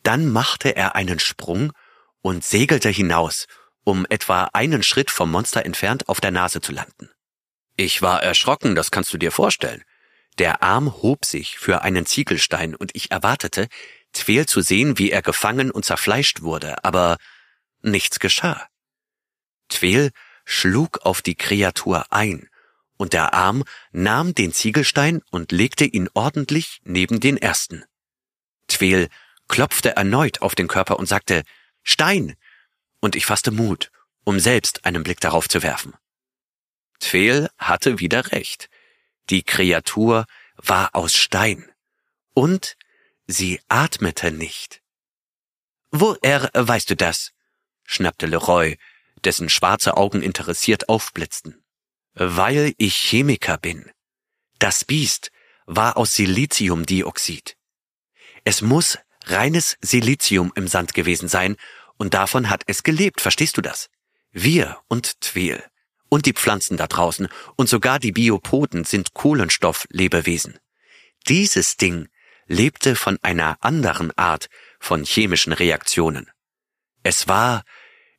Dann 0.02 0.30
machte 0.30 0.76
er 0.76 0.94
einen 0.94 1.18
Sprung 1.18 1.72
und 2.20 2.44
segelte 2.44 2.88
hinaus, 2.88 3.46
um 3.84 4.06
etwa 4.08 4.50
einen 4.52 4.82
Schritt 4.82 5.10
vom 5.10 5.30
Monster 5.30 5.64
entfernt 5.64 6.08
auf 6.08 6.20
der 6.20 6.30
Nase 6.30 6.60
zu 6.60 6.72
landen. 6.72 7.10
Ich 7.76 8.02
war 8.02 8.22
erschrocken, 8.22 8.74
das 8.74 8.90
kannst 8.90 9.12
du 9.12 9.18
dir 9.18 9.32
vorstellen. 9.32 9.82
Der 10.38 10.62
Arm 10.62 11.02
hob 11.02 11.24
sich 11.24 11.58
für 11.58 11.82
einen 11.82 12.06
Ziegelstein 12.06 12.74
und 12.74 12.90
ich 12.94 13.10
erwartete, 13.10 13.68
Tweel 14.14 14.46
zu 14.46 14.62
sehen, 14.62 14.98
wie 14.98 15.10
er 15.10 15.22
gefangen 15.22 15.70
und 15.70 15.84
zerfleischt 15.84 16.40
wurde, 16.40 16.82
aber 16.84 17.18
nichts 17.82 18.18
geschah. 18.18 18.66
Tweel 19.68 20.10
schlug 20.44 21.00
auf 21.02 21.20
die 21.22 21.34
Kreatur 21.34 22.06
ein 22.10 22.48
und 22.96 23.12
der 23.12 23.34
Arm 23.34 23.64
nahm 23.92 24.34
den 24.34 24.52
Ziegelstein 24.52 25.20
und 25.30 25.52
legte 25.52 25.84
ihn 25.84 26.08
ordentlich 26.14 26.80
neben 26.84 27.20
den 27.20 27.36
ersten. 27.36 27.84
Tweel 28.68 29.08
klopfte 29.48 29.96
erneut 29.96 30.42
auf 30.42 30.54
den 30.54 30.68
Körper 30.68 30.98
und 30.98 31.06
sagte 31.06 31.42
Stein, 31.82 32.34
und 33.00 33.16
ich 33.16 33.26
fasste 33.26 33.50
Mut, 33.50 33.90
um 34.24 34.40
selbst 34.40 34.86
einen 34.86 35.02
Blick 35.02 35.20
darauf 35.20 35.48
zu 35.48 35.62
werfen. 35.62 35.94
Tweel 37.00 37.50
hatte 37.58 37.98
wieder 37.98 38.32
recht. 38.32 38.70
Die 39.28 39.42
Kreatur 39.42 40.24
war 40.56 40.94
aus 40.94 41.14
Stein. 41.14 41.70
Und 42.32 42.76
sie 43.26 43.60
atmete 43.68 44.30
nicht. 44.30 44.82
Woher 45.90 46.50
weißt 46.54 46.90
du 46.90 46.96
das? 46.96 47.32
schnappte 47.84 48.26
Leroy, 48.26 48.78
dessen 49.24 49.48
schwarze 49.48 49.96
Augen 49.96 50.22
interessiert 50.22 50.88
aufblitzten 50.88 51.64
weil 52.14 52.74
ich 52.78 52.96
Chemiker 52.96 53.58
bin. 53.58 53.90
Das 54.58 54.84
Biest 54.84 55.30
war 55.66 55.96
aus 55.96 56.14
Siliziumdioxid. 56.14 57.56
Es 58.44 58.62
muss 58.62 58.98
reines 59.26 59.76
Silizium 59.80 60.52
im 60.54 60.68
Sand 60.68 60.94
gewesen 60.94 61.28
sein, 61.28 61.56
und 61.96 62.12
davon 62.12 62.50
hat 62.50 62.62
es 62.66 62.82
gelebt, 62.82 63.20
verstehst 63.20 63.56
du 63.56 63.60
das? 63.60 63.88
Wir 64.32 64.78
und 64.88 65.20
Tweel 65.20 65.62
und 66.08 66.26
die 66.26 66.32
Pflanzen 66.32 66.76
da 66.76 66.88
draußen 66.88 67.28
und 67.56 67.68
sogar 67.68 68.00
die 68.00 68.10
Biopoden 68.10 68.84
sind 68.84 69.14
Kohlenstofflebewesen. 69.14 70.58
Dieses 71.28 71.76
Ding 71.76 72.08
lebte 72.46 72.96
von 72.96 73.18
einer 73.22 73.56
anderen 73.60 74.16
Art 74.16 74.48
von 74.78 75.04
chemischen 75.04 75.52
Reaktionen. 75.52 76.30
Es 77.02 77.28
war 77.28 77.64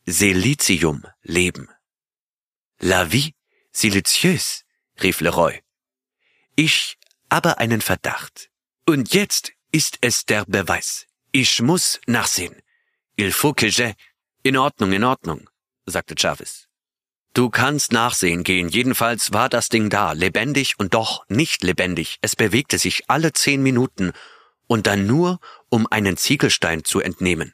Siliziumleben. 0.05 1.69
La 2.80 3.11
vie 3.11 3.34
Siliziös, 3.71 4.63
rief 5.01 5.21
Leroy. 5.21 5.61
Ich 6.55 6.97
aber 7.30 7.57
einen 7.57 7.82
Verdacht. 7.82 8.49
Und 8.86 9.13
jetzt 9.13 9.51
ist 9.71 9.97
es 10.01 10.26
der 10.26 10.45
Beweis. 10.45 11.05
Ich 11.32 11.61
muss 11.61 11.99
nachsehen. 12.07 12.61
Il 13.17 13.32
faut 13.32 13.55
que 13.55 13.67
je... 13.67 13.93
In 14.43 14.57
Ordnung, 14.57 14.93
in 14.93 15.03
Ordnung, 15.03 15.49
sagte 15.86 16.13
Jarvis. 16.15 16.64
Du 17.36 17.49
kannst 17.49 17.91
nachsehen 17.91 18.43
gehen. 18.45 18.69
Jedenfalls 18.69 19.33
war 19.33 19.49
das 19.49 19.67
Ding 19.67 19.89
da, 19.89 20.13
lebendig 20.13 20.79
und 20.79 20.93
doch 20.93 21.25
nicht 21.27 21.65
lebendig. 21.65 22.17
Es 22.21 22.38
bewegte 22.38 22.77
sich 22.77 23.09
alle 23.09 23.33
zehn 23.33 23.61
Minuten 23.61 24.13
und 24.67 24.88
dann 24.88 25.05
nur, 25.05 25.41
um 25.67 25.86
einen 25.91 26.15
Ziegelstein 26.15 26.86
zu 26.86 27.01
entnehmen. 27.01 27.53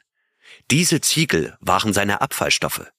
Diese 0.70 1.00
Ziegel 1.00 1.56
waren 1.58 1.92
seine 1.92 2.20
Abfallstoffe. 2.20 2.92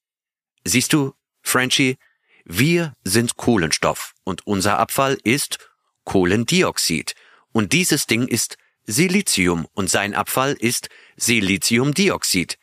Siehst 0.66 0.92
du, 0.92 1.14
Frenchie, 1.42 1.96
Wir 2.44 2.94
sind 3.06 3.38
Kohlenstoff 3.38 4.14
und 4.26 4.46
unser 4.46 4.78
Abfall 4.78 5.18
ist 5.24 5.60
Kohlendioxid. 6.04 7.16
Und 7.54 7.72
dieses 7.72 8.08
Ding 8.08 8.28
ist 8.28 8.58
Silizium 8.84 9.70
und 9.74 9.90
sein 9.90 10.14
Abfall 10.14 10.52
ist 10.52 10.90
Siliziumdioxid. 11.16 12.58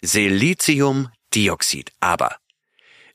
Siliziumdioxid. 0.00 1.90
Aber 1.98 2.36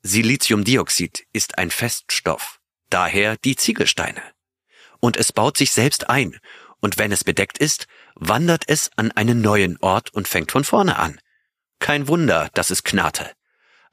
Siliziumdioxid 0.02 1.28
ist 1.34 1.58
ein 1.58 1.72
Feststoff, 1.72 2.60
daher 2.90 3.36
die 3.38 3.56
Ziegelsteine. 3.56 4.22
Und 5.02 5.18
es 5.18 5.32
baut 5.34 5.58
sich 5.58 5.72
selbst 5.72 6.10
ein, 6.10 6.40
und 6.80 6.98
wenn 6.98 7.12
es 7.12 7.26
bedeckt 7.26 7.58
ist, 7.58 7.88
wandert 8.16 8.64
es 8.68 8.92
an 8.96 9.12
einen 9.12 9.42
neuen 9.42 9.78
Ort 9.82 10.14
und 10.14 10.28
fängt 10.28 10.52
von 10.52 10.64
vorne 10.64 10.98
an. 10.98 11.20
Kein 11.80 12.08
Wunder, 12.08 12.50
dass 12.54 12.70
es 12.70 12.84
knarrte. 12.84 13.30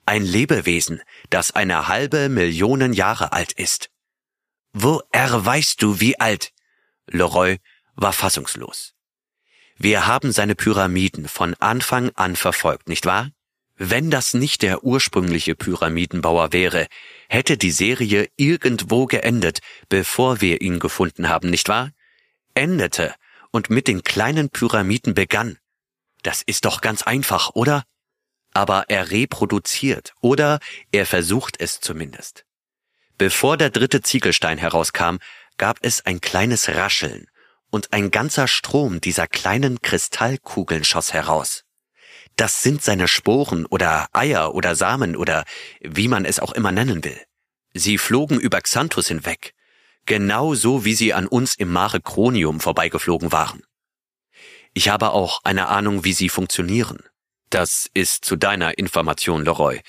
Ein 0.04 0.22
Lebewesen, 0.22 1.02
das 1.30 1.50
eine 1.50 1.88
halbe 1.88 2.28
Million 2.28 2.92
Jahre 2.92 3.32
alt 3.32 3.52
ist. 3.52 3.90
Woher 4.72 5.44
weißt 5.44 5.82
du, 5.82 6.00
wie 6.00 6.20
alt? 6.20 6.52
Leroy 7.08 7.58
war 7.94 8.12
fassungslos. 8.12 8.94
Wir 9.76 10.06
haben 10.06 10.30
seine 10.32 10.54
Pyramiden 10.54 11.28
von 11.28 11.54
Anfang 11.54 12.10
an 12.14 12.36
verfolgt, 12.36 12.88
nicht 12.88 13.06
wahr? 13.06 13.30
Wenn 13.78 14.10
das 14.10 14.32
nicht 14.32 14.62
der 14.62 14.84
ursprüngliche 14.84 15.54
Pyramidenbauer 15.54 16.52
wäre, 16.52 16.86
hätte 17.28 17.58
die 17.58 17.70
Serie 17.70 18.28
irgendwo 18.36 19.06
geendet, 19.06 19.60
bevor 19.90 20.40
wir 20.40 20.62
ihn 20.62 20.78
gefunden 20.78 21.28
haben, 21.28 21.50
nicht 21.50 21.68
wahr? 21.68 21.90
Endete 22.54 23.14
und 23.50 23.68
mit 23.68 23.86
den 23.86 24.02
kleinen 24.02 24.48
Pyramiden 24.48 25.12
begann. 25.12 25.58
Das 26.22 26.42
ist 26.42 26.64
doch 26.64 26.80
ganz 26.80 27.02
einfach, 27.02 27.50
oder? 27.54 27.84
Aber 28.54 28.86
er 28.88 29.10
reproduziert, 29.10 30.14
oder 30.22 30.58
er 30.90 31.04
versucht 31.04 31.60
es 31.60 31.80
zumindest. 31.80 32.46
Bevor 33.18 33.58
der 33.58 33.68
dritte 33.68 34.00
Ziegelstein 34.00 34.56
herauskam, 34.56 35.18
gab 35.58 35.78
es 35.82 36.04
ein 36.06 36.22
kleines 36.22 36.68
Rascheln, 36.70 37.26
und 37.70 37.92
ein 37.92 38.10
ganzer 38.10 38.48
Strom 38.48 39.02
dieser 39.02 39.26
kleinen 39.26 39.82
Kristallkugeln 39.82 40.84
schoss 40.84 41.12
heraus. 41.12 41.65
Das 42.36 42.62
sind 42.62 42.82
seine 42.82 43.08
Sporen 43.08 43.64
oder 43.66 44.08
Eier 44.12 44.54
oder 44.54 44.76
Samen 44.76 45.16
oder 45.16 45.44
wie 45.80 46.08
man 46.08 46.24
es 46.24 46.38
auch 46.38 46.52
immer 46.52 46.70
nennen 46.70 47.02
will. 47.02 47.18
Sie 47.72 47.98
flogen 47.98 48.38
über 48.38 48.60
Xanthus 48.60 49.08
hinweg, 49.08 49.54
genau 50.04 50.54
so 50.54 50.84
wie 50.84 50.94
sie 50.94 51.14
an 51.14 51.26
uns 51.26 51.54
im 51.54 51.72
Mare 51.72 52.00
Cronium 52.00 52.60
vorbeigeflogen 52.60 53.32
waren. 53.32 53.62
Ich 54.74 54.90
habe 54.90 55.10
auch 55.10 55.40
eine 55.44 55.68
Ahnung, 55.68 56.04
wie 56.04 56.12
sie 56.12 56.28
funktionieren. 56.28 56.98
Das 57.48 57.88
ist 57.94 58.26
zu 58.26 58.36
deiner 58.36 58.76
Information, 58.76 59.44
Leroy. 59.44 59.80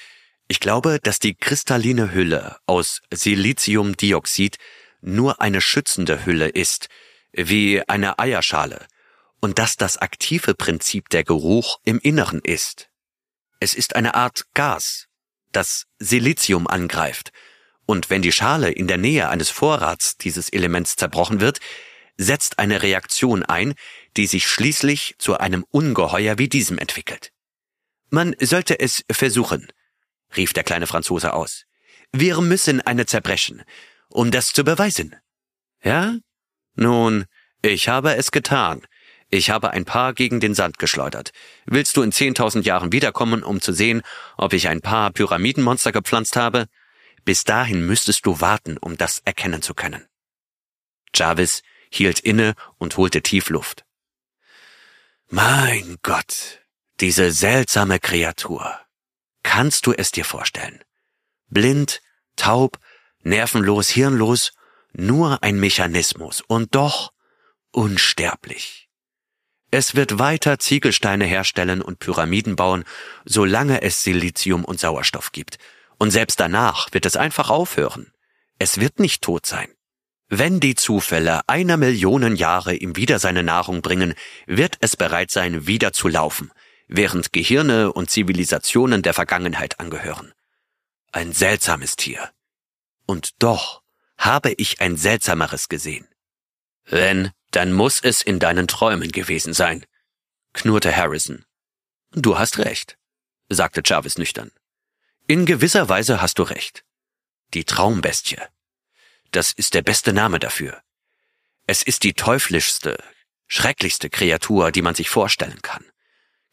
Ich 0.47 0.61
glaube, 0.61 0.99
dass 1.03 1.19
die 1.19 1.35
kristalline 1.35 2.13
Hülle 2.13 2.57
aus 2.65 3.01
Siliziumdioxid 3.13 4.57
nur 5.01 5.41
eine 5.41 5.59
schützende 5.59 6.25
Hülle 6.25 6.47
ist, 6.47 6.87
wie 7.33 7.81
eine 7.87 8.19
Eierschale, 8.19 8.87
und 9.39 9.59
dass 9.59 9.75
das 9.75 9.97
aktive 9.97 10.53
Prinzip 10.53 11.09
der 11.09 11.23
Geruch 11.23 11.79
im 11.83 11.99
Inneren 11.99 12.41
ist. 12.41 12.89
Es 13.59 13.73
ist 13.73 13.95
eine 13.95 14.15
Art 14.15 14.45
Gas, 14.53 15.07
das 15.51 15.85
Silizium 15.99 16.67
angreift, 16.67 17.31
und 17.85 18.09
wenn 18.09 18.21
die 18.21 18.33
Schale 18.33 18.69
in 18.69 18.87
der 18.87 18.97
Nähe 18.97 19.29
eines 19.29 19.49
Vorrats 19.49 20.17
dieses 20.17 20.49
Elements 20.49 20.97
zerbrochen 20.97 21.39
wird, 21.39 21.59
setzt 22.17 22.59
eine 22.59 22.83
Reaktion 22.83 23.43
ein, 23.43 23.75
die 24.17 24.27
sich 24.27 24.47
schließlich 24.47 25.15
zu 25.19 25.37
einem 25.37 25.65
Ungeheuer 25.69 26.37
wie 26.37 26.49
diesem 26.49 26.77
entwickelt. 26.77 27.31
Man 28.09 28.35
sollte 28.41 28.79
es 28.79 29.03
versuchen, 29.09 29.67
rief 30.35 30.51
der 30.51 30.63
kleine 30.63 30.87
Franzose 30.87 31.33
aus. 31.33 31.63
Wir 32.11 32.41
müssen 32.41 32.81
eine 32.81 33.05
zerbrechen, 33.05 33.63
um 34.09 34.31
das 34.31 34.51
zu 34.51 34.63
beweisen. 34.63 35.15
Ja? 35.83 36.17
Nun, 36.75 37.25
ich 37.61 37.87
habe 37.87 38.15
es 38.15 38.31
getan. 38.31 38.85
Ich 39.29 39.49
habe 39.49 39.71
ein 39.71 39.83
paar 39.83 40.13
gegen 40.13 40.39
den 40.39 40.53
Sand 40.53 40.79
geschleudert. 40.79 41.31
Willst 41.65 41.97
du 41.97 42.01
in 42.01 42.11
zehntausend 42.11 42.65
Jahren 42.65 42.93
wiederkommen, 42.93 43.43
um 43.43 43.59
zu 43.59 43.73
sehen, 43.73 44.01
ob 44.37 44.53
ich 44.53 44.69
ein 44.69 44.81
paar 44.81 45.11
Pyramidenmonster 45.11 45.91
gepflanzt 45.91 46.37
habe? 46.37 46.67
Bis 47.25 47.43
dahin 47.43 47.85
müsstest 47.85 48.25
du 48.25 48.39
warten, 48.39 48.77
um 48.77 48.95
das 48.95 49.19
erkennen 49.19 49.61
zu 49.61 49.73
können. 49.73 50.07
Jarvis 51.13 51.61
hielt 51.89 52.21
inne 52.21 52.53
und 52.77 52.95
holte 52.95 53.21
tief 53.21 53.49
Luft. 53.49 53.83
Mein 55.29 55.97
Gott, 56.03 56.61
diese 57.01 57.31
seltsame 57.31 57.99
Kreatur. 57.99 58.79
Kannst 59.43 59.87
du 59.87 59.93
es 59.93 60.11
dir 60.11 60.23
vorstellen? 60.23 60.81
Blind, 61.49 62.01
taub, 62.37 62.79
nervenlos, 63.23 63.89
hirnlos, 63.89 64.53
nur 64.93 65.43
ein 65.43 65.59
Mechanismus 65.59 66.41
und 66.47 66.75
doch 66.75 67.11
unsterblich. 67.71 68.86
Es 69.69 69.95
wird 69.95 70.17
weiter 70.17 70.59
Ziegelsteine 70.59 71.25
herstellen 71.25 71.81
und 71.81 71.99
Pyramiden 71.99 72.55
bauen, 72.55 72.85
solange 73.25 73.81
es 73.81 74.01
Silizium 74.01 74.63
und 74.63 74.79
Sauerstoff 74.79 75.31
gibt. 75.31 75.57
Und 75.97 76.11
selbst 76.11 76.39
danach 76.39 76.93
wird 76.93 77.05
es 77.05 77.17
einfach 77.17 77.49
aufhören. 77.49 78.11
Es 78.59 78.79
wird 78.79 78.99
nicht 78.99 79.21
tot 79.21 79.45
sein. 79.45 79.67
Wenn 80.29 80.59
die 80.59 80.75
Zufälle 80.75 81.41
einer 81.47 81.77
Million 81.77 82.35
Jahre 82.35 82.75
ihm 82.75 82.95
wieder 82.95 83.19
seine 83.19 83.43
Nahrung 83.43 83.81
bringen, 83.81 84.13
wird 84.45 84.77
es 84.81 84.97
bereit 84.97 85.31
sein, 85.31 85.67
wieder 85.67 85.93
zu 85.93 86.07
laufen, 86.07 86.51
während 86.87 87.31
Gehirne 87.31 87.93
und 87.93 88.09
Zivilisationen 88.09 89.01
der 89.01 89.13
Vergangenheit 89.13 89.79
angehören. 89.79 90.33
Ein 91.11 91.31
seltsames 91.31 91.95
Tier. 91.95 92.29
Und 93.05 93.41
doch 93.41 93.81
habe 94.17 94.51
ich 94.57 94.81
ein 94.81 94.97
seltsameres 94.97 95.69
gesehen. 95.69 96.07
Wenn, 96.85 97.31
dann 97.51 97.73
muss 97.73 97.99
es 98.01 98.21
in 98.21 98.39
deinen 98.39 98.67
Träumen 98.67 99.11
gewesen 99.11 99.53
sein, 99.53 99.85
knurrte 100.53 100.95
Harrison. 100.95 101.45
Du 102.11 102.37
hast 102.37 102.57
recht, 102.57 102.97
sagte 103.49 103.81
Jarvis 103.83 104.17
nüchtern. 104.17 104.51
In 105.27 105.45
gewisser 105.45 105.89
Weise 105.89 106.21
hast 106.21 106.39
du 106.39 106.43
recht. 106.43 106.83
Die 107.53 107.63
Traumbestie. 107.63 108.41
Das 109.31 109.51
ist 109.51 109.73
der 109.73 109.81
beste 109.81 110.13
Name 110.13 110.39
dafür. 110.39 110.81
Es 111.65 111.83
ist 111.83 112.03
die 112.03 112.13
teuflischste, 112.13 112.97
schrecklichste 113.47 114.09
Kreatur, 114.09 114.71
die 114.71 114.81
man 114.81 114.95
sich 114.95 115.09
vorstellen 115.09 115.61
kann. 115.61 115.85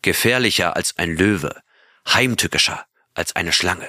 Gefährlicher 0.02 0.76
als 0.76 0.96
ein 0.96 1.16
Löwe, 1.16 1.62
heimtückischer 2.08 2.86
als 3.14 3.36
eine 3.36 3.52
Schlange. 3.52 3.88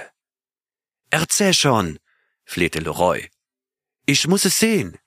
Erzähl 1.09 1.53
schon, 1.53 1.99
flehte 2.45 2.79
Leroy. 2.79 3.29
Ich 4.05 4.27
muss 4.27 4.45
es 4.45 4.59
sehen. 4.59 4.97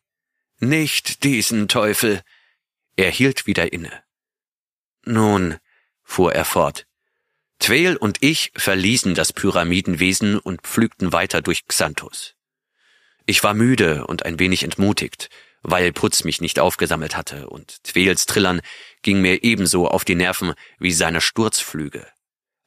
Nicht 0.60 1.22
diesen 1.22 1.68
Teufel. 1.68 2.22
Er 2.96 3.10
hielt 3.10 3.46
wieder 3.46 3.72
inne. 3.72 4.02
Nun, 5.04 5.58
fuhr 6.02 6.34
er 6.34 6.44
fort, 6.44 6.86
Tweel 7.60 7.96
und 7.96 8.18
ich 8.20 8.52
verließen 8.56 9.14
das 9.14 9.32
Pyramidenwesen 9.32 10.38
und 10.38 10.62
pflügten 10.62 11.12
weiter 11.12 11.42
durch 11.42 11.66
Xanthus. 11.66 12.34
Ich 13.26 13.42
war 13.42 13.54
müde 13.54 14.06
und 14.06 14.24
ein 14.24 14.38
wenig 14.38 14.62
entmutigt, 14.62 15.28
weil 15.62 15.92
Putz 15.92 16.24
mich 16.24 16.40
nicht 16.40 16.60
aufgesammelt 16.60 17.16
hatte, 17.16 17.48
und 17.48 17.82
Tweels 17.84 18.26
Trillern 18.26 18.60
ging 19.02 19.20
mir 19.20 19.42
ebenso 19.42 19.88
auf 19.88 20.04
die 20.04 20.14
Nerven 20.14 20.54
wie 20.78 20.92
seine 20.92 21.20
Sturzflüge. 21.20 22.06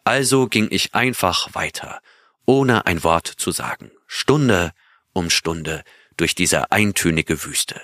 Also 0.04 0.48
ging 0.48 0.68
ich 0.70 0.94
einfach 0.94 1.56
weiter, 1.56 2.02
ohne 2.46 2.86
ein 2.86 3.04
Wort 3.04 3.28
zu 3.28 3.52
sagen, 3.52 3.92
Stunde 4.08 4.72
um 5.14 5.30
Stunde, 5.30 5.84
durch 6.18 6.36
diese 6.36 6.72
eintönige 6.72 7.43
Wüste. 7.43 7.82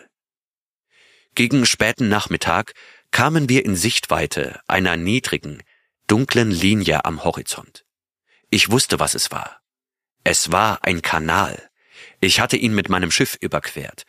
Gegen 1.35 1.65
späten 1.65 2.09
Nachmittag 2.09 2.73
kamen 3.11 3.49
wir 3.49 3.65
in 3.65 3.75
Sichtweite 3.75 4.59
einer 4.67 4.97
niedrigen, 4.97 5.61
dunklen 6.07 6.51
Linie 6.51 7.05
am 7.05 7.23
Horizont. 7.23 7.85
Ich 8.49 8.71
wusste, 8.71 8.99
was 8.99 9.13
es 9.13 9.31
war. 9.31 9.61
Es 10.23 10.51
war 10.51 10.83
ein 10.83 11.01
Kanal. 11.01 11.69
Ich 12.21 12.39
hatte 12.39 12.57
ihn 12.57 12.73
mit 12.73 12.89
meinem 12.89 13.11
Schiff 13.11 13.37
überquert, 13.39 14.03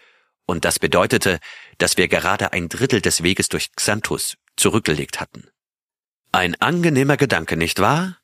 und 0.46 0.64
das 0.64 0.78
bedeutete, 0.78 1.40
dass 1.76 1.98
wir 1.98 2.08
gerade 2.08 2.52
ein 2.52 2.68
Drittel 2.68 3.02
des 3.02 3.22
Weges 3.22 3.48
durch 3.48 3.70
Xanthus 3.72 4.36
zurückgelegt 4.56 5.20
hatten. 5.20 5.48
Ein 6.32 6.54
angenehmer 6.60 7.16
Gedanke, 7.18 7.56
nicht 7.56 7.80
wahr? 7.80 8.18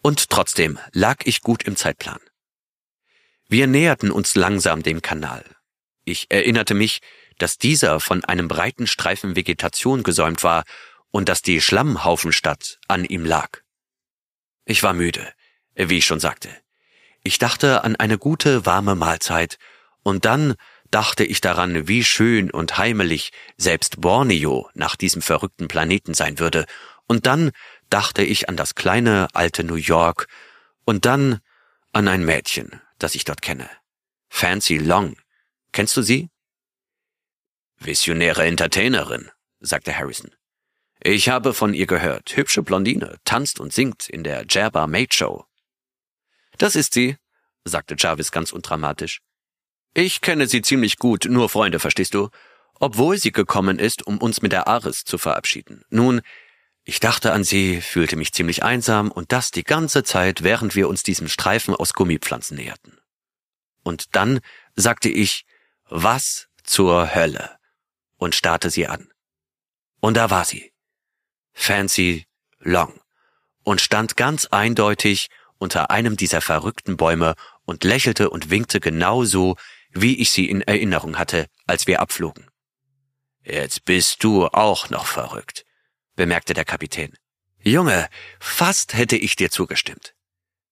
Und 0.00 0.30
trotzdem 0.30 0.78
lag 0.92 1.18
ich 1.24 1.40
gut 1.40 1.64
im 1.64 1.74
Zeitplan. 1.74 2.20
Wir 3.48 3.66
näherten 3.66 4.10
uns 4.10 4.34
langsam 4.34 4.82
dem 4.82 5.00
Kanal. 5.00 5.42
Ich 6.04 6.26
erinnerte 6.30 6.74
mich, 6.74 7.00
dass 7.38 7.56
dieser 7.56 7.98
von 7.98 8.22
einem 8.24 8.46
breiten 8.46 8.86
Streifen 8.86 9.36
Vegetation 9.36 10.02
gesäumt 10.02 10.42
war 10.42 10.64
und 11.10 11.30
dass 11.30 11.40
die 11.40 11.62
Schlammhaufenstadt 11.62 12.78
an 12.88 13.06
ihm 13.06 13.24
lag. 13.24 13.60
Ich 14.66 14.82
war 14.82 14.92
müde, 14.92 15.32
wie 15.74 15.98
ich 15.98 16.04
schon 16.04 16.20
sagte. 16.20 16.50
Ich 17.22 17.38
dachte 17.38 17.84
an 17.84 17.96
eine 17.96 18.18
gute, 18.18 18.66
warme 18.66 18.94
Mahlzeit, 18.94 19.58
und 20.02 20.26
dann 20.26 20.54
dachte 20.90 21.24
ich 21.24 21.40
daran, 21.40 21.88
wie 21.88 22.04
schön 22.04 22.50
und 22.50 22.76
heimelig 22.76 23.32
selbst 23.56 24.00
Borneo 24.00 24.68
nach 24.74 24.94
diesem 24.96 25.22
verrückten 25.22 25.68
Planeten 25.68 26.12
sein 26.12 26.38
würde, 26.38 26.66
und 27.06 27.26
dann 27.26 27.52
dachte 27.88 28.22
ich 28.22 28.48
an 28.48 28.56
das 28.56 28.74
kleine 28.74 29.28
alte 29.32 29.64
New 29.64 29.74
York, 29.74 30.28
und 30.84 31.06
dann 31.06 31.40
an 31.92 32.08
ein 32.08 32.24
Mädchen, 32.24 32.80
das 32.98 33.14
ich 33.14 33.24
dort 33.24 33.42
kenne. 33.42 33.68
Fancy 34.28 34.78
Long. 34.78 35.16
Kennst 35.72 35.96
du 35.96 36.02
sie? 36.02 36.28
Visionäre 37.78 38.44
Entertainerin, 38.44 39.30
sagte 39.60 39.96
Harrison. 39.96 40.34
Ich 41.00 41.28
habe 41.28 41.54
von 41.54 41.74
ihr 41.74 41.86
gehört. 41.86 42.36
Hübsche 42.36 42.62
Blondine, 42.62 43.18
tanzt 43.24 43.60
und 43.60 43.72
singt 43.72 44.08
in 44.08 44.24
der 44.24 44.44
Jabba 44.48 44.86
Maid 44.86 45.14
Show. 45.14 45.44
Das 46.58 46.74
ist 46.74 46.92
sie, 46.92 47.16
sagte 47.64 47.94
Jarvis 47.96 48.32
ganz 48.32 48.52
undramatisch. 48.52 49.20
Ich 49.94 50.20
kenne 50.20 50.48
sie 50.48 50.62
ziemlich 50.62 50.98
gut, 50.98 51.26
nur 51.26 51.48
Freunde, 51.48 51.78
verstehst 51.78 52.14
du? 52.14 52.30
Obwohl 52.80 53.16
sie 53.16 53.32
gekommen 53.32 53.78
ist, 53.78 54.06
um 54.06 54.18
uns 54.18 54.42
mit 54.42 54.52
der 54.52 54.66
Aris 54.68 55.04
zu 55.04 55.18
verabschieden. 55.18 55.84
Nun, 55.88 56.20
ich 56.88 57.00
dachte 57.00 57.32
an 57.34 57.44
sie, 57.44 57.82
fühlte 57.82 58.16
mich 58.16 58.32
ziemlich 58.32 58.62
einsam 58.62 59.10
und 59.10 59.30
das 59.32 59.50
die 59.50 59.62
ganze 59.62 60.04
Zeit, 60.04 60.42
während 60.42 60.74
wir 60.74 60.88
uns 60.88 61.02
diesem 61.02 61.28
Streifen 61.28 61.74
aus 61.74 61.92
Gummipflanzen 61.92 62.56
näherten. 62.56 62.98
Und 63.82 64.16
dann 64.16 64.40
sagte 64.74 65.10
ich, 65.10 65.44
was 65.84 66.48
zur 66.64 67.14
Hölle? 67.14 67.58
und 68.16 68.34
starrte 68.34 68.70
sie 68.70 68.86
an. 68.86 69.08
Und 70.00 70.16
da 70.16 70.30
war 70.30 70.46
sie. 70.46 70.72
Fancy 71.52 72.26
Long 72.58 72.98
und 73.64 73.82
stand 73.82 74.16
ganz 74.16 74.46
eindeutig 74.46 75.28
unter 75.58 75.90
einem 75.90 76.16
dieser 76.16 76.40
verrückten 76.40 76.96
Bäume 76.96 77.34
und 77.66 77.84
lächelte 77.84 78.30
und 78.30 78.48
winkte 78.48 78.80
genauso, 78.80 79.56
wie 79.90 80.18
ich 80.18 80.30
sie 80.30 80.48
in 80.48 80.62
Erinnerung 80.62 81.18
hatte, 81.18 81.48
als 81.66 81.86
wir 81.86 82.00
abflogen. 82.00 82.50
Jetzt 83.44 83.84
bist 83.84 84.24
du 84.24 84.46
auch 84.46 84.88
noch 84.88 85.04
verrückt, 85.04 85.66
bemerkte 86.18 86.52
der 86.52 86.64
Kapitän. 86.64 87.16
Junge, 87.62 88.08
fast 88.40 88.92
hätte 88.92 89.16
ich 89.16 89.36
dir 89.36 89.50
zugestimmt. 89.50 90.14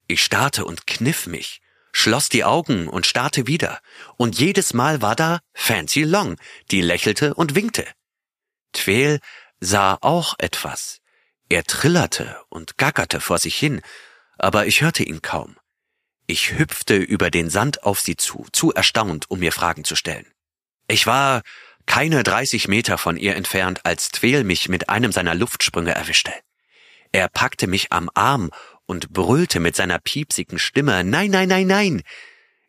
Ich 0.08 0.22
starrte 0.22 0.64
und 0.64 0.86
kniff 0.86 1.26
mich, 1.26 1.60
schloss 1.92 2.28
die 2.28 2.44
Augen 2.44 2.88
und 2.88 3.06
starrte 3.06 3.46
wieder, 3.46 3.80
und 4.16 4.38
jedes 4.38 4.74
Mal 4.74 5.02
war 5.02 5.14
da 5.14 5.38
Fancy 5.54 6.02
Long, 6.02 6.36
die 6.72 6.80
lächelte 6.80 7.32
und 7.34 7.54
winkte. 7.54 7.86
Tweel 8.72 9.20
sah 9.60 9.96
auch 10.00 10.34
etwas. 10.38 10.98
Er 11.48 11.62
trillerte 11.62 12.36
und 12.48 12.76
gackerte 12.76 13.20
vor 13.20 13.38
sich 13.38 13.56
hin, 13.56 13.80
aber 14.38 14.66
ich 14.66 14.80
hörte 14.80 15.04
ihn 15.04 15.22
kaum. 15.22 15.56
Ich 16.26 16.58
hüpfte 16.58 16.96
über 16.96 17.30
den 17.30 17.50
Sand 17.50 17.84
auf 17.84 18.00
sie 18.00 18.16
zu, 18.16 18.46
zu 18.52 18.72
erstaunt, 18.72 19.30
um 19.30 19.38
mir 19.38 19.52
Fragen 19.52 19.84
zu 19.84 19.94
stellen. 19.94 20.26
Ich 20.88 21.06
war 21.06 21.42
keine 21.86 22.22
30 22.22 22.68
Meter 22.68 22.98
von 22.98 23.16
ihr 23.16 23.36
entfernt, 23.36 23.80
als 23.84 24.10
Tweel 24.10 24.44
mich 24.44 24.68
mit 24.68 24.88
einem 24.88 25.12
seiner 25.12 25.34
Luftsprünge 25.34 25.94
erwischte. 25.94 26.32
Er 27.12 27.28
packte 27.28 27.66
mich 27.66 27.92
am 27.92 28.10
Arm 28.14 28.50
und 28.84 29.10
brüllte 29.12 29.60
mit 29.60 29.76
seiner 29.76 29.98
piepsigen 29.98 30.58
Stimme 30.58 31.04
Nein, 31.04 31.30
nein, 31.30 31.48
nein, 31.48 31.66
nein. 31.66 32.02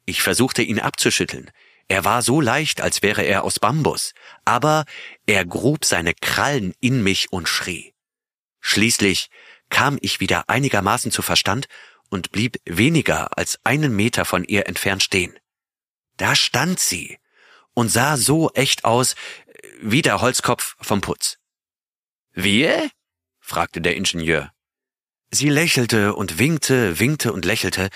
Ich 0.05 0.21
versuchte 0.21 0.61
ihn 0.61 0.79
abzuschütteln. 0.79 1.51
Er 1.87 2.05
war 2.05 2.21
so 2.21 2.41
leicht, 2.41 2.81
als 2.81 3.01
wäre 3.01 3.23
er 3.23 3.43
aus 3.43 3.59
Bambus, 3.59 4.13
aber 4.45 4.85
er 5.25 5.45
grub 5.45 5.85
seine 5.85 6.13
Krallen 6.13 6.73
in 6.79 7.01
mich 7.01 7.31
und 7.31 7.47
schrie. 7.47 7.93
Schließlich 8.59 9.29
kam 9.69 9.97
ich 10.01 10.19
wieder 10.19 10.49
einigermaßen 10.49 11.11
zu 11.11 11.21
Verstand 11.21 11.67
und 12.09 12.31
blieb 12.31 12.57
weniger 12.65 13.37
als 13.37 13.59
einen 13.63 13.95
Meter 13.95 14.25
von 14.25 14.43
ihr 14.43 14.67
entfernt 14.67 15.03
stehen. 15.03 15.37
Da 16.17 16.35
stand 16.35 16.79
sie 16.79 17.17
und 17.77 17.89
sah 17.89 18.17
so 18.17 18.49
echt 18.53 18.85
aus 18.85 19.13
wie 19.79 20.01
der 20.01 20.19
Holzkopf 20.19 20.75
vom 20.81 20.99
Putz. 20.99 21.37
Wir? 22.33 22.89
fragte 23.39 23.81
der 23.81 23.95
Ingenieur. 23.95 24.51
Sie 25.29 25.49
lächelte 25.49 26.15
und 26.15 26.39
winkte, 26.39 26.99
winkte 26.99 27.31
und 27.31 27.45
lächelte, 27.45 27.89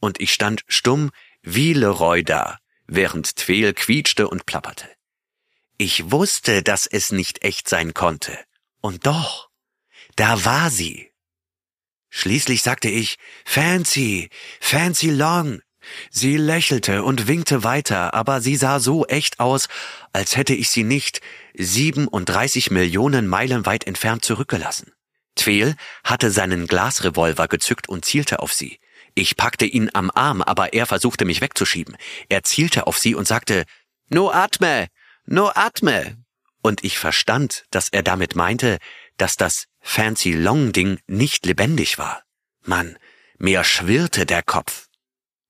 und 0.00 0.22
ich 0.22 0.32
stand 0.32 0.62
stumm 0.68 1.10
wie 1.42 1.74
Leroy 1.74 2.24
da, 2.24 2.60
während 2.86 3.36
Tweel 3.36 3.74
quietschte 3.74 4.26
und 4.26 4.46
plapperte. 4.46 4.88
Ich 5.76 6.10
wusste, 6.10 6.62
dass 6.62 6.86
es 6.86 7.12
nicht 7.12 7.44
echt 7.44 7.68
sein 7.68 7.92
konnte. 7.92 8.42
Und 8.80 9.06
doch, 9.06 9.50
da 10.14 10.46
war 10.46 10.70
sie. 10.70 11.12
Schließlich 12.08 12.62
sagte 12.62 12.88
ich, 12.88 13.18
Fancy, 13.44 14.30
Fancy 14.60 15.10
Long. 15.10 15.60
Sie 16.10 16.36
lächelte 16.36 17.02
und 17.02 17.26
winkte 17.28 17.64
weiter, 17.64 18.14
aber 18.14 18.40
sie 18.40 18.56
sah 18.56 18.80
so 18.80 19.06
echt 19.06 19.40
aus, 19.40 19.68
als 20.12 20.36
hätte 20.36 20.54
ich 20.54 20.70
sie 20.70 20.84
nicht 20.84 21.20
37 21.54 22.70
Millionen 22.70 23.26
Meilen 23.26 23.66
weit 23.66 23.86
entfernt 23.86 24.24
zurückgelassen. 24.24 24.92
Tweel 25.36 25.74
hatte 26.02 26.30
seinen 26.30 26.66
Glasrevolver 26.66 27.48
gezückt 27.48 27.88
und 27.88 28.04
zielte 28.04 28.40
auf 28.40 28.52
sie. 28.52 28.78
Ich 29.14 29.36
packte 29.36 29.64
ihn 29.64 29.90
am 29.94 30.10
Arm, 30.10 30.42
aber 30.42 30.72
er 30.72 30.86
versuchte 30.86 31.24
mich 31.24 31.40
wegzuschieben. 31.40 31.96
Er 32.28 32.42
zielte 32.42 32.86
auf 32.86 32.98
sie 32.98 33.14
und 33.14 33.26
sagte, 33.26 33.64
No 34.08 34.30
atme, 34.30 34.88
no 35.24 35.50
atme. 35.54 36.16
Und 36.62 36.84
ich 36.84 36.98
verstand, 36.98 37.64
dass 37.70 37.88
er 37.88 38.02
damit 38.02 38.34
meinte, 38.34 38.78
dass 39.16 39.36
das 39.36 39.66
Fancy 39.80 40.32
Long 40.32 40.72
Ding 40.72 40.98
nicht 41.06 41.46
lebendig 41.46 41.98
war. 41.98 42.22
Mann, 42.64 42.98
mir 43.38 43.64
schwirrte 43.64 44.26
der 44.26 44.42
Kopf. 44.42 44.85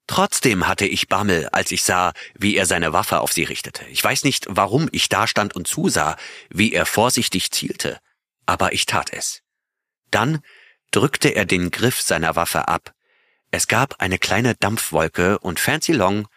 Trotzdem 0.06 0.68
hatte 0.68 0.86
ich 0.86 1.08
Bammel, 1.08 1.48
als 1.50 1.72
ich 1.72 1.82
sah, 1.82 2.12
wie 2.34 2.56
er 2.56 2.66
seine 2.66 2.92
Waffe 2.92 3.20
auf 3.20 3.32
sie 3.32 3.42
richtete. 3.42 3.84
Ich 3.86 4.02
weiß 4.02 4.22
nicht, 4.22 4.46
warum 4.48 4.88
ich 4.92 5.08
da 5.08 5.26
stand 5.26 5.56
und 5.56 5.66
zusah, 5.66 6.16
wie 6.48 6.72
er 6.72 6.86
vorsichtig 6.86 7.50
zielte, 7.50 7.98
aber 8.46 8.72
ich 8.72 8.86
tat 8.86 9.12
es. 9.12 9.42
Dann 10.10 10.40
drückte 10.92 11.30
er 11.30 11.44
den 11.44 11.70
Griff 11.70 12.00
seiner 12.00 12.36
Waffe 12.36 12.68
ab. 12.68 12.94
Es 13.50 13.66
gab 13.66 14.00
eine 14.00 14.18
kleine 14.18 14.54
Dampfwolke 14.54 15.38
und 15.40 15.58
Fancy 15.58 15.92
Long 15.92 16.28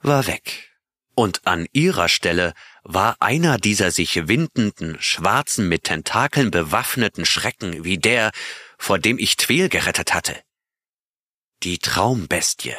war 0.00 0.26
weg. 0.26 0.70
Und 1.14 1.46
an 1.46 1.66
ihrer 1.72 2.08
Stelle 2.08 2.54
war 2.84 3.16
einer 3.20 3.58
dieser 3.58 3.90
sich 3.90 4.28
windenden, 4.28 4.96
schwarzen, 5.00 5.68
mit 5.68 5.84
Tentakeln 5.84 6.50
bewaffneten 6.50 7.26
Schrecken 7.26 7.84
wie 7.84 7.98
der, 7.98 8.32
vor 8.78 8.98
dem 8.98 9.18
ich 9.18 9.36
Tweel 9.36 9.68
gerettet 9.68 10.14
hatte. 10.14 10.42
Die 11.62 11.78
Traumbestie. 11.78 12.74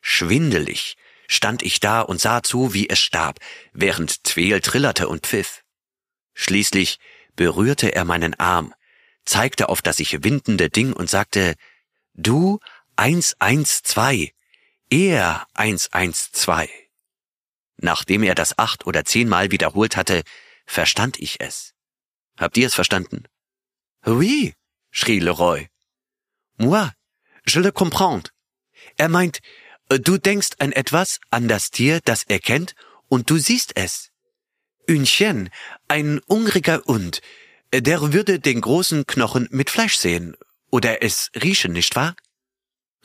Schwindelig 0.00 0.96
stand 1.26 1.62
ich 1.62 1.80
da 1.80 2.02
und 2.02 2.20
sah 2.20 2.42
zu, 2.42 2.72
wie 2.72 2.88
es 2.88 3.00
starb, 3.00 3.40
während 3.72 4.22
Tweel 4.22 4.60
trillerte 4.60 5.08
und 5.08 5.26
pfiff. 5.26 5.64
Schließlich 6.34 7.00
berührte 7.34 7.92
er 7.94 8.04
meinen 8.04 8.34
Arm, 8.34 8.72
zeigte 9.24 9.68
auf 9.68 9.82
das 9.82 9.96
sich 9.96 10.22
windende 10.22 10.70
Ding 10.70 10.92
und 10.92 11.10
sagte, 11.10 11.56
du 12.14 12.60
112, 12.94 14.30
er 14.88 15.46
112. 15.54 16.70
Nachdem 17.78 18.22
er 18.22 18.36
das 18.36 18.56
acht 18.56 18.86
oder 18.86 19.04
zehnmal 19.04 19.50
wiederholt 19.50 19.96
hatte, 19.96 20.22
verstand 20.64 21.18
ich 21.18 21.40
es. 21.40 21.74
Habt 22.38 22.56
ihr 22.56 22.68
es 22.68 22.74
verstanden? 22.74 23.24
Oui, 24.04 24.54
schrie 24.92 25.18
Leroy. 25.18 25.68
Moi, 26.58 26.88
je 27.46 27.60
le 27.60 27.72
comprends. 27.72 28.30
Er 28.96 29.08
meint, 29.08 29.40
du 29.88 30.18
denkst 30.18 30.50
an 30.58 30.72
etwas, 30.72 31.20
an 31.30 31.48
das 31.48 31.70
Tier, 31.70 32.00
das 32.04 32.24
er 32.24 32.40
kennt, 32.40 32.74
und 33.08 33.30
du 33.30 33.38
siehst 33.38 33.76
es. 33.76 34.10
Une 34.88 35.50
ein 35.88 36.20
hungriger 36.28 36.82
Hund, 36.86 37.20
der 37.72 38.12
würde 38.12 38.38
den 38.38 38.60
großen 38.60 39.06
Knochen 39.06 39.48
mit 39.50 39.70
Fleisch 39.70 39.96
sehen 39.96 40.36
oder 40.70 41.02
es 41.02 41.30
riechen, 41.34 41.72
nicht 41.72 41.96
wahr? 41.96 42.14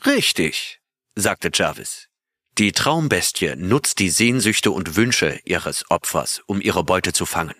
Richtig, 0.04 0.80
sagte 1.14 1.50
Jarvis. 1.52 2.08
Die 2.58 2.72
Traumbestie 2.72 3.56
nutzt 3.56 3.98
die 3.98 4.10
Sehnsüchte 4.10 4.70
und 4.70 4.94
Wünsche 4.94 5.40
ihres 5.44 5.90
Opfers, 5.90 6.42
um 6.46 6.60
ihre 6.60 6.84
Beute 6.84 7.12
zu 7.12 7.24
fangen. 7.26 7.54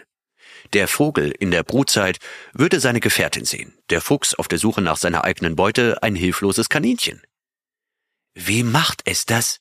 Der 0.72 0.88
Vogel 0.88 1.32
in 1.38 1.50
der 1.50 1.62
Brutzeit 1.62 2.18
würde 2.52 2.80
seine 2.80 3.00
Gefährtin 3.00 3.44
sehen, 3.44 3.76
der 3.90 4.00
Fuchs 4.00 4.34
auf 4.34 4.48
der 4.48 4.58
Suche 4.58 4.80
nach 4.80 4.96
seiner 4.96 5.24
eigenen 5.24 5.56
Beute 5.56 6.02
ein 6.02 6.14
hilfloses 6.14 6.68
Kaninchen. 6.68 7.22
Wie 8.34 8.62
macht 8.62 9.02
es 9.04 9.26
das? 9.26 9.60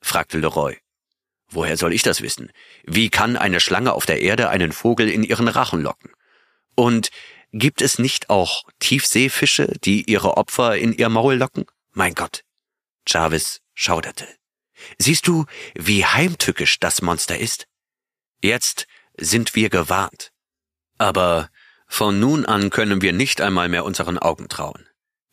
fragte 0.00 0.38
Leroy. 0.38 0.78
Woher 1.50 1.76
soll 1.76 1.92
ich 1.92 2.02
das 2.02 2.20
wissen? 2.20 2.52
Wie 2.84 3.08
kann 3.08 3.36
eine 3.36 3.60
Schlange 3.60 3.92
auf 3.92 4.06
der 4.06 4.20
Erde 4.20 4.50
einen 4.50 4.72
Vogel 4.72 5.08
in 5.08 5.24
ihren 5.24 5.48
Rachen 5.48 5.80
locken? 5.80 6.10
Und 6.74 7.10
gibt 7.52 7.80
es 7.82 7.98
nicht 7.98 8.30
auch 8.30 8.64
Tiefseefische, 8.78 9.72
die 9.84 10.10
ihre 10.10 10.36
Opfer 10.36 10.76
in 10.76 10.92
ihr 10.92 11.08
Maul 11.08 11.36
locken? 11.36 11.64
Mein 11.92 12.14
Gott. 12.14 12.44
Jarvis 13.06 13.60
schauderte. 13.74 14.28
Siehst 14.98 15.26
du, 15.26 15.46
wie 15.74 16.04
heimtückisch 16.04 16.78
das 16.78 17.02
Monster 17.02 17.38
ist? 17.38 17.66
Jetzt 18.42 18.86
sind 19.18 19.54
wir 19.54 19.70
gewarnt. 19.70 20.32
Aber 20.96 21.50
von 21.86 22.18
nun 22.20 22.46
an 22.46 22.70
können 22.70 23.02
wir 23.02 23.12
nicht 23.12 23.40
einmal 23.40 23.68
mehr 23.68 23.84
unseren 23.84 24.18
Augen 24.18 24.48
trauen. 24.48 24.86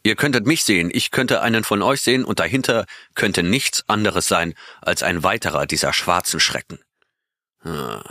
Ihr 0.04 0.16
könntet 0.16 0.46
mich 0.46 0.64
sehen, 0.64 0.92
ich 0.94 1.10
könnte 1.10 1.42
einen 1.42 1.64
von 1.64 1.82
euch 1.82 2.02
sehen 2.02 2.26
und 2.26 2.40
dahinter 2.40 2.86
könnte 3.16 3.42
nichts 3.42 3.84
anderes 3.88 4.28
sein 4.28 4.54
als 4.82 5.02
ein 5.02 5.24
weiterer 5.24 5.66
dieser 5.66 5.94
schwarzen 5.94 6.40
Schrecken. 6.40 6.80
Hm. 7.62 8.04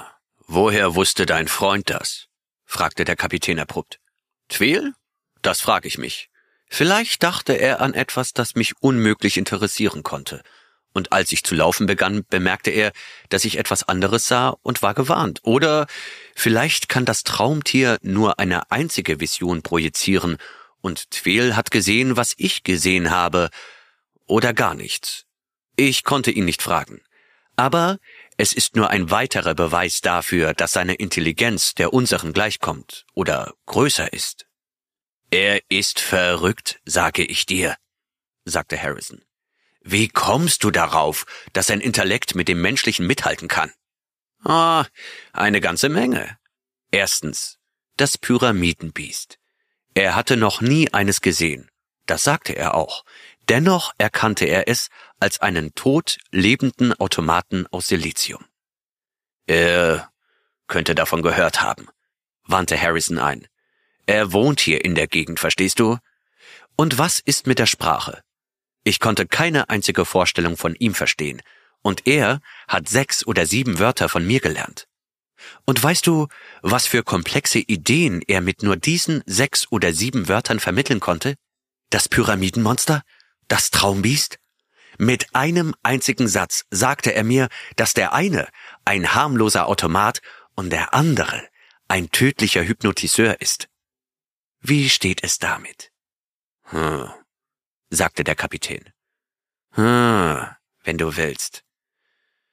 Woher 0.47 0.95
wusste 0.95 1.25
dein 1.25 1.49
Freund 1.49 1.89
das? 1.91 2.27
fragte 2.65 3.05
der 3.05 3.17
Kapitän 3.17 3.61
abrupt. 3.61 4.01
Tweel? 4.49 4.93
Das 5.41 5.61
frag 5.61 5.85
ich 5.85 5.97
mich. 5.97 6.29
Vielleicht 6.69 7.23
dachte 7.23 7.53
er 7.53 7.81
an 7.81 7.95
etwas, 7.95 8.33
das 8.33 8.57
mich 8.57 8.75
unmöglich 8.81 9.37
interessieren 9.37 10.03
konnte. 10.03 10.43
Und 10.95 11.13
als 11.13 11.33
ich 11.33 11.43
zu 11.43 11.55
laufen 11.55 11.87
begann, 11.87 12.25
bemerkte 12.31 12.71
er, 12.71 12.93
dass 13.29 13.45
ich 13.45 13.59
etwas 13.59 13.83
anderes 13.87 14.27
sah 14.27 14.57
und 14.63 14.81
war 14.81 14.95
gewarnt. 14.95 15.41
Oder 15.43 15.87
vielleicht 16.35 16.89
kann 16.89 17.05
das 17.05 17.25
Traumtier 17.25 17.99
nur 18.01 18.39
eine 18.39 18.71
einzige 18.71 19.21
Vision 19.21 19.63
projizieren 19.63 20.39
und 20.81 21.11
Tweel 21.11 21.57
hat 21.57 21.71
gesehen, 21.71 22.17
was 22.17 22.35
ich 22.37 22.63
gesehen 22.63 23.11
habe. 23.11 23.51
Oder 24.27 24.55
gar 24.55 24.75
nichts. 24.75 25.25
Ich 25.77 26.05
konnte 26.05 26.31
ihn 26.31 26.45
nicht 26.45 26.63
fragen. 26.63 27.01
Aber 27.57 27.99
es 28.37 28.53
ist 28.53 28.77
nur 28.77 28.91
ein 28.91 29.11
weiterer 29.11 29.55
Beweis 29.55 30.01
dafür, 30.01 30.55
dass 30.55 30.73
seine 30.73 30.95
Intelligenz 30.95 31.75
der 31.75 31.93
unseren 31.93 32.33
gleichkommt 32.33 33.07
oder 33.15 33.55
größer 33.67 34.13
ist. 34.13 34.47
Er 35.31 35.61
ist 35.69 36.01
verrückt, 36.01 36.81
sage 36.85 37.25
ich 37.25 37.47
dir, 37.47 37.77
sagte 38.45 38.81
Harrison. 38.81 39.23
Wie 39.87 40.09
kommst 40.09 40.65
du 40.65 40.71
darauf, 40.71 41.27
dass 41.53 41.67
sein 41.67 41.83
Intellekt 41.83 42.35
mit 42.35 42.49
dem 42.49 42.63
menschlichen 42.63 43.07
mithalten 43.07 43.49
kann? 43.49 43.71
Ah, 44.43 44.87
eine 45.35 45.61
ganze 45.61 45.91
Menge. 45.91 46.39
Erstens, 46.91 47.59
das 47.99 48.17
Pyramidenbiest. 48.17 49.39
Er 49.93 50.17
hatte 50.17 50.39
noch 50.39 50.63
nie 50.63 50.91
eines 50.95 51.21
gesehen. 51.21 51.71
Das 52.07 52.25
sagte 52.25 52.57
er 52.57 52.75
auch. 52.75 53.05
Dennoch 53.51 53.93
erkannte 53.99 54.47
er 54.47 54.69
es 54.69 54.89
als 55.21 55.41
einen 55.41 55.75
tot 55.75 56.17
lebenden 56.31 56.95
Automaten 56.95 57.67
aus 57.67 57.89
Silizium. 57.89 58.45
Er 59.47 60.11
könnte 60.67 60.95
davon 60.95 61.21
gehört 61.21 61.61
haben, 61.61 61.89
wandte 62.45 62.81
Harrison 62.81 63.19
ein. 63.19 63.47
Er 64.07 64.33
wohnt 64.33 64.61
hier 64.61 64.83
in 64.83 64.95
der 64.95 65.09
Gegend, 65.09 65.41
verstehst 65.41 65.79
du? 65.79 65.99
Und 66.75 66.97
was 66.97 67.21
ist 67.21 67.47
mit 67.47 67.59
der 67.59 67.67
Sprache? 67.67 68.23
Ich 68.85 69.01
konnte 69.01 69.27
keine 69.27 69.71
einzige 69.71 70.05
Vorstellung 70.05 70.57
von 70.57 70.75
ihm 70.75 70.95
verstehen, 70.95 71.43
und 71.83 72.07
er 72.07 72.41
hat 72.69 72.89
sechs 72.89 73.27
oder 73.27 73.47
sieben 73.47 73.79
Wörter 73.79 74.09
von 74.09 74.27
mir 74.27 74.41
gelernt. 74.41 74.87
Und 75.65 75.83
weißt 75.83 76.07
du, 76.07 76.29
was 76.63 76.87
für 76.87 77.03
komplexe 77.03 77.59
Ideen 77.59 78.23
er 78.27 78.41
mit 78.41 78.63
nur 78.63 78.77
diesen 78.77 79.23
sechs 79.27 79.71
oder 79.71 79.93
sieben 79.93 80.29
Wörtern 80.29 80.61
vermitteln 80.61 81.01
konnte? 81.01 81.35
Das 81.91 82.09
Pyramidenmonster? 82.09 83.03
Das 83.49 83.71
Traumbiest? 83.71 84.39
Mit 84.99 85.35
einem 85.35 85.75
einzigen 85.83 86.29
Satz 86.29 86.65
sagte 86.71 87.13
er 87.15 87.25
mir, 87.25 87.49
dass 87.77 87.95
der 87.95 88.13
eine 88.13 88.49
ein 88.85 89.15
harmloser 89.15 89.67
Automat 89.67 90.21
und 90.55 90.71
der 90.71 90.95
andere 90.95 91.49
ein 91.89 92.11
tödlicher 92.11 92.65
Hypnotiseur 92.65 93.41
ist. 93.41 93.69
Wie 94.61 94.89
steht 94.89 95.23
es 95.23 95.39
damit? 95.39 95.91
Hm, 96.65 97.11
sagte 97.95 98.25
der 98.25 98.35
Kapitän. 98.35 98.91
Hm, 99.73 100.47
wenn 100.83 100.99
du 100.99 101.17
willst. 101.17 101.63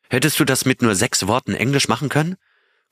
Hättest 0.09 0.39
du 0.39 0.45
das 0.45 0.65
mit 0.65 0.81
nur 0.81 0.95
sechs 0.95 1.27
Worten 1.27 1.53
Englisch 1.53 1.87
machen 1.87 2.09
können? 2.09 2.35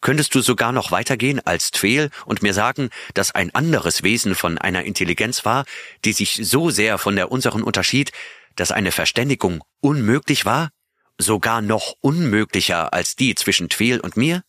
Könntest 0.01 0.33
du 0.33 0.41
sogar 0.41 0.71
noch 0.71 0.91
weitergehen 0.91 1.45
als 1.45 1.71
Tweel 1.71 2.09
und 2.25 2.41
mir 2.41 2.53
sagen, 2.53 2.89
dass 3.13 3.31
ein 3.31 3.53
anderes 3.53 4.03
Wesen 4.03 4.35
von 4.35 4.57
einer 4.57 4.83
Intelligenz 4.83 5.43
war, 5.43 5.65
die 6.05 6.13
sich 6.13 6.39
so 6.41 6.69
sehr 6.69 6.97
von 6.97 7.17
der 7.17 7.31
unseren 7.31 7.63
unterschied, 7.63 8.11
dass 8.55 8.71
eine 8.71 8.93
Verständigung 8.93 9.61
unmöglich 9.81 10.45
war? 10.45 10.69
Sogar 11.17 11.61
noch 11.61 11.95
unmöglicher 11.99 12.93
als 12.93 13.17
die 13.17 13.35
zwischen 13.35 13.67
Tweel 13.67 13.99
und 13.99 14.15
mir? 14.15 14.43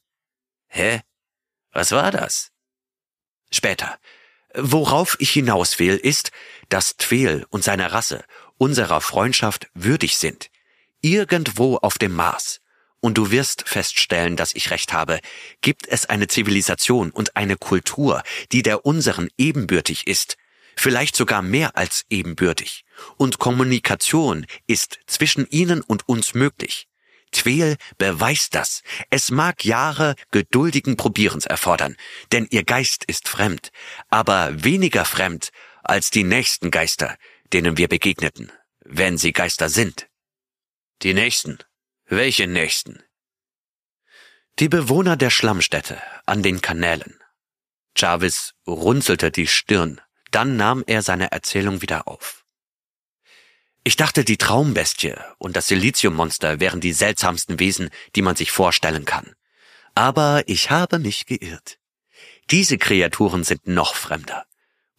Hä? 0.68 1.00
Was 1.72 1.90
war 1.90 2.12
das? 2.12 2.50
Später. 3.50 3.98
Worauf 4.54 5.16
ich 5.20 5.30
hinaus 5.30 5.78
will, 5.78 5.96
ist, 5.96 6.30
dass 6.68 6.96
Tweel 6.96 7.46
und 7.50 7.64
seine 7.64 7.92
Rasse 7.92 8.24
unserer 8.58 9.00
Freundschaft 9.00 9.68
würdig 9.74 10.18
sind. 10.18 10.50
Irgendwo 11.00 11.76
auf 11.76 11.98
dem 11.98 12.14
Mars 12.14 12.60
und 13.00 13.16
du 13.16 13.30
wirst 13.30 13.66
feststellen, 13.66 14.36
dass 14.36 14.54
ich 14.54 14.70
recht 14.70 14.92
habe, 14.92 15.20
gibt 15.62 15.88
es 15.88 16.06
eine 16.06 16.28
Zivilisation 16.28 17.10
und 17.10 17.36
eine 17.36 17.56
Kultur, 17.56 18.22
die 18.52 18.62
der 18.62 18.84
unseren 18.84 19.28
ebenbürtig 19.38 20.06
ist, 20.06 20.36
vielleicht 20.76 21.16
sogar 21.16 21.42
mehr 21.42 21.76
als 21.76 22.04
ebenbürtig, 22.10 22.84
und 23.16 23.38
Kommunikation 23.38 24.46
ist 24.66 25.00
zwischen 25.06 25.46
ihnen 25.48 25.80
und 25.80 26.08
uns 26.08 26.34
möglich. 26.34 26.89
Tweel 27.32 27.76
beweist 27.98 28.54
das. 28.54 28.82
Es 29.10 29.30
mag 29.30 29.64
Jahre 29.64 30.14
geduldigen 30.30 30.96
Probierens 30.96 31.46
erfordern, 31.46 31.96
denn 32.32 32.46
ihr 32.50 32.64
Geist 32.64 33.04
ist 33.04 33.28
fremd, 33.28 33.70
aber 34.08 34.64
weniger 34.64 35.04
fremd 35.04 35.50
als 35.82 36.10
die 36.10 36.24
nächsten 36.24 36.70
Geister, 36.70 37.16
denen 37.52 37.76
wir 37.76 37.88
begegneten, 37.88 38.52
wenn 38.84 39.18
sie 39.18 39.32
Geister 39.32 39.68
sind. 39.68 40.08
Die 41.02 41.14
nächsten, 41.14 41.58
welche 42.06 42.46
Nächsten? 42.46 43.02
Die 44.58 44.68
Bewohner 44.68 45.16
der 45.16 45.30
Schlammstädte 45.30 46.02
an 46.26 46.42
den 46.42 46.60
Kanälen. 46.60 47.18
Jarvis 47.96 48.54
runzelte 48.66 49.30
die 49.30 49.46
Stirn, 49.46 50.00
dann 50.30 50.56
nahm 50.56 50.84
er 50.86 51.02
seine 51.02 51.32
Erzählung 51.32 51.82
wieder 51.82 52.06
auf. 52.06 52.39
Ich 53.82 53.96
dachte, 53.96 54.24
die 54.24 54.36
Traumbestie 54.36 55.14
und 55.38 55.56
das 55.56 55.68
Siliziummonster 55.68 56.60
wären 56.60 56.80
die 56.80 56.92
seltsamsten 56.92 57.58
Wesen, 57.58 57.90
die 58.14 58.22
man 58.22 58.36
sich 58.36 58.50
vorstellen 58.50 59.06
kann. 59.06 59.34
Aber 59.94 60.42
ich 60.46 60.70
habe 60.70 60.98
mich 60.98 61.26
geirrt. 61.26 61.78
Diese 62.50 62.78
Kreaturen 62.78 63.42
sind 63.42 63.66
noch 63.66 63.94
fremder, 63.94 64.44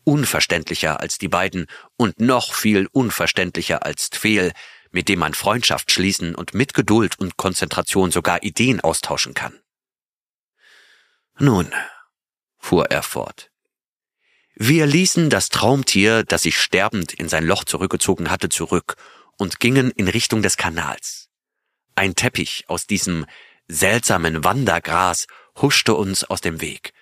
unverständlicher 0.04 1.00
als 1.00 1.20
die 1.20 1.28
beiden 1.28 1.68
und 1.96 2.20
noch 2.20 2.56
viel 2.56 2.88
unverständlicher 2.92 3.86
als 3.86 4.10
Tfeel, 4.10 4.52
mit 4.90 5.10
dem 5.10 5.20
man 5.20 5.34
Freundschaft 5.34 5.92
schließen 5.92 6.34
und 6.34 6.54
mit 6.54 6.74
Geduld 6.74 7.20
und 7.20 7.38
Konzentration 7.38 8.12
sogar 8.12 8.42
Ideen 8.42 8.82
austauschen 8.82 9.34
kann. 9.34 9.60
Nun, 11.38 11.72
fuhr 12.58 12.90
er 12.90 13.04
fort. 13.04 13.51
Wir 14.56 14.86
ließen 14.86 15.30
das 15.30 15.50
Traumtier, 15.50 16.24
das 16.24 16.44
sich 16.44 16.58
sterbend 16.58 17.14
in 17.14 17.30
sein 17.30 17.46
Loch 17.46 17.64
zurückgezogen 17.64 18.30
hatte, 18.30 18.50
zurück 18.50 18.96
und 19.38 19.60
gingen 19.60 19.92
in 19.92 20.08
Richtung 20.08 20.42
des 20.42 20.58
Kanals. 20.58 21.30
Ein 21.96 22.16
Teppich 22.16 22.66
aus 22.68 22.86
diesem 22.86 23.26
seltsamen 23.68 24.44
Wandergras 24.44 25.28
huschte 25.60 25.94
uns 25.94 26.24
aus 26.24 26.42
dem 26.42 26.62
Weg, 26.62 26.94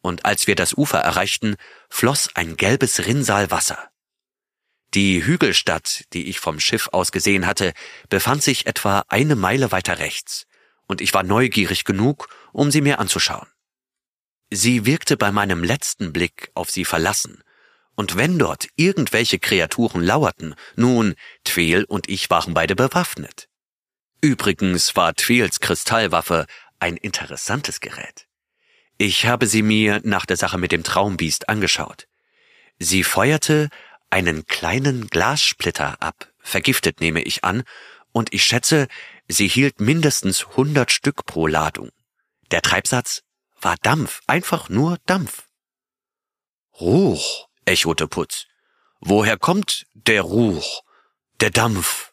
und 0.00 0.24
als 0.24 0.46
wir 0.46 0.54
das 0.54 0.74
Ufer 0.74 0.98
erreichten, 0.98 1.56
floss 1.88 2.30
ein 2.34 2.56
gelbes 2.56 3.06
Rinnsal 3.06 3.50
Wasser. 3.50 3.90
Die 4.94 5.24
Hügelstadt, 5.24 6.04
die 6.12 6.28
ich 6.28 6.40
vom 6.40 6.60
Schiff 6.60 6.88
aus 6.92 7.12
gesehen 7.12 7.46
hatte, 7.46 7.72
befand 8.08 8.42
sich 8.42 8.66
etwa 8.66 9.04
eine 9.08 9.36
Meile 9.36 9.72
weiter 9.72 9.98
rechts, 9.98 10.46
und 10.86 11.00
ich 11.00 11.12
war 11.12 11.22
neugierig 11.22 11.84
genug, 11.84 12.28
um 12.52 12.70
sie 12.70 12.80
mir 12.80 12.98
anzuschauen. 12.98 13.48
Sie 14.50 14.86
wirkte 14.86 15.16
bei 15.16 15.30
meinem 15.30 15.62
letzten 15.62 16.12
Blick 16.12 16.50
auf 16.54 16.70
sie 16.70 16.84
verlassen, 16.84 17.42
und 17.94 18.16
wenn 18.16 18.38
dort 18.38 18.68
irgendwelche 18.76 19.38
Kreaturen 19.38 20.02
lauerten, 20.02 20.54
nun, 20.76 21.14
Tweel 21.44 21.84
und 21.84 22.08
ich 22.08 22.30
waren 22.30 22.54
beide 22.54 22.76
bewaffnet. 22.76 23.48
Übrigens 24.20 24.96
war 24.96 25.14
Tweels 25.14 25.60
Kristallwaffe 25.60 26.46
ein 26.78 26.96
interessantes 26.96 27.80
Gerät. 27.80 28.26
Ich 28.98 29.26
habe 29.26 29.46
sie 29.46 29.62
mir 29.62 30.00
nach 30.04 30.26
der 30.26 30.36
Sache 30.36 30.58
mit 30.58 30.72
dem 30.72 30.82
Traumbiest 30.82 31.48
angeschaut. 31.48 32.06
Sie 32.78 33.04
feuerte 33.04 33.68
einen 34.10 34.46
kleinen 34.46 35.08
Glassplitter 35.08 36.00
ab, 36.02 36.32
vergiftet 36.38 37.00
nehme 37.00 37.22
ich 37.22 37.44
an, 37.44 37.64
und 38.12 38.32
ich 38.32 38.44
schätze, 38.44 38.88
sie 39.28 39.48
hielt 39.48 39.80
mindestens 39.80 40.56
hundert 40.56 40.90
Stück 40.90 41.26
pro 41.26 41.46
Ladung. 41.46 41.90
Der 42.50 42.62
Treibsatz 42.62 43.22
war 43.60 43.76
Dampf, 43.82 44.20
einfach 44.26 44.68
nur 44.68 44.98
Dampf. 45.06 45.48
Ruch, 46.80 47.48
echote 47.64 48.06
Putz. 48.06 48.46
Woher 49.00 49.36
kommt 49.36 49.86
der 49.94 50.22
Ruch, 50.22 50.82
der 51.40 51.50
Dampf? 51.50 52.12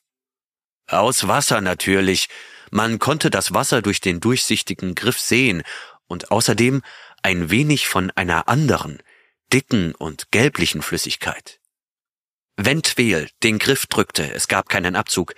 Aus 0.88 1.28
Wasser 1.28 1.62
natürlich. 1.62 2.30
Man 2.72 3.00
konnte 3.00 3.30
das 3.30 3.54
Wasser 3.54 3.82
durch 3.82 4.02
den 4.02 4.20
durchsichtigen 4.20 4.96
Griff 4.96 5.20
sehen 5.20 5.64
und 6.08 6.32
außerdem 6.32 6.82
ein 7.22 7.50
wenig 7.50 7.88
von 7.88 8.12
einer 8.12 8.48
anderen, 8.48 9.02
dicken 9.52 9.96
und 9.96 10.32
gelblichen 10.32 10.82
Flüssigkeit. 10.82 11.60
Wenn 12.58 12.84
Tweel 12.84 13.30
den 13.44 13.60
Griff 13.60 13.88
drückte, 13.88 14.32
es 14.32 14.48
gab 14.48 14.70
keinen 14.70 14.96
Abzug, 14.96 15.34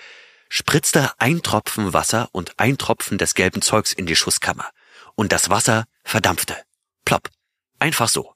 spritzte 0.49 1.11
ein 1.17 1.41
Tropfen 1.41 1.93
Wasser 1.93 2.29
und 2.31 2.59
ein 2.59 2.77
Tropfen 2.77 3.17
des 3.17 3.33
gelben 3.33 3.61
Zeugs 3.61 3.93
in 3.93 4.05
die 4.05 4.15
Schusskammer. 4.15 4.69
Und 5.15 5.31
das 5.31 5.49
Wasser 5.49 5.85
verdampfte. 6.07 6.55
Plopp. 7.05 7.29
Einfach 7.79 8.09
so. 8.09 8.33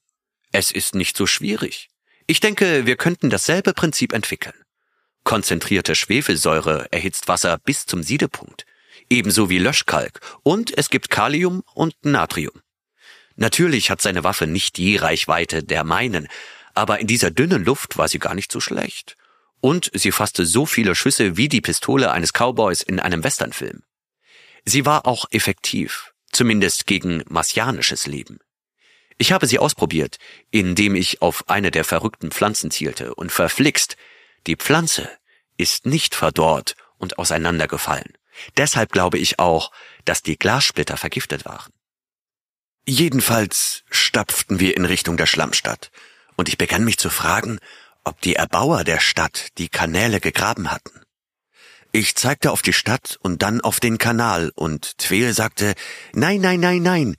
Es 0.51 0.71
ist 0.71 0.93
nicht 0.93 1.15
so 1.15 1.25
schwierig. 1.25 1.89
Ich 2.27 2.39
denke, 2.39 2.85
wir 2.85 2.97
könnten 2.97 3.29
dasselbe 3.29 3.73
Prinzip 3.73 4.13
entwickeln. 4.13 4.55
Konzentrierte 5.23 5.95
Schwefelsäure 5.95 6.87
erhitzt 6.91 7.27
Wasser 7.27 7.57
bis 7.57 7.85
zum 7.85 8.03
Siedepunkt. 8.03 8.65
Ebenso 9.09 9.49
wie 9.49 9.59
Löschkalk. 9.59 10.19
Und 10.43 10.77
es 10.77 10.89
gibt 10.89 11.09
Kalium 11.09 11.63
und 11.73 11.95
Natrium. 12.03 12.61
Natürlich 13.35 13.89
hat 13.89 14.01
seine 14.01 14.23
Waffe 14.23 14.47
nicht 14.47 14.77
die 14.77 14.97
Reichweite 14.97 15.63
der 15.63 15.83
meinen, 15.83 16.27
Aber 16.73 16.99
in 16.99 17.07
dieser 17.07 17.31
dünnen 17.31 17.65
Luft 17.65 17.97
war 17.97 18.07
sie 18.07 18.19
gar 18.19 18.33
nicht 18.33 18.51
so 18.51 18.61
schlecht. 18.61 19.17
Und 19.59 19.91
sie 19.93 20.11
fasste 20.11 20.45
so 20.45 20.65
viele 20.65 20.95
Schüsse 20.95 21.35
wie 21.35 21.49
die 21.49 21.61
Pistole 21.61 22.11
eines 22.11 22.31
Cowboys 22.31 22.81
in 22.81 22.99
einem 22.99 23.23
Westernfilm. 23.25 23.83
Sie 24.63 24.85
war 24.85 25.05
auch 25.05 25.25
effektiv, 25.31 26.10
zumindest 26.31 26.87
gegen 26.87 27.23
marsianisches 27.27 28.07
Leben. 28.07 28.39
Ich 29.17 29.31
habe 29.31 29.45
sie 29.45 29.59
ausprobiert, 29.59 30.17
indem 30.49 30.95
ich 30.95 31.21
auf 31.21 31.49
eine 31.49 31.71
der 31.71 31.83
verrückten 31.85 32.31
Pflanzen 32.31 32.71
zielte 32.71 33.13
und 33.13 33.31
verflixt, 33.31 33.95
die 34.47 34.55
Pflanze 34.55 35.09
ist 35.57 35.85
nicht 35.85 36.15
verdorrt 36.15 36.75
und 36.97 37.19
auseinandergefallen. 37.19 38.17
Deshalb 38.57 38.91
glaube 38.91 39.19
ich 39.19 39.39
auch, 39.39 39.71
dass 40.05 40.23
die 40.23 40.37
Glassplitter 40.37 40.97
vergiftet 40.97 41.45
waren. 41.45 41.71
Jedenfalls 42.87 43.83
stapften 43.91 44.59
wir 44.59 44.75
in 44.75 44.85
Richtung 44.85 45.17
der 45.17 45.27
Schlammstadt, 45.27 45.91
und 46.35 46.49
ich 46.49 46.57
begann 46.57 46.83
mich 46.83 46.97
zu 46.97 47.11
fragen, 47.11 47.59
ob 48.03 48.19
die 48.21 48.35
Erbauer 48.35 48.83
der 48.83 48.99
Stadt 48.99 49.49
die 49.59 49.69
Kanäle 49.69 50.19
gegraben 50.19 50.71
hatten. 50.71 51.03
Ich 51.93 52.15
zeigte 52.15 52.51
auf 52.51 52.61
die 52.61 52.73
Stadt 52.73 53.17
und 53.21 53.41
dann 53.41 53.59
auf 53.59 53.79
den 53.81 53.97
Kanal, 53.97 54.51
und 54.55 54.97
Tweel 54.97 55.33
sagte, 55.33 55.73
nein, 56.13 56.39
nein, 56.39 56.61
nein, 56.61 56.81
nein. 56.81 57.15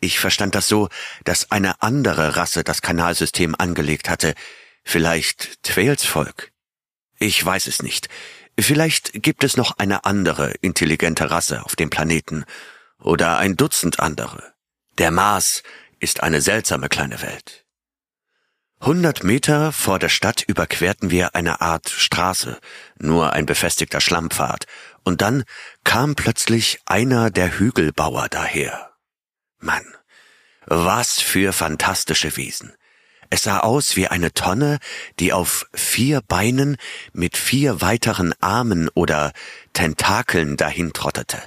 Ich 0.00 0.18
verstand 0.18 0.56
das 0.56 0.66
so, 0.66 0.88
dass 1.22 1.52
eine 1.52 1.80
andere 1.82 2.34
Rasse 2.36 2.64
das 2.64 2.82
Kanalsystem 2.82 3.54
angelegt 3.56 4.10
hatte, 4.10 4.34
vielleicht 4.82 5.62
Tweels 5.62 6.04
Volk. 6.04 6.50
Ich 7.18 7.44
weiß 7.44 7.68
es 7.68 7.82
nicht. 7.84 8.08
Vielleicht 8.58 9.22
gibt 9.22 9.44
es 9.44 9.56
noch 9.56 9.78
eine 9.78 10.04
andere 10.04 10.50
intelligente 10.60 11.30
Rasse 11.30 11.64
auf 11.64 11.76
dem 11.76 11.88
Planeten 11.88 12.44
oder 12.98 13.38
ein 13.38 13.56
Dutzend 13.56 14.00
andere. 14.00 14.52
Der 14.98 15.12
Mars 15.12 15.62
ist 16.00 16.24
eine 16.24 16.40
seltsame 16.40 16.88
kleine 16.88 17.22
Welt. 17.22 17.61
Hundert 18.84 19.22
Meter 19.22 19.70
vor 19.70 20.00
der 20.00 20.08
Stadt 20.08 20.42
überquerten 20.42 21.12
wir 21.12 21.36
eine 21.36 21.60
Art 21.60 21.88
Straße, 21.88 22.58
nur 22.98 23.32
ein 23.32 23.46
befestigter 23.46 24.00
Schlammpfad, 24.00 24.66
und 25.04 25.22
dann 25.22 25.44
kam 25.84 26.16
plötzlich 26.16 26.80
einer 26.84 27.30
der 27.30 27.60
Hügelbauer 27.60 28.28
daher. 28.28 28.90
Mann, 29.60 29.84
was 30.66 31.20
für 31.20 31.52
fantastische 31.52 32.36
Wesen. 32.36 32.72
Es 33.30 33.44
sah 33.44 33.60
aus 33.60 33.94
wie 33.94 34.08
eine 34.08 34.32
Tonne, 34.32 34.80
die 35.20 35.32
auf 35.32 35.64
vier 35.72 36.20
Beinen 36.20 36.76
mit 37.12 37.36
vier 37.36 37.80
weiteren 37.80 38.34
Armen 38.40 38.88
oder 38.94 39.32
Tentakeln 39.74 40.56
dahin 40.56 40.92
trottete. 40.92 41.38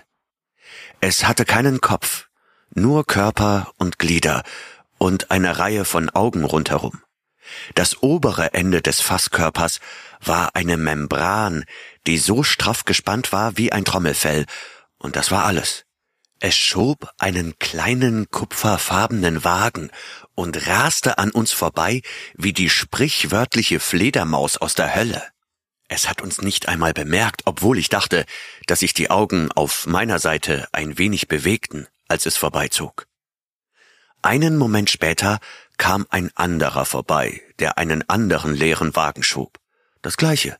Es 1.01 1.25
hatte 1.25 1.43
keinen 1.43 1.81
Kopf, 1.81 2.29
nur 2.73 3.05
Körper 3.05 3.73
und 3.77 3.99
Glieder 3.99 4.43
und 4.97 5.31
eine 5.31 5.59
Reihe 5.59 5.83
von 5.83 6.09
Augen 6.09 6.45
rundherum. 6.45 7.01
Das 7.73 8.01
obere 8.01 8.53
Ende 8.53 8.81
des 8.81 9.01
Fasskörpers 9.01 9.79
war 10.21 10.55
eine 10.55 10.77
Membran, 10.77 11.65
die 12.07 12.17
so 12.17 12.43
straff 12.43 12.85
gespannt 12.85 13.31
war 13.31 13.57
wie 13.57 13.71
ein 13.71 13.85
Trommelfell, 13.85 14.45
und 14.97 15.15
das 15.15 15.31
war 15.31 15.45
alles. 15.45 15.85
Es 16.39 16.55
schob 16.55 17.09
einen 17.17 17.57
kleinen 17.59 18.29
kupferfarbenen 18.29 19.43
Wagen 19.43 19.89
und 20.35 20.67
raste 20.67 21.17
an 21.17 21.31
uns 21.31 21.51
vorbei 21.51 22.01
wie 22.35 22.53
die 22.53 22.69
sprichwörtliche 22.69 23.79
Fledermaus 23.79 24.57
aus 24.57 24.75
der 24.75 24.93
Hölle. 24.95 25.23
Es 25.87 26.09
hat 26.09 26.21
uns 26.21 26.41
nicht 26.41 26.67
einmal 26.67 26.93
bemerkt, 26.93 27.43
obwohl 27.45 27.77
ich 27.77 27.89
dachte, 27.89 28.25
dass 28.67 28.79
sich 28.79 28.93
die 28.93 29.11
Augen 29.11 29.51
auf 29.51 29.85
meiner 29.85 30.19
Seite 30.19 30.67
ein 30.71 30.97
wenig 30.97 31.27
bewegten, 31.27 31.87
als 32.07 32.25
es 32.25 32.37
vorbeizog. 32.37 33.07
Einen 34.21 34.57
Moment 34.57 34.89
später 34.89 35.39
kam 35.77 36.05
ein 36.09 36.31
anderer 36.35 36.85
vorbei, 36.85 37.41
der 37.59 37.77
einen 37.77 38.07
anderen 38.09 38.53
leeren 38.53 38.95
Wagen 38.95 39.23
schob. 39.23 39.59
Das 40.01 40.17
gleiche. 40.17 40.57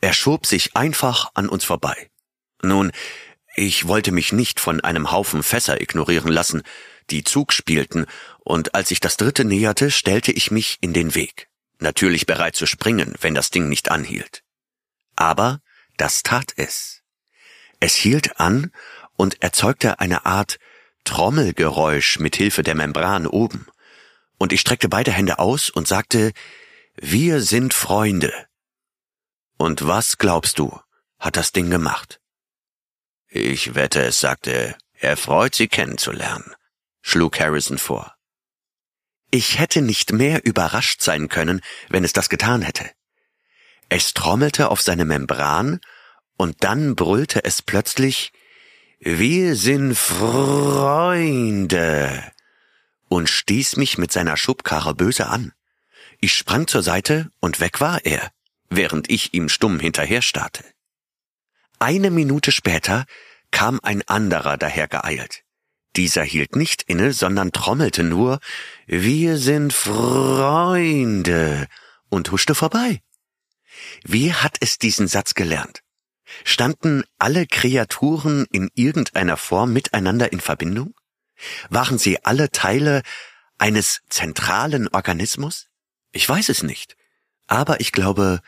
Er 0.00 0.12
schob 0.12 0.46
sich 0.46 0.76
einfach 0.76 1.30
an 1.34 1.48
uns 1.48 1.64
vorbei. 1.64 2.10
Nun, 2.62 2.92
ich 3.54 3.88
wollte 3.88 4.12
mich 4.12 4.32
nicht 4.32 4.60
von 4.60 4.80
einem 4.80 5.10
Haufen 5.12 5.42
Fässer 5.42 5.80
ignorieren 5.80 6.30
lassen, 6.30 6.62
die 7.10 7.24
Zug 7.24 7.52
spielten, 7.52 8.06
und 8.40 8.74
als 8.74 8.90
ich 8.90 9.00
das 9.00 9.16
dritte 9.16 9.44
näherte, 9.44 9.90
stellte 9.90 10.32
ich 10.32 10.50
mich 10.50 10.78
in 10.80 10.92
den 10.92 11.14
Weg, 11.14 11.48
natürlich 11.78 12.26
bereit 12.26 12.56
zu 12.56 12.66
springen, 12.66 13.14
wenn 13.20 13.34
das 13.34 13.50
Ding 13.50 13.68
nicht 13.68 13.90
anhielt. 13.90 14.42
Aber 15.16 15.60
das 15.96 16.22
tat 16.22 16.52
es. 16.56 17.02
Es 17.80 17.94
hielt 17.94 18.38
an 18.38 18.72
und 19.16 19.42
erzeugte 19.42 20.00
eine 20.00 20.26
Art 20.26 20.58
Trommelgeräusch 21.04 22.18
mit 22.18 22.36
Hilfe 22.36 22.62
der 22.62 22.74
Membran 22.74 23.26
oben, 23.26 23.66
und 24.40 24.52
ich 24.54 24.62
streckte 24.62 24.88
beide 24.88 25.12
Hände 25.12 25.38
aus 25.38 25.68
und 25.68 25.86
sagte, 25.86 26.32
wir 26.96 27.42
sind 27.42 27.74
Freunde. 27.74 28.32
Und 29.58 29.86
was 29.86 30.16
glaubst 30.16 30.58
du, 30.58 30.80
hat 31.18 31.36
das 31.36 31.52
Ding 31.52 31.68
gemacht? 31.68 32.22
Ich 33.28 33.74
wette, 33.74 34.02
es 34.02 34.18
sagte, 34.18 34.78
er 34.94 35.18
freut, 35.18 35.54
Sie 35.54 35.68
kennenzulernen, 35.68 36.54
schlug 37.02 37.38
Harrison 37.38 37.76
vor. 37.76 38.14
Ich 39.30 39.58
hätte 39.58 39.82
nicht 39.82 40.12
mehr 40.12 40.42
überrascht 40.46 41.02
sein 41.02 41.28
können, 41.28 41.60
wenn 41.90 42.02
es 42.02 42.14
das 42.14 42.30
getan 42.30 42.62
hätte. 42.62 42.90
Es 43.90 44.14
trommelte 44.14 44.70
auf 44.70 44.80
seine 44.80 45.04
Membran, 45.04 45.80
und 46.38 46.64
dann 46.64 46.96
brüllte 46.96 47.44
es 47.44 47.60
plötzlich 47.60 48.32
Wir 49.00 49.54
sind 49.54 49.94
Freunde 49.94 51.10
und 53.10 53.28
stieß 53.28 53.76
mich 53.76 53.98
mit 53.98 54.12
seiner 54.12 54.36
Schubkarre 54.36 54.94
böse 54.94 55.26
an. 55.26 55.52
Ich 56.20 56.32
sprang 56.32 56.68
zur 56.68 56.82
Seite 56.82 57.30
und 57.40 57.60
weg 57.60 57.80
war 57.80 58.06
er, 58.06 58.30
während 58.70 59.10
ich 59.10 59.34
ihm 59.34 59.48
stumm 59.48 59.80
hinterher 59.80 60.22
starrte. 60.22 60.64
Eine 61.80 62.10
Minute 62.10 62.52
später 62.52 63.04
kam 63.50 63.80
ein 63.82 64.02
anderer 64.06 64.56
dahergeeilt. 64.56 65.42
Dieser 65.96 66.22
hielt 66.22 66.54
nicht 66.54 66.82
inne, 66.82 67.12
sondern 67.12 67.50
trommelte 67.50 68.04
nur 68.04 68.38
Wir 68.86 69.38
sind 69.38 69.72
Freunde 69.72 71.66
und 72.10 72.30
huschte 72.30 72.54
vorbei. 72.54 73.02
Wie 74.04 74.32
hat 74.32 74.56
es 74.60 74.78
diesen 74.78 75.08
Satz 75.08 75.34
gelernt? 75.34 75.82
Standen 76.44 77.02
alle 77.18 77.46
Kreaturen 77.48 78.46
in 78.52 78.70
irgendeiner 78.74 79.36
Form 79.36 79.72
miteinander 79.72 80.32
in 80.32 80.38
Verbindung? 80.38 80.94
Waren 81.68 81.98
sie 81.98 82.24
alle 82.24 82.50
Teile 82.50 83.02
eines 83.58 84.00
zentralen 84.08 84.88
Organismus? 84.88 85.68
Ich 86.12 86.28
weiß 86.28 86.48
es 86.48 86.62
nicht. 86.62 86.96
Aber 87.46 87.80
ich 87.80 87.92
glaube, 87.92 88.40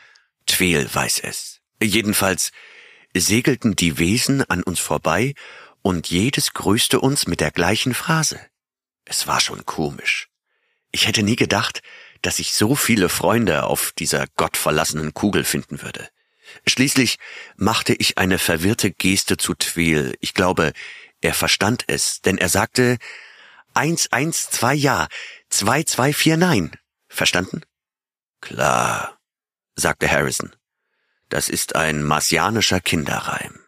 Tweel 0.45 0.89
weiß 0.93 1.21
es. 1.23 1.59
Jedenfalls 1.81 2.51
segelten 3.15 3.75
die 3.75 3.97
Wesen 3.97 4.43
an 4.49 4.63
uns 4.63 4.79
vorbei 4.79 5.33
und 5.81 6.09
jedes 6.09 6.53
grüßte 6.53 6.99
uns 6.99 7.27
mit 7.27 7.39
der 7.39 7.51
gleichen 7.51 7.93
Phrase. 7.93 8.39
Es 9.05 9.27
war 9.27 9.39
schon 9.39 9.65
komisch. 9.65 10.29
Ich 10.91 11.07
hätte 11.07 11.23
nie 11.23 11.35
gedacht, 11.35 11.81
dass 12.21 12.39
ich 12.39 12.53
so 12.53 12.75
viele 12.75 13.09
Freunde 13.09 13.63
auf 13.63 13.91
dieser 13.97 14.27
gottverlassenen 14.37 15.13
Kugel 15.13 15.43
finden 15.43 15.81
würde. 15.81 16.09
Schließlich 16.67 17.17
machte 17.57 17.93
ich 17.93 18.17
eine 18.17 18.37
verwirrte 18.37 18.91
Geste 18.91 19.37
zu 19.37 19.53
Tweel. 19.53 20.15
Ich 20.21 20.33
glaube, 20.33 20.73
er 21.23 21.33
verstand 21.33 21.85
es, 21.87 22.21
denn 22.21 22.37
er 22.37 22.49
sagte, 22.49 22.97
eins, 23.73 24.11
eins, 24.11 24.49
zwei 24.49 24.73
ja, 24.73 25.07
zwei, 25.49 25.83
zwei, 25.83 26.13
vier 26.13 26.37
nein. 26.37 26.77
Verstanden? 27.07 27.61
Klar, 28.41 29.17
sagte 29.75 30.09
Harrison. 30.09 30.55
Das 31.29 31.49
ist 31.49 31.75
ein 31.75 32.03
marsianischer 32.03 32.79
Kinderreim. 32.79 33.59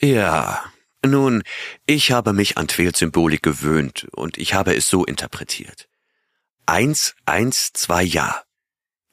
Ja, 0.00 0.64
nun, 1.04 1.42
ich 1.86 2.10
habe 2.10 2.32
mich 2.32 2.58
an 2.58 2.68
Tweel-Symbolik 2.68 3.42
gewöhnt 3.42 4.08
und 4.12 4.38
ich 4.38 4.54
habe 4.54 4.74
es 4.74 4.88
so 4.88 5.04
interpretiert. 5.04 5.88
Eins, 6.66 7.14
eins, 7.24 7.72
zwei 7.72 8.02
Ja. 8.02 8.42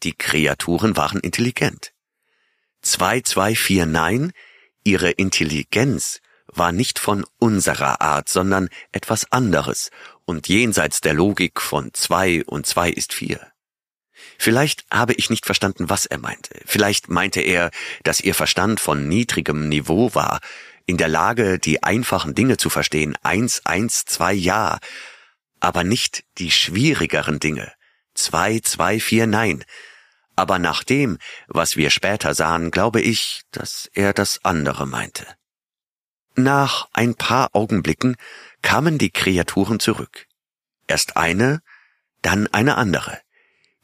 Die 0.01 0.13
Kreaturen 0.13 0.97
waren 0.97 1.19
intelligent. 1.19 1.93
Zwei, 2.81 3.21
zwei, 3.21 3.55
vier 3.55 3.85
Nein. 3.85 4.33
Ihre 4.83 5.11
Intelligenz 5.11 6.19
war 6.57 6.71
nicht 6.71 6.99
von 6.99 7.25
unserer 7.39 8.01
Art, 8.01 8.29
sondern 8.29 8.69
etwas 8.91 9.31
anderes 9.31 9.89
und 10.25 10.47
jenseits 10.47 11.01
der 11.01 11.13
Logik 11.13 11.61
von 11.61 11.93
zwei 11.93 12.43
und 12.45 12.65
zwei 12.65 12.89
ist 12.89 13.13
vier. 13.13 13.39
Vielleicht 14.37 14.85
habe 14.91 15.13
ich 15.13 15.29
nicht 15.29 15.45
verstanden, 15.45 15.89
was 15.89 16.05
er 16.05 16.17
meinte. 16.17 16.59
Vielleicht 16.65 17.09
meinte 17.09 17.41
er, 17.41 17.71
dass 18.03 18.21
ihr 18.21 18.35
Verstand 18.35 18.79
von 18.79 19.07
niedrigem 19.07 19.69
Niveau 19.69 20.13
war, 20.15 20.39
in 20.85 20.97
der 20.97 21.07
Lage, 21.07 21.59
die 21.59 21.83
einfachen 21.83 22.35
Dinge 22.35 22.57
zu 22.57 22.69
verstehen. 22.69 23.17
Eins, 23.23 23.65
eins, 23.65 24.05
zwei, 24.05 24.33
ja. 24.33 24.79
Aber 25.59 25.83
nicht 25.83 26.23
die 26.37 26.51
schwierigeren 26.51 27.39
Dinge. 27.39 27.71
Zwei, 28.15 28.59
zwei, 28.59 28.99
vier, 28.99 29.27
nein. 29.27 29.63
Aber 30.35 30.59
nach 30.59 30.83
dem, 30.83 31.17
was 31.47 31.77
wir 31.77 31.89
später 31.89 32.33
sahen, 32.33 32.71
glaube 32.71 33.01
ich, 33.01 33.43
dass 33.51 33.89
er 33.93 34.13
das 34.13 34.39
andere 34.43 34.85
meinte. 34.85 35.25
Nach 36.35 36.87
ein 36.93 37.13
paar 37.15 37.49
Augenblicken 37.53 38.15
kamen 38.61 38.97
die 38.97 39.11
Kreaturen 39.11 39.79
zurück. 39.79 40.27
Erst 40.87 41.15
eine, 41.15 41.61
dann 42.21 42.47
eine 42.47 42.77
andere. 42.77 43.19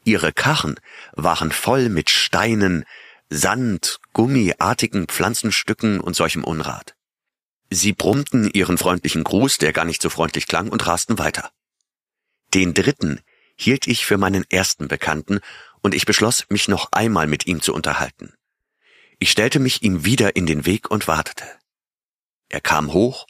Ihre 0.04 0.32
Karren 0.32 0.80
waren 1.12 1.52
voll 1.52 1.88
mit 1.88 2.10
Steinen, 2.10 2.84
Sand, 3.28 3.98
gummiartigen 4.12 5.06
Pflanzenstücken 5.06 6.00
und 6.00 6.16
solchem 6.16 6.42
Unrat. 6.42 6.96
Sie 7.70 7.92
brummten 7.92 8.50
ihren 8.50 8.78
freundlichen 8.78 9.22
Gruß, 9.22 9.58
der 9.58 9.72
gar 9.72 9.84
nicht 9.84 10.02
so 10.02 10.10
freundlich 10.10 10.48
klang, 10.48 10.68
und 10.70 10.84
rasten 10.88 11.18
weiter. 11.18 11.52
Den 12.52 12.74
dritten 12.74 13.20
hielt 13.54 13.86
ich 13.86 14.04
für 14.04 14.18
meinen 14.18 14.44
ersten 14.50 14.88
Bekannten, 14.88 15.38
und 15.82 15.94
ich 15.94 16.04
beschloss, 16.04 16.46
mich 16.48 16.66
noch 16.66 16.90
einmal 16.90 17.28
mit 17.28 17.46
ihm 17.46 17.62
zu 17.62 17.72
unterhalten. 17.72 18.34
Ich 19.20 19.30
stellte 19.30 19.60
mich 19.60 19.82
ihm 19.82 20.04
wieder 20.04 20.34
in 20.34 20.46
den 20.46 20.66
Weg 20.66 20.90
und 20.90 21.06
wartete. 21.06 21.59
Er 22.50 22.60
kam 22.60 22.92
hoch, 22.92 23.26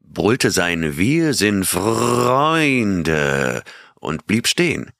brüllte 0.00 0.50
sein 0.50 0.96
Wir 0.96 1.34
sind 1.34 1.66
Freunde 1.66 3.62
und 3.96 4.26
blieb 4.26 4.48
stehen. 4.48 4.92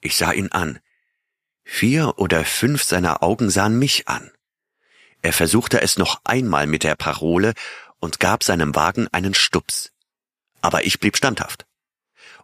Ich 0.00 0.16
sah 0.16 0.32
ihn 0.32 0.52
an. 0.52 0.80
Vier 1.64 2.18
oder 2.18 2.44
fünf 2.44 2.82
seiner 2.82 3.22
Augen 3.22 3.48
sahen 3.48 3.78
mich 3.78 4.08
an. 4.08 4.30
Er 5.22 5.32
versuchte 5.32 5.80
es 5.80 5.96
noch 5.96 6.20
einmal 6.24 6.66
mit 6.66 6.82
der 6.82 6.96
Parole 6.96 7.54
und 8.00 8.20
gab 8.20 8.44
seinem 8.44 8.74
Wagen 8.74 9.08
einen 9.12 9.32
Stups. 9.32 9.90
Aber 10.60 10.84
ich 10.84 11.00
blieb 11.00 11.16
standhaft. 11.16 11.66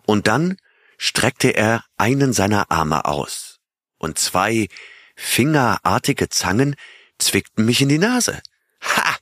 Und 0.07 0.29
dann 0.29 0.57
streckte 0.97 1.49
er 1.49 1.85
einen 1.97 2.33
seiner 2.33 2.71
Arme 2.71 3.05
aus, 3.07 3.59
und 3.99 4.19
zwei 4.19 4.69
fingerartige 5.17 6.29
Zangen 6.29 6.77
zwickten 7.19 7.67
mich 7.67 7.83
in 7.83 7.89
die 7.89 7.99
Nase. 7.99 8.41
Ha! 8.83 9.17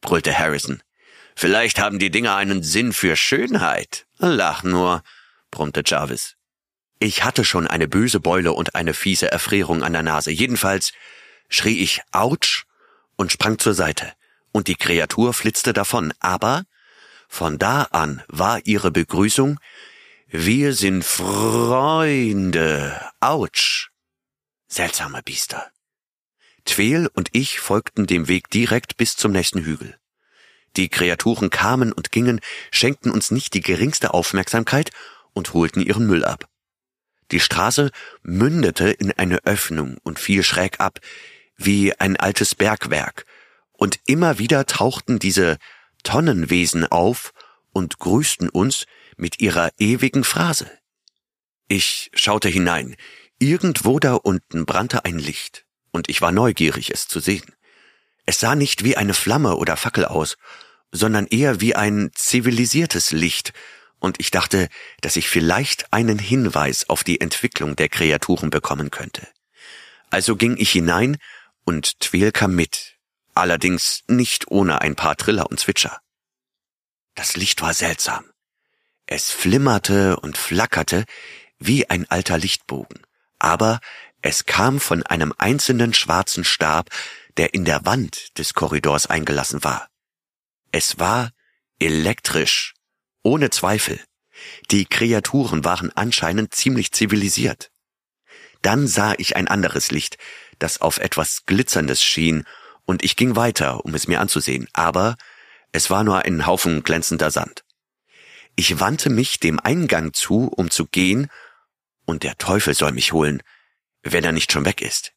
Brüllte 0.00 0.36
Harrison. 0.36 0.82
Vielleicht 1.34 1.78
haben 1.78 1.98
die 1.98 2.10
Dinger 2.10 2.36
einen 2.36 2.62
Sinn 2.62 2.92
für 2.92 3.16
Schönheit. 3.16 4.06
Lach 4.18 4.64
nur, 4.64 5.02
brummte 5.50 5.82
Jarvis. 5.84 6.34
Ich 6.98 7.22
hatte 7.22 7.44
schon 7.44 7.68
eine 7.68 7.86
böse 7.86 8.18
Beule 8.18 8.52
und 8.52 8.74
eine 8.74 8.92
fiese 8.92 9.30
Erfrierung 9.30 9.84
an 9.84 9.92
der 9.92 10.02
Nase. 10.02 10.32
Jedenfalls 10.32 10.92
schrie 11.48 11.78
ich 11.80 12.02
Autsch 12.10 12.64
und 13.16 13.30
sprang 13.30 13.58
zur 13.58 13.74
Seite, 13.74 14.12
und 14.50 14.66
die 14.66 14.74
Kreatur 14.74 15.32
flitzte 15.32 15.72
davon, 15.72 16.12
aber 16.18 16.64
von 17.28 17.58
da 17.58 17.82
an 17.84 18.22
war 18.28 18.66
ihre 18.66 18.90
Begrüßung 18.90 19.60
Wir 20.26 20.72
sind 20.74 21.04
Freunde. 21.04 23.00
Autsch. 23.20 23.90
Seltsame 24.66 25.22
Biester. 25.22 25.70
Tweel 26.68 27.08
und 27.14 27.30
ich 27.32 27.60
folgten 27.60 28.06
dem 28.06 28.28
Weg 28.28 28.50
direkt 28.50 28.96
bis 28.96 29.16
zum 29.16 29.32
nächsten 29.32 29.64
Hügel. 29.64 29.98
Die 30.76 30.88
Kreaturen 30.88 31.50
kamen 31.50 31.92
und 31.92 32.12
gingen, 32.12 32.40
schenkten 32.70 33.10
uns 33.10 33.30
nicht 33.30 33.54
die 33.54 33.62
geringste 33.62 34.14
Aufmerksamkeit 34.14 34.90
und 35.32 35.54
holten 35.54 35.82
ihren 35.82 36.06
Müll 36.06 36.24
ab. 36.24 36.48
Die 37.30 37.40
Straße 37.40 37.90
mündete 38.22 38.90
in 38.90 39.12
eine 39.12 39.44
Öffnung 39.44 39.96
und 40.02 40.18
fiel 40.18 40.42
schräg 40.42 40.78
ab, 40.78 41.00
wie 41.56 41.98
ein 41.98 42.16
altes 42.16 42.54
Bergwerk, 42.54 43.24
und 43.72 43.98
immer 44.06 44.38
wieder 44.38 44.66
tauchten 44.66 45.18
diese 45.18 45.58
Tonnenwesen 46.04 46.86
auf 46.86 47.32
und 47.72 47.98
grüßten 47.98 48.48
uns 48.48 48.86
mit 49.16 49.40
ihrer 49.40 49.70
ewigen 49.78 50.22
Phrase. 50.22 50.70
Ich 51.66 52.10
schaute 52.14 52.48
hinein. 52.48 52.96
Irgendwo 53.38 53.98
da 53.98 54.14
unten 54.14 54.66
brannte 54.66 55.04
ein 55.04 55.18
Licht, 55.18 55.64
und 55.98 56.08
ich 56.08 56.22
war 56.22 56.30
neugierig, 56.30 56.92
es 56.92 57.08
zu 57.08 57.18
sehen. 57.18 57.52
Es 58.24 58.38
sah 58.38 58.54
nicht 58.54 58.84
wie 58.84 58.96
eine 58.96 59.14
Flamme 59.14 59.56
oder 59.56 59.76
Fackel 59.76 60.04
aus, 60.04 60.38
sondern 60.92 61.26
eher 61.26 61.60
wie 61.60 61.74
ein 61.74 62.10
zivilisiertes 62.14 63.10
Licht, 63.10 63.52
und 63.98 64.20
ich 64.20 64.30
dachte, 64.30 64.68
dass 65.00 65.16
ich 65.16 65.28
vielleicht 65.28 65.92
einen 65.92 66.20
Hinweis 66.20 66.88
auf 66.88 67.02
die 67.02 67.20
Entwicklung 67.20 67.74
der 67.74 67.88
Kreaturen 67.88 68.48
bekommen 68.48 68.92
könnte. 68.92 69.26
Also 70.08 70.36
ging 70.36 70.56
ich 70.56 70.70
hinein 70.70 71.16
und 71.64 71.98
Tweel 71.98 72.30
kam 72.30 72.54
mit, 72.54 72.94
allerdings 73.34 74.04
nicht 74.06 74.52
ohne 74.52 74.80
ein 74.82 74.94
paar 74.94 75.16
Triller 75.16 75.50
und 75.50 75.58
Zwitscher. 75.58 75.98
Das 77.16 77.34
Licht 77.34 77.60
war 77.60 77.74
seltsam. 77.74 78.24
Es 79.06 79.32
flimmerte 79.32 80.20
und 80.20 80.38
flackerte 80.38 81.04
wie 81.58 81.90
ein 81.90 82.08
alter 82.08 82.38
Lichtbogen, 82.38 83.04
aber 83.40 83.80
es 84.22 84.46
kam 84.46 84.80
von 84.80 85.02
einem 85.04 85.32
einzelnen 85.38 85.94
schwarzen 85.94 86.44
Stab, 86.44 86.90
der 87.36 87.54
in 87.54 87.64
der 87.64 87.86
Wand 87.86 88.36
des 88.38 88.54
Korridors 88.54 89.06
eingelassen 89.06 89.62
war. 89.62 89.88
Es 90.72 90.98
war 90.98 91.30
elektrisch 91.78 92.74
ohne 93.22 93.50
Zweifel. 93.50 94.00
Die 94.70 94.86
Kreaturen 94.86 95.64
waren 95.64 95.92
anscheinend 95.94 96.54
ziemlich 96.54 96.92
zivilisiert. 96.92 97.70
Dann 98.62 98.86
sah 98.86 99.14
ich 99.18 99.36
ein 99.36 99.48
anderes 99.48 99.90
Licht, 99.90 100.18
das 100.58 100.80
auf 100.80 100.98
etwas 100.98 101.44
Glitzerndes 101.46 102.02
schien, 102.02 102.44
und 102.84 103.04
ich 103.04 103.16
ging 103.16 103.36
weiter, 103.36 103.84
um 103.84 103.94
es 103.94 104.08
mir 104.08 104.20
anzusehen, 104.20 104.66
aber 104.72 105.16
es 105.72 105.90
war 105.90 106.04
nur 106.04 106.24
ein 106.24 106.46
Haufen 106.46 106.82
glänzender 106.82 107.30
Sand. 107.30 107.64
Ich 108.56 108.80
wandte 108.80 109.10
mich 109.10 109.38
dem 109.38 109.60
Eingang 109.60 110.14
zu, 110.14 110.48
um 110.48 110.70
zu 110.70 110.86
gehen, 110.86 111.28
und 112.06 112.22
der 112.22 112.38
Teufel 112.38 112.74
soll 112.74 112.92
mich 112.92 113.12
holen, 113.12 113.42
wenn 114.12 114.24
er 114.24 114.32
nicht 114.32 114.52
schon 114.52 114.64
weg 114.64 114.80
ist. 114.80 115.12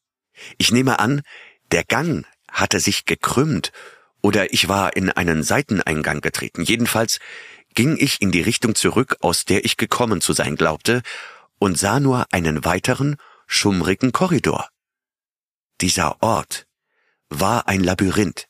Ich 0.58 0.72
nehme 0.72 0.98
an, 0.98 1.22
der 1.70 1.84
Gang 1.84 2.26
hatte 2.50 2.80
sich 2.80 3.04
gekrümmt, 3.04 3.72
oder 4.20 4.52
ich 4.52 4.68
war 4.68 4.96
in 4.96 5.10
einen 5.10 5.42
Seiteneingang 5.42 6.20
getreten. 6.20 6.62
Jedenfalls 6.62 7.18
ging 7.74 7.96
ich 7.98 8.22
in 8.22 8.30
die 8.30 8.42
Richtung 8.42 8.74
zurück, 8.74 9.16
aus 9.20 9.44
der 9.44 9.64
ich 9.64 9.76
gekommen 9.76 10.20
zu 10.20 10.32
sein 10.32 10.56
glaubte, 10.56 11.02
und 11.58 11.78
sah 11.78 12.00
nur 12.00 12.26
einen 12.32 12.64
weiteren, 12.64 13.16
schummrigen 13.46 14.12
Korridor. 14.12 14.68
Dieser 15.80 16.22
Ort 16.22 16.66
war 17.28 17.68
ein 17.68 17.82
Labyrinth. 17.82 18.46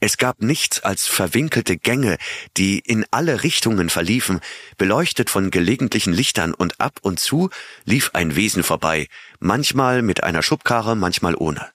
Es 0.00 0.16
gab 0.16 0.42
nichts 0.42 0.80
als 0.80 1.06
verwinkelte 1.06 1.76
Gänge, 1.76 2.18
die 2.56 2.78
in 2.78 3.04
alle 3.10 3.42
Richtungen 3.42 3.90
verliefen, 3.90 4.40
beleuchtet 4.76 5.30
von 5.30 5.50
gelegentlichen 5.50 6.12
Lichtern, 6.12 6.54
und 6.54 6.80
ab 6.80 6.98
und 7.02 7.20
zu 7.20 7.50
lief 7.84 8.10
ein 8.14 8.36
Wesen 8.36 8.62
vorbei, 8.62 9.08
manchmal 9.38 10.02
mit 10.02 10.22
einer 10.22 10.42
Schubkarre, 10.42 10.96
manchmal 10.96 11.34
ohne. 11.34 11.70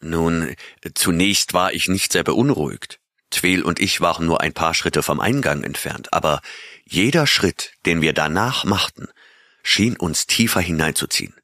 Nun, 0.00 0.54
zunächst 0.94 1.54
war 1.54 1.72
ich 1.72 1.88
nicht 1.88 2.12
sehr 2.12 2.24
beunruhigt. 2.24 3.00
Tweel 3.30 3.62
und 3.62 3.80
ich 3.80 4.00
waren 4.00 4.26
nur 4.26 4.40
ein 4.40 4.52
paar 4.52 4.74
Schritte 4.74 5.02
vom 5.02 5.20
Eingang 5.20 5.64
entfernt, 5.64 6.12
aber 6.12 6.40
jeder 6.84 7.26
Schritt, 7.26 7.72
den 7.84 8.00
wir 8.00 8.12
danach 8.12 8.64
machten, 8.64 9.08
schien 9.62 9.96
uns 9.96 10.26
tiefer 10.26 10.60
hineinzuziehen. 10.60 11.34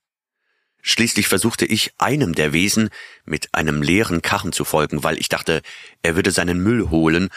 Schließlich 0.83 1.29
versuchte 1.29 1.65
ich 1.65 1.93
einem 1.99 2.35
der 2.35 2.53
Wesen 2.53 2.91
mit 3.25 3.55
einem 3.55 3.83
leeren 3.83 4.21
Karren 4.21 4.53
zu 4.53 4.65
folgen, 4.65 5.03
weil 5.03 5.19
ich 5.19 5.29
dachte, 5.29 5.63
er 6.03 6.17
würde 6.17 6.33
seinen 6.33 6.61
Müll 6.61 6.91
holen, 6.91 7.31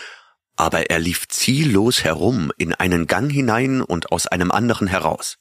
aber 0.55 0.89
er 0.89 0.99
lief 0.99 1.27
ziellos 1.27 2.03
herum 2.03 2.51
in 2.57 2.73
einen 2.73 3.07
Gang 3.07 3.31
hinein 3.31 3.81
und 3.81 4.11
aus 4.11 4.27
einem 4.27 4.51
anderen 4.51 4.87
heraus. 4.87 5.37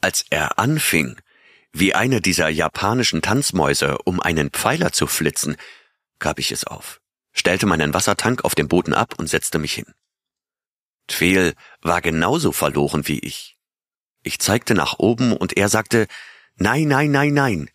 Als 0.00 0.24
er 0.30 0.58
anfing, 0.58 1.16
wie 1.72 1.94
eine 1.94 2.20
dieser 2.20 2.48
japanischen 2.48 3.22
Tanzmäuse, 3.22 3.98
um 4.04 4.20
einen 4.20 4.50
Pfeiler 4.50 4.92
zu 4.92 5.06
flitzen, 5.06 5.56
gab 6.18 6.38
ich 6.38 6.52
es 6.52 6.64
auf 6.64 7.00
stellte 7.36 7.66
meinen 7.66 7.94
Wassertank 7.94 8.44
auf 8.44 8.54
dem 8.54 8.66
Boden 8.66 8.94
ab 8.94 9.14
und 9.18 9.28
setzte 9.28 9.58
mich 9.58 9.74
hin. 9.74 9.94
Tweel 11.06 11.54
war 11.82 12.00
genauso 12.00 12.50
verloren 12.50 13.06
wie 13.06 13.20
ich. 13.20 13.56
Ich 14.22 14.40
zeigte 14.40 14.74
nach 14.74 14.98
oben 14.98 15.36
und 15.36 15.56
er 15.56 15.68
sagte 15.68 16.08
Nein, 16.56 16.88
nein, 16.88 17.10
nein, 17.10 17.34
nein 17.34 17.70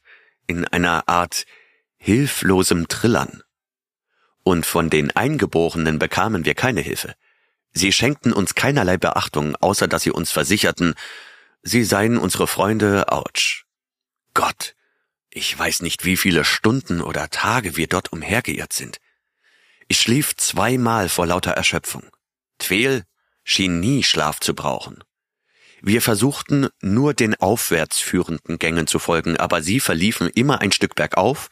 in 0.52 0.66
einer 0.66 1.08
Art 1.08 1.45
hilflosem 1.98 2.88
Trillern. 2.88 3.41
Und 4.44 4.66
von 4.66 4.90
den 4.90 5.12
Eingeborenen 5.12 5.98
bekamen 5.99 6.45
wir 6.45 6.56
keine 6.56 6.82
Hilfe. 6.82 7.16
Sie 7.74 7.94
schenkten 7.94 8.34
uns 8.34 8.53
keinerlei 8.53 8.98
Beachtung, 8.98 9.56
außer 9.56 9.88
dass 9.88 10.03
sie 10.03 10.12
uns 10.12 10.32
versicherten, 10.32 10.95
sie 11.64 11.84
seien 11.84 12.18
unsere 12.18 12.48
Freunde, 12.48 13.12
ouch. 13.12 13.64
Gott, 14.34 14.76
ich 15.30 15.58
weiß 15.58 15.82
nicht, 15.84 16.03
wie 16.03 16.18
viele 16.18 16.44
Stunden 16.44 17.02
oder 17.02 17.30
Tage 17.30 17.78
wir 17.78 17.88
dort 17.88 18.12
umhergeirrt 18.12 18.74
sind. 18.74 18.98
Ich 19.88 19.99
schlief 20.02 20.36
zweimal 20.36 21.08
vor 21.08 21.28
lauter 21.28 21.52
Erschöpfung. 21.52 22.03
Tweel 22.58 23.06
schien 23.44 23.80
nie 23.80 24.03
Schlaf 24.03 24.40
zu 24.40 24.53
brauchen. 24.53 25.03
Wir 25.82 26.02
versuchten 26.02 26.70
nur 26.82 27.14
den 27.16 27.36
aufwärts 27.36 27.99
führenden 27.99 28.60
Gängen 28.60 28.86
zu 28.86 28.99
folgen, 28.99 29.38
aber 29.38 29.64
sie 29.64 29.80
verliefen 29.80 30.30
immer 30.30 30.62
ein 30.62 30.72
Stück 30.72 30.94
bergauf 30.95 31.49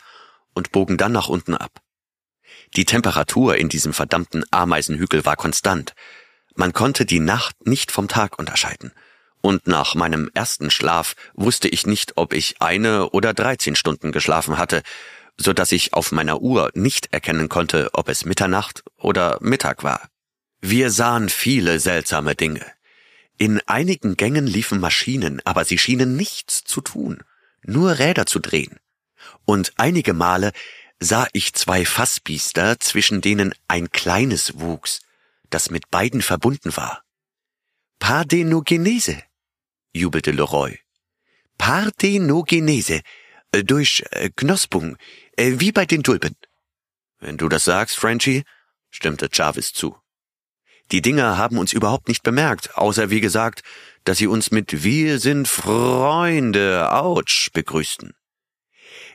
und 0.53 0.72
bogen 0.72 0.97
dann 0.97 1.11
nach 1.11 1.30
unten 1.30 1.56
ab. 1.56 1.81
Die 2.76 2.85
Temperatur 2.85 3.57
in 3.57 3.69
diesem 3.69 3.93
verdammten 3.93 4.43
Ameisenhügel 4.51 5.26
war 5.26 5.35
konstant. 5.35 5.95
Man 6.56 6.73
konnte 6.73 7.06
die 7.06 7.19
Nacht 7.19 7.65
nicht 7.65 7.91
vom 7.91 8.07
Tag 8.07 8.38
unterscheiden. 8.38 8.91
Und 9.41 9.68
nach 9.68 9.95
meinem 9.95 10.30
ersten 10.34 10.69
Schlaf 10.69 11.15
wusste 11.34 11.68
ich 11.68 11.88
nicht, 11.88 12.18
ob 12.18 12.34
ich 12.34 12.61
eine 12.61 13.10
oder 13.10 13.34
dreizehn 13.34 13.76
Stunden 13.76 14.11
geschlafen 14.11 14.57
hatte, 14.57 14.84
so 15.38 15.53
dass 15.53 15.72
ich 15.72 15.93
auf 15.93 16.11
meiner 16.11 16.41
Uhr 16.41 16.69
nicht 16.73 17.14
erkennen 17.14 17.49
konnte, 17.49 17.89
ob 17.93 18.10
es 18.10 18.26
Mitternacht 18.26 18.84
oder 18.97 19.38
Mittag 19.41 19.84
war. 19.84 20.10
Wir 20.60 20.91
sahen 20.91 21.30
viele 21.30 21.80
seltsame 21.80 22.35
Dinge. 22.35 22.65
In 23.40 23.61
einigen 23.68 24.18
Gängen 24.18 24.45
liefen 24.45 24.82
Maschinen, 24.82 25.41
aber 25.45 25.64
sie 25.64 25.78
schienen 25.78 26.18
nichts 26.18 26.66
zu 26.66 26.82
tun, 26.82 27.24
nur 27.64 27.98
Räder 27.98 28.26
zu 28.26 28.40
drehen. 28.40 28.78
Und 29.45 29.72
einige 29.78 30.14
Male 30.14 30.52
sah 30.99 31.26
ich 31.32 31.53
zwei 31.53 31.86
Fassbiester, 31.86 32.82
zwischen 32.82 33.22
denen 33.22 33.56
ein 33.70 33.91
kleines 33.91 34.60
wuchs, 34.60 34.99
das 35.49 35.72
mit 35.72 35.90
beiden 35.90 36.22
verbunden 36.22 36.76
war. 36.76 37.02
Parthenogenese, 37.99 39.24
jubelte 39.94 40.32
Leroy. 40.32 40.78
Parthenogenese, 41.57 43.02
äh, 43.53 43.64
durch 43.64 44.03
äh, 44.11 44.30
Knospung, 44.36 44.98
äh, 45.38 45.53
wie 45.60 45.72
bei 45.72 45.86
den 45.86 46.03
Tulpen. 46.03 46.36
Wenn 47.20 47.38
du 47.38 47.48
das 47.48 47.64
sagst, 47.64 47.95
Frenchie, 47.95 48.44
stimmte 48.90 49.30
Jarvis 49.32 49.72
zu. 49.72 49.98
Die 50.91 51.02
Dinger 51.02 51.38
haben 51.38 51.57
uns 51.57 51.72
überhaupt 51.72 52.07
nicht 52.07 52.24
bemerkt, 52.24 52.76
außer 52.76 53.10
wie 53.10 53.22
gesagt, 53.22 53.61
dass 54.06 54.18
sie 54.18 54.28
uns 54.28 54.49
mit 54.49 54.84
Wir 54.84 55.20
sind 55.20 55.48
Freunde, 55.48 56.91
ouch, 56.91 57.49
begrüßten. 57.53 58.14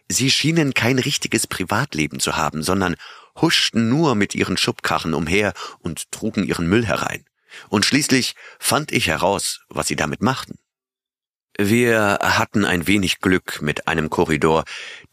Sie 0.09 0.31
schienen 0.31 0.75
kein 0.75 0.99
richtiges 0.99 1.47
Privatleben 1.47 2.21
zu 2.21 2.37
haben, 2.37 2.63
sondern 2.63 2.95
huschten 3.41 3.89
nur 3.89 4.15
mit 4.15 4.35
ihren 4.35 4.57
Schubkarren 4.57 5.15
umher 5.15 5.53
und 5.81 6.13
trugen 6.13 6.45
ihren 6.45 6.69
Müll 6.69 6.87
herein. 6.87 7.25
Und 7.69 7.85
schließlich 7.85 8.35
fand 8.59 8.93
ich 8.93 9.09
heraus, 9.09 9.61
was 9.69 9.89
sie 9.89 9.97
damit 9.97 10.23
machten. 10.23 10.59
Wir 11.57 12.19
hatten 12.21 12.65
ein 12.65 12.87
wenig 12.87 13.21
Glück 13.21 13.63
mit 13.63 13.87
einem 13.87 14.11
Korridor, 14.11 14.65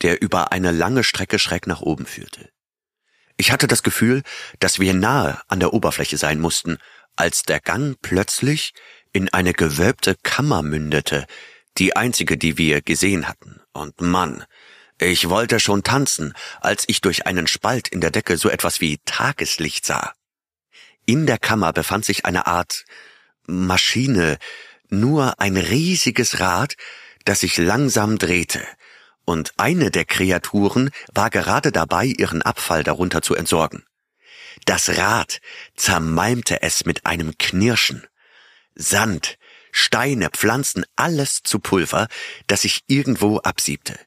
der 0.01 0.21
über 0.21 0.51
eine 0.51 0.71
lange 0.71 1.03
Strecke 1.03 1.39
schräg 1.39 1.67
nach 1.67 1.81
oben 1.81 2.05
führte. 2.05 2.49
Ich 3.41 3.51
hatte 3.51 3.65
das 3.65 3.81
Gefühl, 3.81 4.21
dass 4.59 4.77
wir 4.77 4.93
nahe 4.93 5.41
an 5.47 5.59
der 5.59 5.73
Oberfläche 5.73 6.15
sein 6.15 6.39
mussten, 6.39 6.77
als 7.15 7.41
der 7.41 7.59
Gang 7.59 7.97
plötzlich 7.99 8.71
in 9.13 9.33
eine 9.33 9.53
gewölbte 9.53 10.15
Kammer 10.21 10.61
mündete, 10.61 11.25
die 11.79 11.95
einzige, 11.95 12.37
die 12.37 12.59
wir 12.59 12.83
gesehen 12.83 13.27
hatten. 13.27 13.59
Und 13.73 13.99
Mann, 13.99 14.45
ich 14.99 15.27
wollte 15.27 15.59
schon 15.59 15.81
tanzen, 15.81 16.35
als 16.59 16.83
ich 16.85 17.01
durch 17.01 17.25
einen 17.25 17.47
Spalt 17.47 17.87
in 17.87 17.99
der 17.99 18.11
Decke 18.11 18.37
so 18.37 18.47
etwas 18.47 18.79
wie 18.79 18.99
Tageslicht 19.05 19.87
sah. 19.87 20.13
In 21.07 21.25
der 21.25 21.39
Kammer 21.39 21.73
befand 21.73 22.05
sich 22.05 22.25
eine 22.25 22.45
Art 22.45 22.85
Maschine, 23.47 24.37
nur 24.87 25.39
ein 25.39 25.57
riesiges 25.57 26.39
Rad, 26.39 26.75
das 27.25 27.39
sich 27.39 27.57
langsam 27.57 28.19
drehte, 28.19 28.61
und 29.31 29.53
eine 29.55 29.91
der 29.91 30.03
Kreaturen 30.03 30.91
war 31.13 31.29
gerade 31.29 31.71
dabei, 31.71 32.05
ihren 32.05 32.41
Abfall 32.41 32.83
darunter 32.83 33.21
zu 33.21 33.33
entsorgen. 33.33 33.85
Das 34.65 34.97
Rad 34.97 35.39
zermalmte 35.77 36.61
es 36.61 36.83
mit 36.85 37.05
einem 37.05 37.37
Knirschen. 37.37 38.05
Sand, 38.75 39.37
Steine, 39.71 40.29
Pflanzen, 40.31 40.85
alles 40.97 41.43
zu 41.43 41.59
Pulver, 41.59 42.09
das 42.47 42.63
sich 42.63 42.81
irgendwo 42.87 43.37
absiebte. 43.37 43.97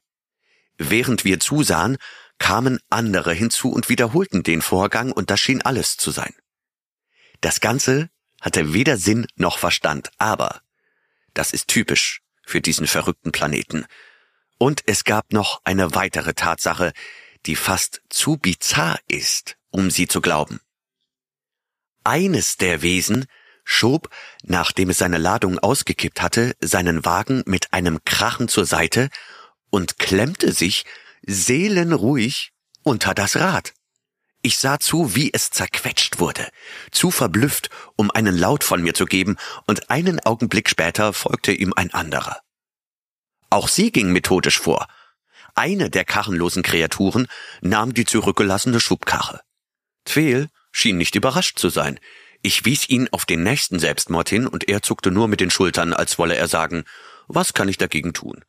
Während 0.76 1.24
wir 1.24 1.40
zusahen, 1.40 1.96
kamen 2.38 2.78
andere 2.90 3.32
hinzu 3.32 3.72
und 3.72 3.88
wiederholten 3.88 4.42
den 4.42 4.60
Vorgang, 4.60 5.10
und 5.10 5.30
das 5.30 5.40
schien 5.40 5.62
alles 5.62 5.96
zu 5.96 6.10
sein. 6.10 6.34
Das 7.40 7.60
Ganze 7.60 8.10
hatte 8.42 8.74
weder 8.74 8.98
Sinn 8.98 9.26
noch 9.36 9.56
Verstand, 9.56 10.10
aber 10.18 10.60
das 11.32 11.54
ist 11.54 11.68
typisch 11.68 12.20
für 12.44 12.60
diesen 12.60 12.86
verrückten 12.86 13.32
Planeten. 13.32 13.86
Und 14.58 14.82
es 14.86 15.04
gab 15.04 15.32
noch 15.32 15.60
eine 15.64 15.94
weitere 15.94 16.34
Tatsache, 16.34 16.92
die 17.46 17.56
fast 17.56 18.02
zu 18.08 18.36
bizarr 18.36 18.98
ist, 19.08 19.56
um 19.70 19.90
sie 19.90 20.06
zu 20.06 20.20
glauben. 20.20 20.60
Eines 22.04 22.56
der 22.56 22.82
Wesen 22.82 23.26
schob, 23.64 24.08
nachdem 24.42 24.90
es 24.90 24.98
seine 24.98 25.18
Ladung 25.18 25.58
ausgekippt 25.58 26.22
hatte, 26.22 26.54
seinen 26.60 27.04
Wagen 27.04 27.42
mit 27.46 27.72
einem 27.72 28.04
Krachen 28.04 28.48
zur 28.48 28.66
Seite 28.66 29.08
und 29.70 29.98
klemmte 29.98 30.52
sich 30.52 30.84
seelenruhig 31.26 32.52
unter 32.82 33.14
das 33.14 33.36
Rad. 33.36 33.72
Ich 34.42 34.58
sah 34.58 34.78
zu, 34.78 35.14
wie 35.14 35.32
es 35.32 35.48
zerquetscht 35.48 36.18
wurde, 36.18 36.46
zu 36.90 37.10
verblüfft, 37.10 37.70
um 37.96 38.10
einen 38.10 38.36
Laut 38.36 38.62
von 38.62 38.82
mir 38.82 38.92
zu 38.92 39.06
geben, 39.06 39.38
und 39.66 39.88
einen 39.88 40.20
Augenblick 40.20 40.68
später 40.68 41.14
folgte 41.14 41.52
ihm 41.52 41.72
ein 41.74 41.94
anderer. 41.94 42.43
Auch 43.54 43.68
sie 43.68 43.92
ging 43.92 44.10
methodisch 44.10 44.58
vor. 44.58 44.88
Eine 45.54 45.88
der 45.88 46.04
karrenlosen 46.04 46.64
Kreaturen 46.64 47.28
nahm 47.60 47.94
die 47.94 48.04
zurückgelassene 48.04 48.80
Schubkarre. 48.80 49.42
Tweel 50.04 50.48
schien 50.72 50.98
nicht 50.98 51.14
überrascht 51.14 51.60
zu 51.60 51.68
sein. 51.68 52.00
Ich 52.42 52.64
wies 52.64 52.88
ihn 52.88 53.08
auf 53.12 53.26
den 53.26 53.44
nächsten 53.44 53.78
Selbstmord 53.78 54.28
hin 54.28 54.48
und 54.48 54.68
er 54.68 54.82
zuckte 54.82 55.12
nur 55.12 55.28
mit 55.28 55.38
den 55.38 55.52
Schultern, 55.52 55.92
als 55.92 56.18
wolle 56.18 56.34
er 56.34 56.48
sagen, 56.48 56.82
was 57.28 57.54
kann 57.54 57.68
ich 57.68 57.78
dagegen 57.78 58.12
tun? 58.12 58.44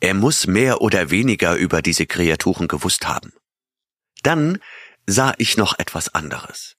Er 0.00 0.14
muss 0.14 0.48
mehr 0.48 0.80
oder 0.80 1.10
weniger 1.12 1.54
über 1.54 1.80
diese 1.80 2.06
Kreaturen 2.06 2.66
gewusst 2.66 3.06
haben. 3.06 3.32
Dann 4.24 4.58
sah 5.06 5.34
ich 5.38 5.56
noch 5.56 5.78
etwas 5.78 6.12
anderes. 6.16 6.74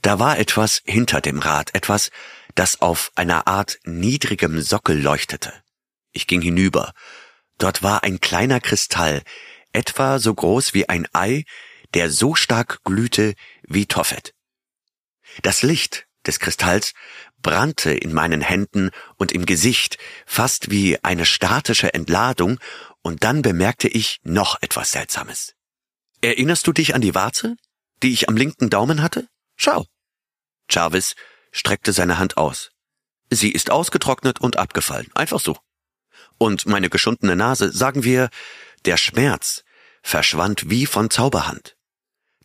Da 0.00 0.18
war 0.18 0.38
etwas 0.38 0.80
hinter 0.86 1.20
dem 1.20 1.38
Rad, 1.38 1.74
etwas, 1.74 2.10
das 2.54 2.80
auf 2.80 3.12
einer 3.14 3.46
Art 3.46 3.78
niedrigem 3.84 4.62
Sockel 4.62 4.98
leuchtete. 4.98 5.52
Ich 6.12 6.26
ging 6.26 6.42
hinüber. 6.42 6.92
Dort 7.58 7.82
war 7.82 8.02
ein 8.02 8.20
kleiner 8.20 8.60
Kristall, 8.60 9.22
etwa 9.72 10.18
so 10.18 10.34
groß 10.34 10.74
wie 10.74 10.88
ein 10.88 11.08
Ei, 11.12 11.44
der 11.94 12.10
so 12.10 12.34
stark 12.34 12.82
glühte 12.84 13.34
wie 13.62 13.86
Toffet. 13.86 14.32
Das 15.42 15.62
Licht 15.62 16.06
des 16.26 16.38
Kristalls 16.38 16.92
brannte 17.40 17.92
in 17.92 18.12
meinen 18.12 18.40
Händen 18.40 18.90
und 19.16 19.32
im 19.32 19.46
Gesicht, 19.46 19.98
fast 20.26 20.70
wie 20.70 21.02
eine 21.02 21.26
statische 21.26 21.92
Entladung, 21.94 22.58
und 23.02 23.24
dann 23.24 23.42
bemerkte 23.42 23.88
ich 23.88 24.20
noch 24.22 24.62
etwas 24.62 24.92
Seltsames. 24.92 25.54
Erinnerst 26.20 26.66
du 26.66 26.72
dich 26.72 26.94
an 26.94 27.00
die 27.00 27.16
Warze, 27.16 27.56
die 28.02 28.12
ich 28.12 28.28
am 28.28 28.36
linken 28.36 28.70
Daumen 28.70 29.02
hatte? 29.02 29.26
Schau. 29.56 29.86
Jarvis 30.70 31.16
streckte 31.50 31.92
seine 31.92 32.18
Hand 32.18 32.36
aus. 32.36 32.70
Sie 33.28 33.50
ist 33.50 33.70
ausgetrocknet 33.70 34.40
und 34.40 34.56
abgefallen, 34.56 35.10
einfach 35.14 35.40
so. 35.40 35.56
Und 36.42 36.66
meine 36.66 36.90
geschundene 36.90 37.36
Nase, 37.36 37.70
sagen 37.70 38.02
wir, 38.02 38.28
der 38.84 38.96
Schmerz 38.96 39.62
verschwand 40.02 40.68
wie 40.68 40.86
von 40.86 41.08
Zauberhand. 41.08 41.76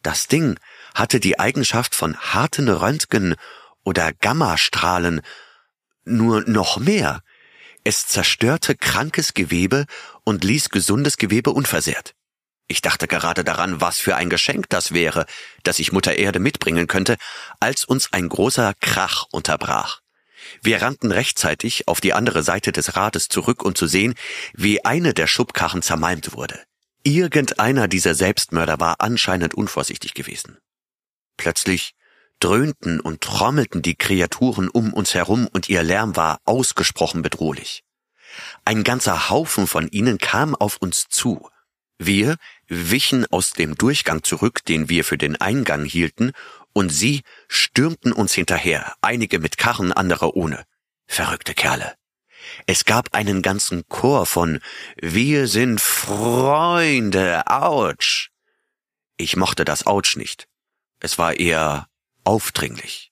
Das 0.04 0.28
Ding 0.28 0.60
hatte 0.94 1.20
die 1.20 1.40
Eigenschaft 1.40 1.96
von 1.96 2.16
harten 2.16 2.70
Röntgen 2.70 3.34
oder 3.84 4.14
Gammastrahlen, 4.14 5.22
nur 6.06 6.42
noch 6.42 6.78
mehr. 6.78 7.24
Es 7.84 8.06
zerstörte 8.06 8.76
krankes 8.76 9.34
Gewebe 9.34 9.88
und 10.24 10.44
ließ 10.44 10.70
gesundes 10.70 11.18
Gewebe 11.18 11.50
unversehrt. 11.50 12.14
Ich 12.68 12.82
dachte 12.82 13.08
gerade 13.08 13.44
daran, 13.44 13.82
was 13.82 13.98
für 13.98 14.16
ein 14.16 14.30
Geschenk 14.30 14.70
das 14.70 14.94
wäre, 14.94 15.26
das 15.64 15.80
ich 15.80 15.92
Mutter 15.92 16.14
Erde 16.14 16.38
mitbringen 16.38 16.86
könnte, 16.86 17.18
als 17.60 17.84
uns 17.84 18.14
ein 18.14 18.30
großer 18.30 18.76
Krach 18.80 19.26
unterbrach. 19.32 20.02
Wir 20.62 20.82
rannten 20.82 21.12
rechtzeitig 21.12 21.88
auf 21.88 22.02
die 22.02 22.14
andere 22.14 22.44
Seite 22.44 22.72
des 22.72 22.96
Rades 22.96 23.28
zurück, 23.30 23.64
um 23.64 23.76
zu 23.76 23.88
sehen, 23.88 24.16
wie 24.54 24.84
eine 24.86 25.14
der 25.14 25.28
Schubkarren 25.28 25.82
zermalmt 25.82 26.34
wurde. 26.34 26.60
Irgendeiner 27.04 27.88
dieser 27.88 28.16
Selbstmörder 28.16 28.80
war 28.80 28.96
anscheinend 29.00 29.54
unvorsichtig 29.54 30.14
gewesen. 30.14 30.58
Plötzlich 31.38 31.94
dröhnten 32.40 33.00
und 33.00 33.22
trommelten 33.22 33.82
die 33.82 33.96
Kreaturen 33.96 34.70
um 34.70 34.94
uns 34.94 35.14
herum 35.14 35.48
und 35.48 35.70
ihr 35.70 35.84
Lärm 35.84 36.16
war 36.16 36.40
ausgesprochen 36.46 37.22
bedrohlich. 37.22 37.84
Ein 38.66 38.84
ganzer 38.84 39.30
Haufen 39.30 39.68
von 39.68 39.88
ihnen 39.88 40.18
kam 40.18 40.54
auf 40.56 40.78
uns 40.78 41.08
zu. 41.08 41.50
Wir 42.00 42.36
wichen 42.68 43.26
aus 43.32 43.52
dem 43.52 43.76
Durchgang 43.76 44.24
zurück, 44.24 44.64
den 44.66 44.88
wir 44.88 45.04
für 45.04 45.18
den 45.18 45.36
Eingang 45.36 45.84
hielten, 45.84 46.32
und 46.78 46.90
sie 46.90 47.24
stürmten 47.48 48.12
uns 48.12 48.36
hinterher, 48.36 48.94
einige 49.02 49.40
mit 49.40 49.58
Karren, 49.58 49.92
andere 49.92 50.38
ohne. 50.38 50.64
Verrückte 51.08 51.56
Kerle. 51.56 51.96
Es 52.68 52.86
gab 52.86 53.16
einen 53.16 53.42
ganzen 53.42 53.88
Chor 53.90 54.28
von 54.28 54.60
Wir 54.96 55.48
sind 55.48 55.82
Freunde, 55.82 57.42
ouch. 57.48 58.30
Ich 59.18 59.36
mochte 59.36 59.66
das 59.66 59.88
ouch 59.88 60.18
nicht. 60.18 60.48
Es 61.00 61.18
war 61.18 61.34
eher 61.40 61.88
aufdringlich. 62.24 63.12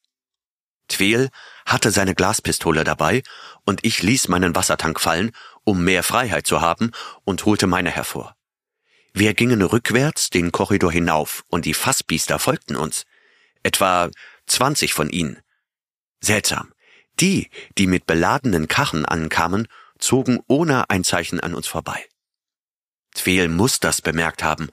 Tweel 0.88 1.30
hatte 1.66 1.90
seine 1.90 2.14
Glaspistole 2.14 2.84
dabei 2.84 3.24
und 3.66 3.84
ich 3.84 4.04
ließ 4.04 4.28
meinen 4.28 4.56
Wassertank 4.56 5.00
fallen, 5.00 5.32
um 5.64 5.84
mehr 5.84 6.04
Freiheit 6.04 6.46
zu 6.46 6.62
haben 6.62 6.92
und 7.24 7.46
holte 7.46 7.66
meine 7.66 7.90
hervor. 7.90 8.36
Wir 9.12 9.34
gingen 9.34 9.64
rückwärts 9.64 10.30
den 10.30 10.52
Korridor 10.52 10.92
hinauf 10.92 11.44
und 11.48 11.66
die 11.66 11.74
Fassbiester 11.74 12.38
folgten 12.38 12.76
uns. 12.76 13.08
Etwa 13.66 14.12
zwanzig 14.46 14.94
von 14.94 15.10
ihnen. 15.10 15.40
Seltsam. 16.22 16.72
Die, 17.20 17.50
die 17.80 17.88
mit 17.88 18.06
beladenen 18.06 18.68
Kachen 18.68 19.06
ankamen, 19.06 19.68
zogen 19.98 20.40
ohne 20.48 20.92
ein 20.92 21.04
Zeichen 21.04 21.40
an 21.40 21.56
uns 21.56 21.66
vorbei. 21.66 22.06
Tweel 23.16 23.48
muss 23.48 23.80
das 23.80 24.04
bemerkt 24.04 24.44
haben. 24.44 24.70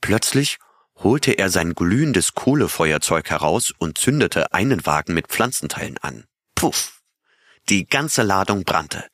Plötzlich 0.00 0.58
holte 0.96 1.30
er 1.32 1.50
sein 1.50 1.76
glühendes 1.76 2.34
Kohlefeuerzeug 2.34 3.30
heraus 3.30 3.72
und 3.78 3.96
zündete 3.96 4.52
einen 4.52 4.84
Wagen 4.86 5.14
mit 5.14 5.28
Pflanzenteilen 5.28 5.98
an. 5.98 6.24
Puff! 6.56 7.00
Die 7.68 7.86
ganze 7.86 8.24
Ladung 8.24 8.64
brannte. 8.64 9.06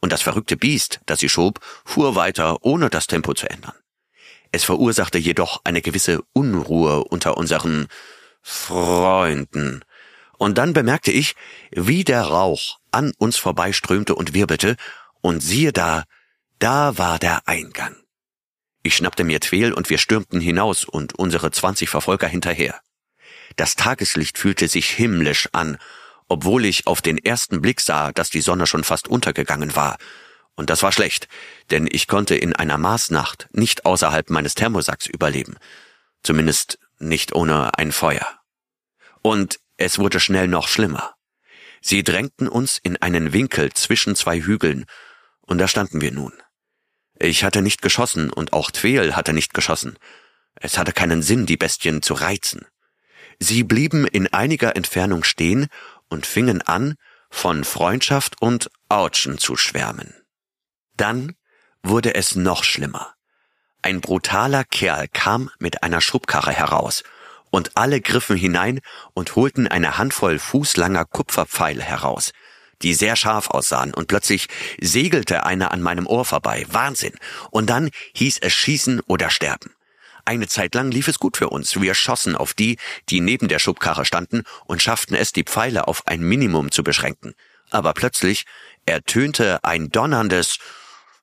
Und 0.00 0.10
das 0.10 0.22
verrückte 0.22 0.56
Biest, 0.56 0.98
das 1.06 1.20
sie 1.20 1.28
schob, 1.28 1.60
fuhr 1.84 2.16
weiter, 2.16 2.64
ohne 2.64 2.90
das 2.90 3.06
Tempo 3.06 3.32
zu 3.32 3.48
ändern. 3.48 3.76
Es 4.50 4.64
verursachte 4.64 5.18
jedoch 5.18 5.60
eine 5.62 5.82
gewisse 5.82 6.20
Unruhe 6.32 7.04
unter 7.04 7.36
unseren 7.36 7.86
Freunden. 8.42 9.84
Und 10.38 10.58
dann 10.58 10.72
bemerkte 10.72 11.12
ich, 11.12 11.34
wie 11.70 12.04
der 12.04 12.22
Rauch 12.22 12.78
an 12.90 13.12
uns 13.18 13.36
vorbeiströmte 13.36 14.14
und 14.14 14.34
wirbelte, 14.34 14.76
und 15.20 15.40
siehe 15.40 15.72
da, 15.72 16.04
da 16.58 16.98
war 16.98 17.18
der 17.18 17.46
Eingang. 17.46 17.96
Ich 18.82 18.96
schnappte 18.96 19.22
mir 19.22 19.38
Tweel 19.38 19.72
und 19.72 19.88
wir 19.88 19.98
stürmten 19.98 20.40
hinaus 20.40 20.84
und 20.84 21.14
unsere 21.16 21.52
zwanzig 21.52 21.88
Verfolger 21.88 22.26
hinterher. 22.26 22.80
Das 23.54 23.76
Tageslicht 23.76 24.38
fühlte 24.38 24.66
sich 24.66 24.88
himmlisch 24.88 25.48
an, 25.52 25.78
obwohl 26.28 26.64
ich 26.64 26.86
auf 26.86 27.02
den 27.02 27.18
ersten 27.18 27.60
Blick 27.60 27.80
sah, 27.80 28.10
dass 28.10 28.30
die 28.30 28.40
Sonne 28.40 28.66
schon 28.66 28.82
fast 28.82 29.06
untergegangen 29.06 29.76
war. 29.76 29.98
Und 30.54 30.70
das 30.70 30.82
war 30.82 30.90
schlecht, 30.90 31.28
denn 31.70 31.88
ich 31.90 32.08
konnte 32.08 32.34
in 32.34 32.54
einer 32.54 32.78
Maßnacht 32.78 33.48
nicht 33.52 33.86
außerhalb 33.86 34.30
meines 34.30 34.54
Thermosacks 34.54 35.06
überleben. 35.06 35.56
Zumindest 36.22 36.78
nicht 37.02 37.34
ohne 37.34 37.76
ein 37.78 37.92
Feuer. 37.92 38.26
Und 39.22 39.60
es 39.76 39.98
wurde 39.98 40.20
schnell 40.20 40.48
noch 40.48 40.68
schlimmer. 40.68 41.14
Sie 41.80 42.04
drängten 42.04 42.48
uns 42.48 42.78
in 42.78 42.96
einen 42.98 43.32
Winkel 43.32 43.72
zwischen 43.72 44.14
zwei 44.14 44.40
Hügeln, 44.40 44.84
und 45.40 45.58
da 45.58 45.66
standen 45.66 46.00
wir 46.00 46.12
nun. 46.12 46.32
Ich 47.18 47.44
hatte 47.44 47.62
nicht 47.62 47.82
geschossen, 47.82 48.30
und 48.30 48.52
auch 48.52 48.70
Tweel 48.70 49.16
hatte 49.16 49.32
nicht 49.32 49.54
geschossen. 49.54 49.98
Es 50.54 50.78
hatte 50.78 50.92
keinen 50.92 51.22
Sinn, 51.22 51.46
die 51.46 51.56
Bestien 51.56 52.02
zu 52.02 52.14
reizen. 52.14 52.66
Sie 53.38 53.64
blieben 53.64 54.06
in 54.06 54.32
einiger 54.32 54.76
Entfernung 54.76 55.24
stehen 55.24 55.66
und 56.08 56.26
fingen 56.26 56.62
an, 56.62 56.94
von 57.30 57.64
Freundschaft 57.64 58.40
und 58.40 58.70
Autschen 58.88 59.38
zu 59.38 59.56
schwärmen. 59.56 60.14
Dann 60.96 61.34
wurde 61.82 62.14
es 62.14 62.36
noch 62.36 62.62
schlimmer. 62.62 63.14
Ein 63.82 64.00
brutaler 64.00 64.64
Kerl 64.64 65.08
kam 65.12 65.50
mit 65.58 65.82
einer 65.82 66.00
Schubkarre 66.00 66.52
heraus, 66.52 67.02
und 67.50 67.76
alle 67.76 68.00
griffen 68.00 68.36
hinein 68.36 68.80
und 69.12 69.36
holten 69.36 69.68
eine 69.68 69.98
Handvoll 69.98 70.38
fußlanger 70.38 71.04
Kupferpfeile 71.04 71.82
heraus, 71.82 72.32
die 72.80 72.94
sehr 72.94 73.16
scharf 73.16 73.50
aussahen, 73.50 73.92
und 73.92 74.08
plötzlich 74.08 74.48
segelte 74.80 75.44
einer 75.44 75.72
an 75.72 75.82
meinem 75.82 76.06
Ohr 76.06 76.24
vorbei. 76.24 76.64
Wahnsinn. 76.70 77.14
Und 77.50 77.68
dann 77.68 77.90
hieß 78.14 78.38
es 78.40 78.52
schießen 78.52 79.00
oder 79.00 79.30
sterben. 79.30 79.74
Eine 80.24 80.46
Zeit 80.46 80.74
lang 80.74 80.90
lief 80.90 81.08
es 81.08 81.18
gut 81.18 81.36
für 81.36 81.50
uns. 81.50 81.80
Wir 81.80 81.94
schossen 81.94 82.36
auf 82.36 82.54
die, 82.54 82.78
die 83.08 83.20
neben 83.20 83.48
der 83.48 83.58
Schubkarre 83.58 84.04
standen 84.04 84.44
und 84.66 84.80
schafften 84.80 85.16
es, 85.16 85.32
die 85.32 85.44
Pfeile 85.44 85.88
auf 85.88 86.06
ein 86.06 86.20
Minimum 86.20 86.70
zu 86.70 86.84
beschränken. 86.84 87.34
Aber 87.70 87.92
plötzlich 87.92 88.44
ertönte 88.86 89.62
ein 89.64 89.90
donnerndes 89.90 90.58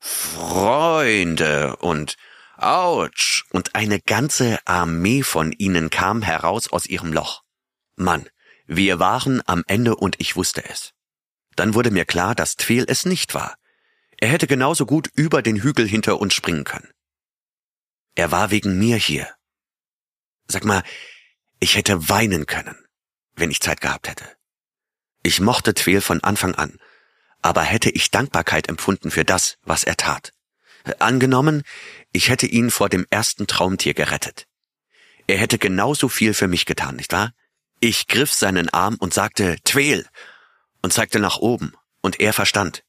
Freunde 0.01 1.77
und 1.77 2.17
Autsch! 2.61 3.45
Und 3.51 3.75
eine 3.75 4.01
ganze 4.01 4.59
Armee 4.65 5.23
von 5.23 5.53
ihnen 5.53 5.89
kam 5.89 6.21
heraus 6.21 6.67
aus 6.67 6.85
ihrem 6.85 7.13
Loch. 7.13 7.43
Mann, 7.95 8.29
wir 8.67 8.99
waren 8.99 9.41
am 9.47 9.63
Ende 9.67 9.95
und 9.95 10.19
ich 10.19 10.35
wusste 10.35 10.63
es. 10.69 10.91
Dann 11.55 11.73
wurde 11.73 11.89
mir 11.89 12.05
klar, 12.05 12.35
dass 12.35 12.57
Tweel 12.57 12.85
es 12.87 13.05
nicht 13.05 13.33
war. 13.33 13.55
Er 14.17 14.27
hätte 14.27 14.45
genauso 14.45 14.85
gut 14.85 15.09
über 15.13 15.41
den 15.41 15.61
Hügel 15.61 15.87
hinter 15.87 16.19
uns 16.19 16.33
springen 16.33 16.65
können. 16.65 16.91
Er 18.15 18.31
war 18.31 18.51
wegen 18.51 18.77
mir 18.77 18.97
hier. 18.97 19.33
Sag 20.47 20.65
mal, 20.65 20.83
ich 21.61 21.75
hätte 21.75 22.09
weinen 22.09 22.45
können, 22.45 22.75
wenn 23.35 23.51
ich 23.51 23.61
Zeit 23.61 23.79
gehabt 23.79 24.09
hätte. 24.09 24.25
Ich 25.23 25.39
mochte 25.39 25.73
Tweel 25.73 26.01
von 26.01 26.21
Anfang 26.23 26.55
an, 26.55 26.77
aber 27.41 27.61
hätte 27.61 27.89
ich 27.89 28.11
Dankbarkeit 28.11 28.67
empfunden 28.67 29.11
für 29.11 29.23
das, 29.23 29.57
was 29.63 29.85
er 29.85 29.95
tat. 29.95 30.33
Angenommen, 30.99 31.63
ich 32.11 32.29
hätte 32.29 32.47
ihn 32.47 32.71
vor 32.71 32.89
dem 32.89 33.05
ersten 33.09 33.47
Traumtier 33.47 33.93
gerettet. 33.93 34.47
Er 35.27 35.37
hätte 35.37 35.57
genauso 35.57 36.09
viel 36.09 36.33
für 36.33 36.47
mich 36.47 36.65
getan, 36.65 36.95
nicht 36.95 37.13
wahr? 37.13 37.33
Ich 37.79 38.07
griff 38.07 38.33
seinen 38.33 38.69
Arm 38.69 38.95
und 38.99 39.13
sagte 39.13 39.57
Tweel 39.63 40.07
und 40.81 40.91
zeigte 40.91 41.19
nach 41.19 41.37
oben, 41.37 41.73
und 42.01 42.19
er 42.19 42.33
verstand. 42.33 42.83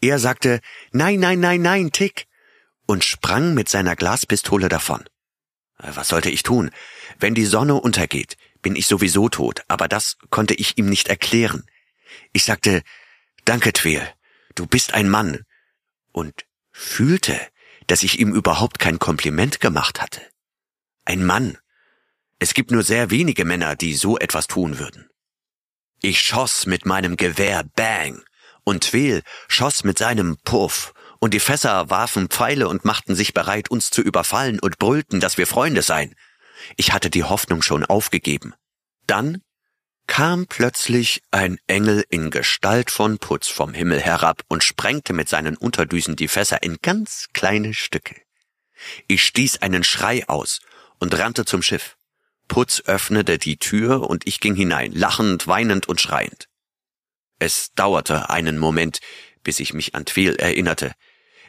Er 0.00 0.18
sagte 0.18 0.60
Nein, 0.92 1.20
nein, 1.20 1.40
nein, 1.40 1.62
nein, 1.62 1.92
Tick, 1.92 2.26
und 2.86 3.04
sprang 3.04 3.54
mit 3.54 3.68
seiner 3.68 3.96
Glaspistole 3.96 4.68
davon. 4.68 5.04
Äh, 5.78 5.90
was 5.94 6.08
sollte 6.08 6.30
ich 6.30 6.42
tun? 6.42 6.70
Wenn 7.18 7.34
die 7.34 7.44
Sonne 7.44 7.74
untergeht, 7.74 8.36
bin 8.62 8.76
ich 8.76 8.86
sowieso 8.86 9.28
tot, 9.28 9.62
aber 9.68 9.88
das 9.88 10.16
konnte 10.30 10.54
ich 10.54 10.78
ihm 10.78 10.88
nicht 10.88 11.08
erklären. 11.08 11.66
Ich 12.32 12.44
sagte, 12.44 12.82
Danke, 13.44 13.72
Tweel, 13.72 14.08
du 14.54 14.66
bist 14.66 14.94
ein 14.94 15.08
Mann, 15.08 15.44
und 16.12 16.46
fühlte, 16.72 17.38
dass 17.86 18.02
ich 18.02 18.18
ihm 18.18 18.34
überhaupt 18.34 18.78
kein 18.78 18.98
Kompliment 18.98 19.60
gemacht 19.60 20.00
hatte. 20.00 20.20
Ein 21.04 21.24
Mann. 21.24 21.58
Es 22.38 22.54
gibt 22.54 22.70
nur 22.70 22.82
sehr 22.82 23.10
wenige 23.10 23.44
Männer, 23.44 23.76
die 23.76 23.94
so 23.94 24.18
etwas 24.18 24.46
tun 24.46 24.78
würden. 24.78 25.08
Ich 26.02 26.20
schoss 26.20 26.66
mit 26.66 26.84
meinem 26.84 27.16
Gewehr 27.16 27.64
Bang, 27.74 28.22
und 28.64 28.84
Tweel 28.84 29.22
schoss 29.48 29.84
mit 29.84 29.98
seinem 29.98 30.36
Puff, 30.44 30.92
und 31.18 31.32
die 31.32 31.40
Fässer 31.40 31.88
warfen 31.88 32.28
Pfeile 32.28 32.68
und 32.68 32.84
machten 32.84 33.14
sich 33.14 33.32
bereit, 33.32 33.70
uns 33.70 33.90
zu 33.90 34.02
überfallen 34.02 34.60
und 34.60 34.78
brüllten, 34.78 35.20
dass 35.20 35.38
wir 35.38 35.46
Freunde 35.46 35.82
seien. 35.82 36.14
Ich 36.76 36.92
hatte 36.92 37.10
die 37.10 37.24
Hoffnung 37.24 37.62
schon 37.62 37.84
aufgegeben. 37.84 38.54
Dann 39.06 39.42
kam 40.06 40.46
plötzlich 40.46 41.22
ein 41.30 41.58
Engel 41.66 42.04
in 42.08 42.30
Gestalt 42.30 42.90
von 42.90 43.18
Putz 43.18 43.48
vom 43.48 43.74
Himmel 43.74 44.00
herab 44.00 44.42
und 44.48 44.64
sprengte 44.64 45.12
mit 45.12 45.28
seinen 45.28 45.56
Unterdüsen 45.56 46.16
die 46.16 46.28
Fässer 46.28 46.62
in 46.62 46.78
ganz 46.82 47.28
kleine 47.32 47.74
Stücke. 47.74 48.16
Ich 49.08 49.24
stieß 49.24 49.58
einen 49.62 49.84
Schrei 49.84 50.28
aus 50.28 50.60
und 50.98 51.16
rannte 51.18 51.44
zum 51.44 51.62
Schiff. 51.62 51.96
Putz 52.48 52.82
öffnete 52.86 53.38
die 53.38 53.56
Tür 53.56 54.08
und 54.08 54.26
ich 54.26 54.40
ging 54.40 54.54
hinein, 54.54 54.92
lachend, 54.92 55.46
weinend 55.46 55.88
und 55.88 56.00
schreiend. 56.00 56.48
Es 57.38 57.72
dauerte 57.74 58.30
einen 58.30 58.58
Moment, 58.58 59.00
bis 59.42 59.60
ich 59.60 59.74
mich 59.74 59.94
an 59.94 60.06
Tweel 60.06 60.36
erinnerte. 60.36 60.92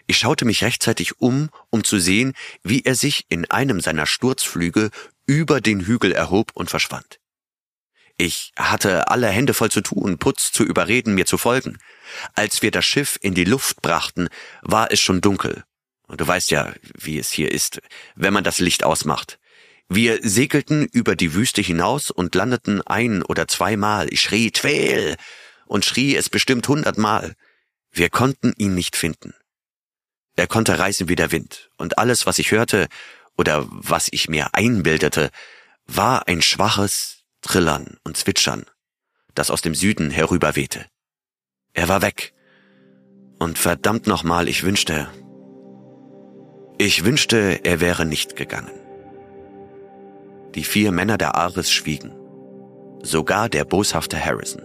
Ich 0.08 0.18
schaute 0.18 0.46
mich 0.46 0.64
rechtzeitig 0.64 1.20
um, 1.20 1.50
um 1.70 1.84
zu 1.84 2.00
sehen, 2.00 2.34
wie 2.64 2.84
er 2.84 2.96
sich 2.96 3.26
in 3.30 3.50
einem 3.52 3.82
seiner 3.82 4.06
Sturzflüge 4.06 4.90
über 5.26 5.62
den 5.62 5.82
Hügel 5.82 6.12
erhob 6.12 6.52
und 6.54 6.70
verschwand. 6.70 7.20
Ich 8.18 8.52
hatte 8.58 9.10
alle 9.10 9.28
Hände 9.28 9.54
voll 9.54 9.70
zu 9.70 9.82
tun, 9.82 10.18
Putz 10.18 10.52
zu 10.52 10.64
überreden, 10.64 11.14
mir 11.14 11.28
zu 11.28 11.38
folgen. 11.38 11.78
Als 12.34 12.64
wir 12.64 12.72
das 12.72 12.86
Schiff 12.86 13.20
in 13.22 13.36
die 13.36 13.44
Luft 13.44 13.84
brachten, 13.84 14.30
war 14.64 14.92
es 14.92 15.00
schon 15.00 15.22
dunkel. 15.22 15.64
Und 16.08 16.20
du 16.22 16.28
weißt 16.28 16.50
ja, 16.50 16.74
wie 16.96 17.20
es 17.20 17.32
hier 17.32 17.52
ist, 17.52 17.80
wenn 18.16 18.34
man 18.34 18.44
das 18.44 18.60
Licht 18.60 18.84
ausmacht. 18.84 19.38
Wir 19.88 20.20
segelten 20.22 20.86
über 20.86 21.16
die 21.16 21.34
Wüste 21.34 21.62
hinaus 21.62 22.10
und 22.10 22.34
landeten 22.34 22.82
ein 22.82 23.22
oder 23.22 23.48
zweimal. 23.48 24.12
Ich 24.12 24.22
schrie 24.22 24.52
Tweel 24.52 25.16
und 25.66 25.86
schrie 25.86 26.16
es 26.16 26.30
bestimmt 26.30 26.68
hundertmal. 26.68 27.36
Wir 27.92 28.10
konnten 28.10 28.54
ihn 28.58 28.74
nicht 28.74 28.96
finden. 28.96 29.34
Er 30.36 30.48
konnte 30.48 30.80
reisen 30.80 31.08
wie 31.08 31.16
der 31.16 31.32
Wind, 31.32 31.70
und 31.78 31.98
alles, 31.98 32.26
was 32.26 32.38
ich 32.38 32.52
hörte 32.52 32.88
oder 33.38 33.66
was 33.70 34.08
ich 34.12 34.30
mir 34.30 34.54
einbildete, 34.54 35.32
war 35.86 36.28
ein 36.28 36.42
schwaches 36.42 37.17
Trillern 37.42 37.98
und 38.04 38.18
Zwitschern, 38.18 38.66
das 39.36 39.52
aus 39.52 39.62
dem 39.62 39.76
Süden 39.76 40.12
herüberwehte. 40.12 40.86
Er 41.74 41.88
war 41.90 42.02
weg. 42.02 42.34
Und 43.40 43.60
verdammt 43.60 44.08
nochmal, 44.08 44.48
ich 44.48 44.64
wünschte, 44.64 45.08
ich 46.80 47.04
wünschte, 47.04 47.62
er 47.64 47.80
wäre 47.82 48.06
nicht 48.06 48.36
gegangen. 48.36 48.72
Die 50.54 50.64
vier 50.64 50.92
Männer 50.92 51.18
der 51.18 51.34
Ares 51.34 51.72
schwiegen, 51.72 52.14
sogar 53.02 53.50
der 53.50 53.66
boshafte 53.66 54.24
Harrison. 54.24 54.62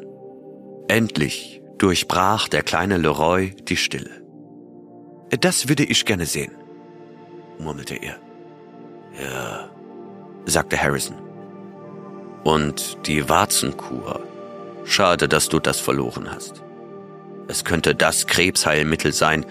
Endlich 0.88 1.62
durchbrach 1.78 2.48
der 2.48 2.62
kleine 2.62 2.98
Leroy 2.98 3.54
die 3.62 3.78
Stille. 3.78 4.22
Das 5.40 5.70
würde 5.70 5.84
ich 5.84 6.04
gerne 6.04 6.26
sehen, 6.26 6.52
murmelte 7.58 7.94
er. 7.94 8.18
Ja, 9.18 9.70
sagte 10.44 10.82
Harrison. 10.82 11.16
Und 12.44 13.06
die 13.06 13.28
Warzenkur. 13.28 14.20
Schade, 14.84 15.28
dass 15.28 15.48
du 15.48 15.60
das 15.60 15.78
verloren 15.78 16.28
hast. 16.30 16.62
Es 17.46 17.64
könnte 17.64 17.94
das 17.94 18.26
Krebsheilmittel 18.26 19.12
sein, 19.12 19.46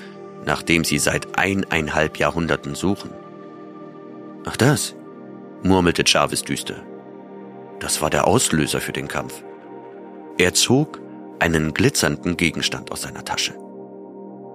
nach 0.45 0.61
dem 0.61 0.83
sie 0.83 0.99
seit 0.99 1.37
eineinhalb 1.37 2.17
Jahrhunderten 2.17 2.75
suchen. 2.75 3.11
Ach 4.45 4.57
das, 4.57 4.95
murmelte 5.63 6.03
Jarvis 6.05 6.41
düster. 6.41 6.75
Das 7.79 8.01
war 8.01 8.09
der 8.09 8.27
Auslöser 8.27 8.81
für 8.81 8.91
den 8.91 9.07
Kampf. 9.07 9.43
Er 10.37 10.53
zog 10.53 10.99
einen 11.39 11.73
glitzernden 11.73 12.37
Gegenstand 12.37 12.91
aus 12.91 13.03
seiner 13.03 13.23
Tasche. 13.23 13.55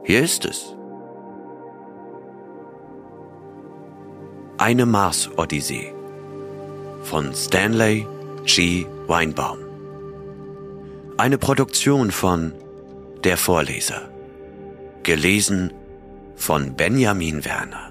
Hier 0.04 0.22
ist 0.22 0.44
es. 0.44 0.74
Eine 4.58 4.86
Mars-Odyssee 4.86 5.92
von 7.02 7.34
Stanley 7.34 8.06
G. 8.46 8.86
Weinbaum. 9.08 9.58
Eine 11.18 11.36
Produktion 11.36 12.12
von 12.12 12.52
der 13.24 13.36
Vorleser. 13.36 14.08
Gelesen 15.02 15.72
von 16.36 16.76
Benjamin 16.76 17.44
Werner. 17.44 17.85